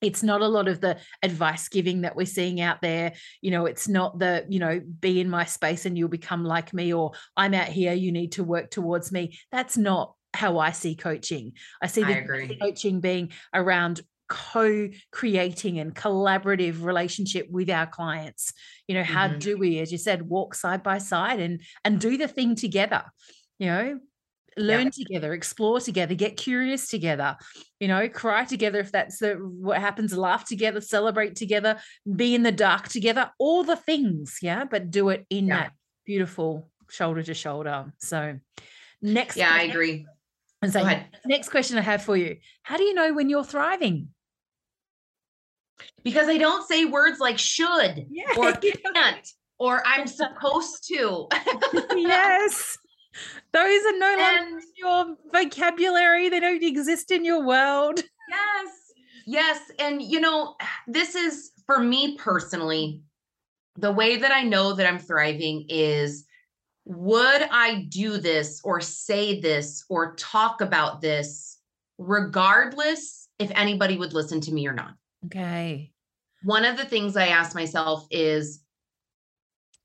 it's 0.00 0.22
not 0.22 0.40
a 0.40 0.48
lot 0.48 0.68
of 0.68 0.80
the 0.80 0.98
advice 1.22 1.68
giving 1.68 2.02
that 2.02 2.16
we're 2.16 2.26
seeing 2.26 2.60
out 2.60 2.80
there 2.80 3.12
you 3.40 3.50
know 3.50 3.66
it's 3.66 3.88
not 3.88 4.18
the 4.18 4.44
you 4.48 4.58
know 4.58 4.80
be 5.00 5.20
in 5.20 5.28
my 5.28 5.44
space 5.44 5.86
and 5.86 5.96
you'll 5.96 6.08
become 6.08 6.44
like 6.44 6.72
me 6.72 6.92
or 6.92 7.12
i'm 7.36 7.54
out 7.54 7.68
here 7.68 7.92
you 7.92 8.12
need 8.12 8.32
to 8.32 8.44
work 8.44 8.70
towards 8.70 9.12
me 9.12 9.38
that's 9.52 9.76
not 9.76 10.14
how 10.32 10.58
i 10.58 10.70
see 10.70 10.94
coaching 10.94 11.52
i 11.82 11.86
see 11.86 12.02
the 12.02 12.56
coaching 12.60 13.00
being 13.00 13.30
around 13.52 14.00
co-creating 14.30 15.80
and 15.80 15.94
collaborative 15.94 16.84
relationship 16.84 17.48
with 17.50 17.68
our 17.68 17.86
clients. 17.86 18.52
You 18.86 18.94
know 18.94 19.02
how 19.02 19.28
mm-hmm. 19.28 19.38
do 19.38 19.58
we 19.58 19.80
as 19.80 19.92
you 19.92 19.98
said 19.98 20.22
walk 20.22 20.54
side 20.54 20.82
by 20.82 20.98
side 20.98 21.40
and 21.40 21.60
and 21.84 22.00
do 22.00 22.16
the 22.16 22.28
thing 22.28 22.54
together 22.54 23.04
you 23.58 23.66
know? 23.66 24.00
Learn 24.56 24.84
yeah. 24.84 25.04
together 25.04 25.32
explore 25.34 25.80
together 25.80 26.14
get 26.14 26.36
curious 26.36 26.88
together 26.88 27.36
you 27.80 27.88
know? 27.88 28.08
Cry 28.08 28.44
together 28.44 28.78
if 28.78 28.92
that's 28.92 29.18
the 29.18 29.34
what 29.34 29.78
happens 29.78 30.16
laugh 30.16 30.46
together 30.46 30.80
celebrate 30.80 31.34
together 31.34 31.78
be 32.16 32.34
in 32.34 32.42
the 32.44 32.52
dark 32.52 32.88
together 32.88 33.30
all 33.38 33.64
the 33.64 33.76
things 33.76 34.38
yeah? 34.42 34.64
But 34.64 34.90
do 34.90 35.08
it 35.08 35.26
in 35.28 35.48
yeah. 35.48 35.56
that 35.56 35.72
beautiful 36.06 36.70
shoulder 36.88 37.22
to 37.24 37.34
shoulder. 37.34 37.92
So 37.98 38.38
next 39.02 39.36
yeah 39.36 39.50
i 39.52 39.62
agree. 39.62 40.06
and 40.62 40.72
so 40.72 40.86
next 41.24 41.48
question 41.48 41.78
i 41.78 41.80
have 41.80 42.02
for 42.02 42.16
you. 42.16 42.36
How 42.62 42.76
do 42.76 42.84
you 42.84 42.94
know 42.94 43.12
when 43.12 43.28
you're 43.28 43.44
thriving 43.44 44.08
because 46.02 46.28
I 46.28 46.38
don't 46.38 46.66
say 46.66 46.84
words 46.84 47.20
like 47.20 47.38
should 47.38 48.06
yeah. 48.10 48.34
or 48.36 48.52
can't 48.94 49.28
or 49.60 49.82
I'm 49.86 50.06
supposed 50.06 50.88
to. 50.88 51.28
yes. 51.94 52.78
Those 53.52 53.84
are 53.84 53.98
no 53.98 54.16
longer 54.18 54.60
your 54.76 55.16
vocabulary. 55.32 56.28
They 56.28 56.40
don't 56.40 56.62
exist 56.62 57.10
in 57.10 57.24
your 57.24 57.44
world. 57.44 58.00
Yes. 58.28 58.70
Yes. 59.26 59.60
And, 59.78 60.02
you 60.02 60.20
know, 60.20 60.56
this 60.86 61.14
is 61.14 61.50
for 61.66 61.78
me 61.78 62.16
personally, 62.16 63.02
the 63.76 63.92
way 63.92 64.16
that 64.16 64.32
I 64.32 64.42
know 64.42 64.72
that 64.74 64.86
I'm 64.86 64.98
thriving 64.98 65.66
is 65.68 66.24
would 66.86 67.42
I 67.50 67.86
do 67.88 68.16
this 68.18 68.60
or 68.64 68.80
say 68.80 69.40
this 69.40 69.84
or 69.88 70.14
talk 70.16 70.60
about 70.60 71.00
this 71.00 71.58
regardless 71.98 73.28
if 73.38 73.50
anybody 73.54 73.96
would 73.96 74.12
listen 74.12 74.40
to 74.42 74.52
me 74.52 74.66
or 74.66 74.72
not? 74.72 74.94
Okay. 75.26 75.92
One 76.42 76.64
of 76.64 76.76
the 76.76 76.84
things 76.84 77.16
I 77.16 77.28
ask 77.28 77.54
myself 77.54 78.06
is 78.10 78.62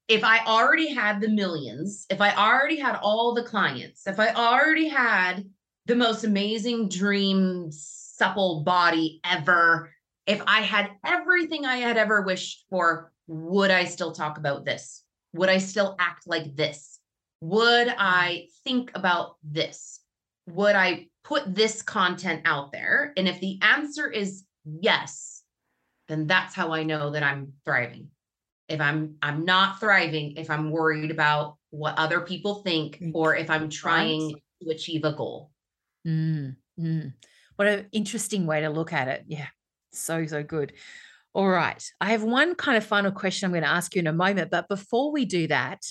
if 0.08 0.24
I 0.24 0.46
already 0.46 0.94
had 0.94 1.20
the 1.20 1.30
millions, 1.30 2.06
if 2.10 2.22
I 2.22 2.34
already 2.36 2.78
had 2.78 2.96
all 3.02 3.34
the 3.34 3.44
clients, 3.44 4.08
if 4.08 4.20
I 4.20 4.34
already 4.34 4.88
had 4.88 5.46
the 5.86 5.96
most 5.96 6.24
amazing 6.24 6.90
dream, 6.90 7.70
supple 7.72 8.64
body 8.64 9.20
ever, 9.24 9.92
if 10.28 10.42
I 10.48 10.62
had 10.62 10.92
everything 11.06 11.66
I 11.66 11.78
had 11.78 11.98
ever 11.98 12.22
wished 12.22 12.66
for, 12.70 13.12
would 13.28 13.72
I 13.72 13.86
still 13.86 14.12
talk 14.12 14.38
about 14.38 14.66
this? 14.66 15.04
Would 15.34 15.50
I 15.50 15.58
still 15.58 15.96
act 16.00 16.28
like 16.28 16.56
this? 16.56 17.00
Would 17.42 17.94
I 17.98 18.48
think 18.64 18.92
about 18.96 19.36
this? 19.44 20.00
Would 20.48 20.76
I 20.76 21.08
put 21.24 21.54
this 21.54 21.82
content 21.82 22.44
out 22.46 22.72
there? 22.72 23.14
And 23.18 23.28
if 23.28 23.40
the 23.40 23.60
answer 23.62 24.10
is 24.10 24.44
yes, 24.66 25.44
then 26.08 26.28
that's 26.28 26.54
how 26.54 26.74
I 26.74 26.84
know 26.84 27.12
that 27.12 27.24
I'm 27.24 27.54
thriving. 27.66 28.10
If 28.68 28.82
I'm 28.82 29.18
I'm 29.22 29.46
not 29.46 29.80
thriving, 29.80 30.38
if 30.38 30.50
I'm 30.50 30.72
worried 30.72 31.12
about 31.12 31.58
what 31.70 31.98
other 31.98 32.22
people 32.22 32.56
think, 32.64 33.02
or 33.14 33.36
if 33.36 33.50
I'm 33.50 33.70
trying 33.70 34.36
to 34.64 34.70
achieve 34.70 35.04
a 35.04 35.14
goal. 35.14 35.52
Mm, 36.08 36.56
mm. 36.80 37.14
What 37.56 37.68
an 37.68 37.86
interesting 37.92 38.48
way 38.48 38.62
to 38.62 38.70
look 38.70 38.92
at 38.92 39.08
it. 39.08 39.26
Yeah, 39.28 39.48
so 39.92 40.26
so 40.26 40.42
good. 40.42 40.74
All 41.36 41.50
right. 41.50 41.84
I 42.00 42.12
have 42.12 42.24
one 42.24 42.56
kind 42.56 42.78
of 42.78 42.86
final 42.86 43.12
question 43.12 43.46
I'm 43.46 43.52
going 43.52 43.64
to 43.64 43.70
ask 43.70 43.94
you 43.94 44.00
in 44.00 44.08
a 44.08 44.14
moment. 44.14 44.50
But 44.50 44.70
before 44.70 45.12
we 45.12 45.26
do 45.26 45.48
that, 45.48 45.82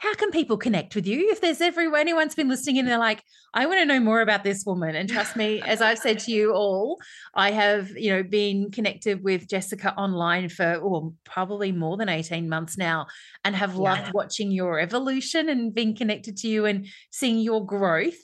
how 0.00 0.14
can 0.14 0.30
people 0.30 0.56
connect 0.56 0.94
with 0.94 1.06
you 1.06 1.30
if 1.30 1.40
there's 1.40 1.60
ever 1.60 1.94
anyone's 1.96 2.34
been 2.34 2.48
listening 2.48 2.78
and 2.78 2.88
they're 2.88 2.98
like 2.98 3.22
i 3.54 3.66
want 3.66 3.78
to 3.78 3.84
know 3.84 4.00
more 4.00 4.20
about 4.22 4.42
this 4.42 4.64
woman 4.66 4.96
and 4.96 5.08
trust 5.08 5.36
me 5.36 5.60
as 5.62 5.80
i've 5.80 5.98
said 5.98 6.18
to 6.18 6.32
you 6.32 6.52
all 6.52 6.98
i 7.34 7.50
have 7.50 7.90
you 7.90 8.10
know 8.10 8.22
been 8.22 8.70
connected 8.70 9.22
with 9.22 9.46
Jesika 9.46 9.96
online 9.96 10.48
for 10.48 10.80
oh, 10.82 11.14
probably 11.24 11.70
more 11.70 11.96
than 11.96 12.08
18 12.08 12.48
months 12.48 12.76
now 12.76 13.06
and 13.44 13.54
have 13.54 13.76
loved 13.76 14.06
yeah. 14.06 14.10
watching 14.14 14.50
your 14.50 14.80
evolution 14.80 15.48
and 15.48 15.74
being 15.74 15.94
connected 15.94 16.36
to 16.38 16.48
you 16.48 16.66
and 16.66 16.86
seeing 17.10 17.38
your 17.38 17.64
growth 17.64 18.18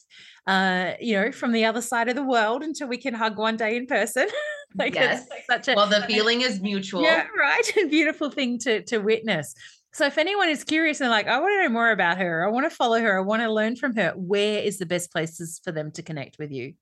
uh, 0.47 0.93
you 1.01 1.15
know, 1.15 1.33
from 1.33 1.53
the 1.53 1.65
other 1.65 1.81
side 1.81 2.09
of 2.09 2.15
the 2.15 2.23
world 2.23 2.63
until 2.63 2.87
we 2.87 2.97
can 2.97 3.13
hug 3.13 3.37
one 3.37 3.57
day 3.57 3.77
in 3.77 3.87
person. 3.87 4.29
like 4.79 4.95
yes. 4.95 5.27
such 5.51 5.69
a 5.69 5.75
well, 5.75 5.89
the 5.89 6.03
feeling 6.03 6.43
is 6.43 6.61
mutual. 6.61 7.03
Yeah, 7.03 7.27
right. 7.39 7.77
And 7.77 7.91
beautiful 7.91 8.31
thing 8.31 8.59
to 8.61 8.83
to 8.83 8.99
witness. 8.99 9.55
So 9.97 10.05
if 10.05 10.19
anyone 10.19 10.51
is 10.51 10.63
curious 10.63 11.01
and 11.01 11.09
like, 11.09 11.27
I 11.27 11.41
want 11.41 11.55
to 11.55 11.63
know 11.63 11.73
more 11.73 11.91
about 11.91 12.19
her, 12.19 12.47
I 12.47 12.51
want 12.51 12.71
to 12.71 12.77
follow 12.77 13.01
her, 13.01 13.17
I 13.17 13.23
want 13.23 13.41
to 13.41 13.51
learn 13.51 13.77
from 13.77 13.97
her, 13.97 14.13
where 14.15 14.59
is 14.59 14.77
the 14.77 14.85
best 14.85 15.11
places 15.11 15.59
for 15.65 15.73
them 15.73 15.91
to 15.93 16.03
connect 16.03 16.39
with 16.39 16.53
you? 16.53 16.75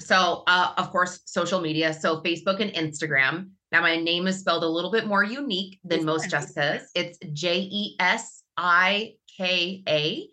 So, 0.00 0.42
uh, 0.48 0.72
of 0.76 0.90
course, 0.90 1.20
social 1.26 1.60
media. 1.60 1.94
So, 1.94 2.20
Facebook 2.22 2.58
and 2.58 2.72
Instagram. 2.72 3.50
Now, 3.70 3.82
my 3.82 3.94
name 3.94 4.26
is 4.26 4.40
spelled 4.40 4.64
a 4.64 4.68
little 4.68 4.90
bit 4.90 5.06
more 5.06 5.22
unique 5.22 5.78
than 5.84 6.04
most 6.04 6.28
Jessica's. 6.28 6.90
It's 6.96 7.18
J 7.32 7.68
E 7.70 7.94
S 8.00 8.42
I 8.56 9.14
K 9.36 9.84
A, 9.88 10.28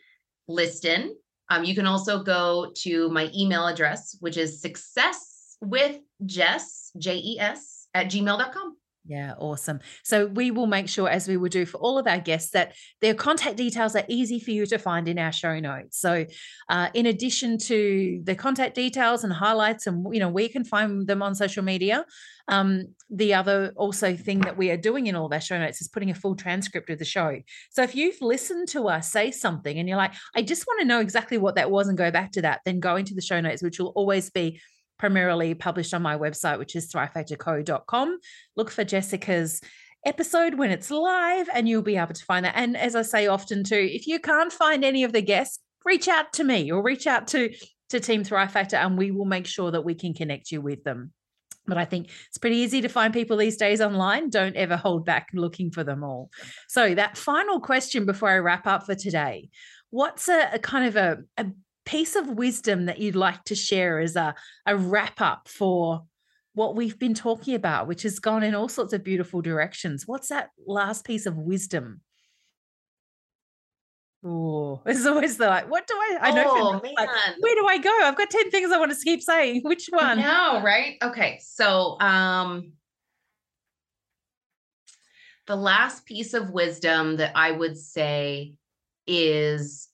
Liston. 0.48 1.16
Um, 1.52 1.66
you 1.66 1.76
can 1.76 1.86
also 1.86 2.24
go 2.24 2.72
to 2.78 3.10
my 3.10 3.30
email 3.38 3.68
address, 3.68 4.18
which 4.22 4.38
is 4.38 4.60
success 4.60 5.56
with 5.62 6.00
Jess, 6.26 6.92
J 6.98 7.18
E 7.18 7.40
S, 7.40 7.90
at 7.94 8.08
gmail.com. 8.08 8.76
Yeah, 9.08 9.36
awesome. 9.40 9.80
So 10.04 10.26
we 10.26 10.52
will 10.52 10.68
make 10.68 10.90
sure, 10.90 11.08
as 11.08 11.30
we 11.30 11.38
will 11.38 11.48
do 11.48 11.66
for 11.66 11.78
all 11.78 11.98
of 11.98 12.08
our 12.08 12.20
guests, 12.20 12.52
that 12.52 12.74
their 13.00 13.14
contact 13.14 13.56
details 13.56 13.96
are 13.96 14.04
easy 14.10 14.38
for 14.38 14.52
you 14.52 14.66
to 14.66 14.78
find 14.78 15.08
in 15.08 15.18
our 15.18 15.32
show 15.32 15.60
notes. 15.62 15.98
So, 15.98 16.26
uh, 16.68 16.90
in 16.94 17.06
addition 17.06 17.58
to 17.60 18.20
the 18.26 18.36
contact 18.36 18.76
details 18.76 19.24
and 19.24 19.32
highlights, 19.32 19.88
and 19.88 20.14
you 20.14 20.20
know, 20.20 20.28
we 20.28 20.50
can 20.50 20.66
find 20.66 21.08
them 21.08 21.22
on 21.22 21.36
social 21.36 21.64
media. 21.64 22.06
Um, 22.50 22.96
the 23.10 23.34
other 23.34 23.72
also 23.78 24.16
thing 24.16 24.42
that 24.42 24.58
we 24.58 24.72
are 24.72 24.78
doing 24.78 25.08
in 25.08 25.16
all 25.16 25.26
of 25.26 25.34
our 25.34 25.42
show 25.42 25.58
notes 25.58 25.80
is 25.80 25.88
putting 25.88 26.10
a 26.10 26.16
full 26.16 26.36
transcript 26.36 26.90
of 26.90 27.00
the 27.00 27.06
show. 27.06 27.40
So 27.72 27.84
if 27.84 27.96
you've 27.96 28.22
listened 28.22 28.68
to 28.70 28.88
us 28.90 29.12
say 29.12 29.32
something 29.32 29.78
and 29.78 29.88
you're 29.88 29.98
like, 29.98 30.14
I 30.36 30.42
just 30.42 30.66
want 30.68 30.82
to 30.82 30.88
know 30.88 31.00
exactly 31.00 31.38
what 31.38 31.56
that 31.56 31.72
was 31.72 31.88
and 31.88 31.98
go 31.98 32.12
back 32.12 32.34
to 32.34 32.42
that, 32.42 32.62
then 32.66 32.82
go 32.82 32.98
into 32.98 33.14
the 33.14 33.22
show 33.22 33.40
notes, 33.40 33.64
which 33.64 33.80
will 33.80 33.94
always 33.96 34.30
be 34.30 34.60
primarily 34.98 35.54
published 35.54 35.94
on 35.94 36.02
my 36.02 36.18
website, 36.18 36.60
which 36.60 36.76
is 36.76 36.92
thrivefactorco.com. 36.92 38.20
Look 38.56 38.72
for 38.72 38.84
Jesika's 38.84 39.62
episode 40.06 40.56
when 40.56 40.72
it's 40.72 40.92
live 40.92 41.50
and 41.54 41.68
you'll 41.68 41.82
be 41.82 41.98
able 41.98 42.14
to 42.14 42.26
find 42.26 42.46
that. 42.46 42.56
And 42.56 42.78
as 42.78 42.96
I 42.96 43.02
say 43.02 43.28
often 43.28 43.64
too, 43.64 43.90
if 43.92 44.08
you 44.08 44.20
can't 44.20 44.52
find 44.52 44.84
any 44.84 45.04
of 45.04 45.14
the 45.14 45.22
guests, 45.22 45.60
reach 45.86 46.08
out 46.08 46.34
to 46.34 46.44
me 46.44 46.72
or 46.72 46.82
reach 46.82 47.08
out 47.08 47.28
to 47.30 47.54
to 47.90 48.02
Team 48.02 48.24
Thrive 48.24 48.52
Factor 48.52 48.76
and 48.76 48.98
we 48.98 49.12
will 49.12 49.26
make 49.26 49.46
sure 49.46 49.72
that 49.72 49.86
we 49.86 49.96
can 49.96 50.14
connect 50.14 50.52
you 50.52 50.62
with 50.62 50.84
them. 50.84 51.14
But 51.66 51.78
I 51.78 51.86
think 51.86 52.10
it's 52.28 52.38
pretty 52.38 52.58
easy 52.58 52.82
to 52.82 52.90
find 52.90 53.14
people 53.14 53.38
these 53.38 53.58
days 53.58 53.80
online. 53.80 54.30
Don't 54.30 54.56
ever 54.58 54.76
hold 54.76 55.06
back 55.06 55.30
looking 55.34 55.72
for 55.72 55.84
them 55.84 56.04
all. 56.04 56.30
So, 56.68 56.96
that 56.96 57.18
final 57.18 57.60
question 57.60 58.06
before 58.06 58.30
I 58.30 58.40
wrap 58.40 58.68
up 58.68 58.86
for 58.86 58.96
today 58.96 59.50
what's 59.90 60.28
a, 60.28 60.50
a 60.54 60.60
kind 60.60 60.86
of 60.86 60.96
a, 60.96 61.18
a 61.38 61.48
piece 61.88 62.18
of 62.18 62.28
wisdom 62.28 62.86
that 62.86 63.00
you'd 63.00 63.16
like 63.16 63.46
to 63.46 63.56
share 63.56 64.00
as 64.00 64.18
a, 64.18 64.36
a 64.66 64.76
wrap 64.76 65.22
up 65.22 65.48
for 65.48 66.04
what 66.54 66.76
we've 66.76 67.00
been 67.00 67.14
talking 67.14 67.56
about, 67.56 67.88
which 67.88 68.04
has 68.04 68.20
gone 68.20 68.44
in 68.44 68.54
all 68.54 68.68
sorts 68.68 68.92
of 68.92 69.06
beautiful 69.06 69.42
directions? 69.42 70.04
What's 70.06 70.28
that 70.28 70.50
last 70.68 71.06
piece 71.06 71.26
of 71.26 71.38
wisdom? 71.38 72.02
Oh, 74.26 74.82
it's 74.86 75.06
always 75.06 75.38
the 75.38 75.48
like, 75.48 75.72
what 75.72 75.88
do 75.88 75.94
I? 75.94 76.18
I 76.24 76.32
know. 76.32 76.44
Oh, 76.48 76.82
like, 76.84 77.10
where 77.40 77.56
do 77.56 77.66
I 77.66 77.78
go? 77.78 77.98
I've 78.04 78.18
got 78.18 78.30
10 78.30 78.52
things 78.52 78.72
I 78.72 78.80
want 78.80 78.92
to 78.92 78.98
keep 79.02 79.22
saying. 79.22 79.62
Which 79.64 79.88
one? 79.90 80.20
No, 80.20 80.62
right? 80.62 80.98
Okay. 81.02 81.40
So, 81.42 81.98
um, 82.02 82.74
the 85.46 85.56
last 85.56 86.06
piece 86.06 86.34
of 86.34 86.50
wisdom 86.50 87.18
that 87.18 87.32
I 87.34 87.52
would 87.52 87.78
say 87.78 88.56
is 89.06 89.87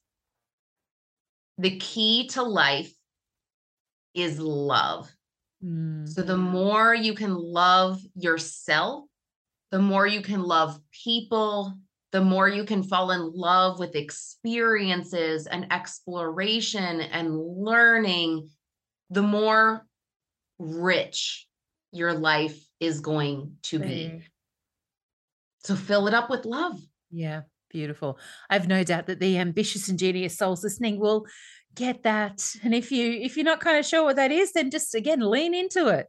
the 1.64 1.80
key 1.80 2.28
to 2.28 2.43
life 2.43 2.93
is 4.14 4.38
love. 4.38 5.09
Mm. 5.64 6.07
So 6.07 6.22
the 6.22 6.36
more 6.36 6.93
you 6.93 7.14
can 7.14 7.34
love 7.34 8.01
yourself, 8.16 9.05
the 9.72 9.80
more 9.80 10.05
you 10.05 10.22
can 10.22 10.43
love 10.43 10.78
people, 10.91 11.74
the 12.11 12.22
more 12.22 12.49
you 12.49 12.66
can 12.66 12.84
fall 12.84 13.11
in 13.11 13.32
love 13.34 13.80
with 13.80 13.95
experiences 13.95 15.47
and 15.47 15.72
exploration 15.72 16.99
and 16.99 17.39
learning, 17.39 18.49
the 19.09 19.24
more 19.24 19.88
rich 20.59 21.47
your 21.93 22.14
life 22.14 22.61
is 22.82 22.99
going 22.99 23.55
to 23.64 23.80
be. 23.80 24.22
So 25.64 25.78
fill 25.78 26.07
it 26.09 26.14
up 26.14 26.30
with 26.30 26.43
love. 26.43 26.78
Yeah, 27.09 27.43
beautiful. 27.74 28.17
I've 28.49 28.67
no 28.67 28.84
doubt 28.84 29.07
that 29.07 29.19
the 29.19 29.38
ambitious 29.38 29.89
and 29.89 29.99
genius 29.99 30.38
souls 30.38 30.63
listening 30.63 30.99
will 30.99 31.26
get 31.76 32.03
that. 32.03 32.55
And 32.63 32.74
if 32.74 32.91
you 32.91 33.11
if 33.11 33.36
you're 33.36 33.43
not 33.43 33.59
kind 33.59 33.78
of 33.78 33.86
sure 33.86 34.03
what 34.03 34.15
that 34.15 34.32
is, 34.32 34.53
then 34.53 34.71
just 34.71 34.95
again 34.95 35.19
lean 35.19 35.53
into 35.53 35.88
it. 35.88 36.07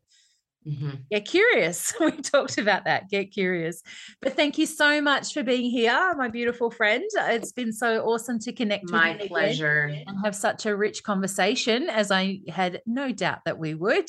Mm-hmm. 0.67 0.91
Get 1.11 1.27
curious. 1.27 1.93
We 2.01 2.13
talked 2.13 2.59
about 2.59 2.85
that. 2.85 3.11
Get 3.11 3.33
curious. 3.33 3.83
But 4.23 4.35
thank 4.35 4.57
you 4.57 4.67
so 4.67 5.01
much 5.03 5.35
for 5.35 5.43
being 5.43 5.71
here, 5.71 6.15
my 6.17 6.29
beautiful 6.29 6.71
friend. 6.71 7.05
It's 7.15 7.53
been 7.53 7.73
so 7.73 8.03
awesome 8.05 8.39
to 8.41 8.53
connect 8.53 8.91
My 8.91 9.13
with 9.13 9.23
you 9.23 9.29
pleasure. 9.29 9.93
and 10.07 10.17
have 10.25 10.35
such 10.35 10.67
a 10.67 10.77
rich 10.77 11.03
conversation, 11.03 11.89
as 11.91 12.11
I 12.11 12.41
had 12.49 12.81
no 12.87 13.13
doubt 13.13 13.41
that 13.45 13.59
we 13.59 13.75
would. 13.75 14.09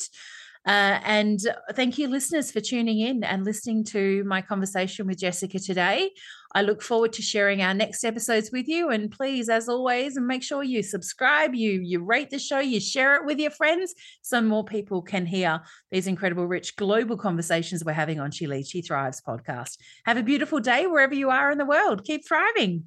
Uh, 0.66 0.98
and 1.04 1.38
thank 1.74 1.96
you, 1.96 2.08
listeners, 2.08 2.50
for 2.50 2.60
tuning 2.60 2.98
in 2.98 3.22
and 3.22 3.44
listening 3.44 3.84
to 3.84 4.24
my 4.24 4.42
conversation 4.42 5.06
with 5.06 5.20
Jesika 5.20 5.64
today. 5.64 6.10
I 6.56 6.62
look 6.62 6.80
forward 6.80 7.12
to 7.12 7.20
sharing 7.20 7.60
our 7.60 7.74
next 7.74 8.02
episodes 8.02 8.50
with 8.50 8.66
you. 8.66 8.88
And 8.88 9.10
please, 9.10 9.50
as 9.50 9.68
always, 9.68 10.18
make 10.18 10.42
sure 10.42 10.62
you 10.62 10.82
subscribe, 10.82 11.54
you 11.54 11.82
you 11.82 12.02
rate 12.02 12.30
the 12.30 12.38
show, 12.38 12.60
you 12.60 12.80
share 12.80 13.14
it 13.16 13.26
with 13.26 13.38
your 13.38 13.50
friends, 13.50 13.94
so 14.22 14.40
more 14.40 14.64
people 14.64 15.02
can 15.02 15.26
hear 15.26 15.60
these 15.90 16.06
incredible, 16.06 16.46
rich 16.46 16.74
global 16.76 17.18
conversations 17.18 17.84
we're 17.84 17.92
having 17.92 18.20
on 18.20 18.30
She 18.30 18.46
Leads, 18.46 18.70
She 18.70 18.80
Thrives 18.80 19.20
podcast. 19.20 19.76
Have 20.06 20.16
a 20.16 20.22
beautiful 20.22 20.58
day 20.58 20.86
wherever 20.86 21.14
you 21.14 21.28
are 21.28 21.50
in 21.50 21.58
the 21.58 21.66
world. 21.66 22.04
Keep 22.04 22.26
thriving. 22.26 22.84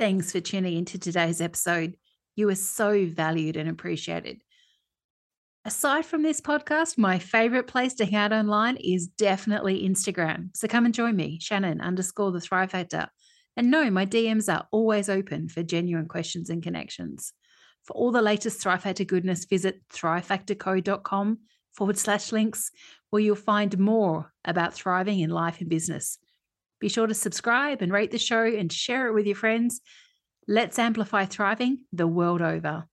Thanks 0.00 0.32
for 0.32 0.40
tuning 0.40 0.78
into 0.78 0.98
today's 0.98 1.42
episode. 1.42 1.94
You 2.34 2.48
are 2.48 2.54
so 2.54 3.04
valued 3.04 3.58
and 3.58 3.68
appreciated. 3.68 4.40
Aside 5.66 6.06
from 6.06 6.22
this 6.22 6.40
podcast, 6.40 6.96
my 6.96 7.18
favorite 7.18 7.66
place 7.66 7.92
to 7.96 8.06
hang 8.06 8.14
out 8.14 8.32
online 8.32 8.78
is 8.78 9.08
definitely 9.08 9.86
Instagram. 9.86 10.56
So 10.56 10.68
come 10.68 10.86
and 10.86 10.94
join 10.94 11.16
me, 11.16 11.38
Shannon 11.38 11.82
underscore 11.82 12.32
the 12.32 12.40
Thrive 12.40 12.70
Factor. 12.70 13.08
And 13.58 13.70
no, 13.70 13.90
my 13.90 14.06
DMs 14.06 14.50
are 14.50 14.66
always 14.72 15.10
open 15.10 15.50
for 15.50 15.62
genuine 15.62 16.08
questions 16.08 16.48
and 16.48 16.62
connections. 16.62 17.34
For 17.82 17.92
all 17.92 18.10
the 18.10 18.22
latest 18.22 18.62
Thrive 18.62 18.84
Factor 18.84 19.04
goodness, 19.04 19.44
visit 19.44 19.82
thrivefactorco.com 19.92 21.40
forward 21.74 21.98
slash 21.98 22.32
links, 22.32 22.70
where 23.10 23.20
you'll 23.20 23.36
find 23.36 23.78
more 23.78 24.32
about 24.46 24.72
thriving 24.72 25.20
in 25.20 25.28
life 25.28 25.60
and 25.60 25.68
business. 25.68 26.16
Be 26.80 26.88
sure 26.88 27.06
to 27.06 27.14
subscribe 27.14 27.82
and 27.82 27.92
rate 27.92 28.10
the 28.10 28.18
show 28.18 28.44
and 28.44 28.72
share 28.72 29.06
it 29.06 29.14
with 29.14 29.26
your 29.26 29.36
friends. 29.36 29.80
Let's 30.48 30.78
amplify 30.78 31.26
thriving 31.26 31.84
the 31.92 32.06
world 32.06 32.42
over. 32.42 32.89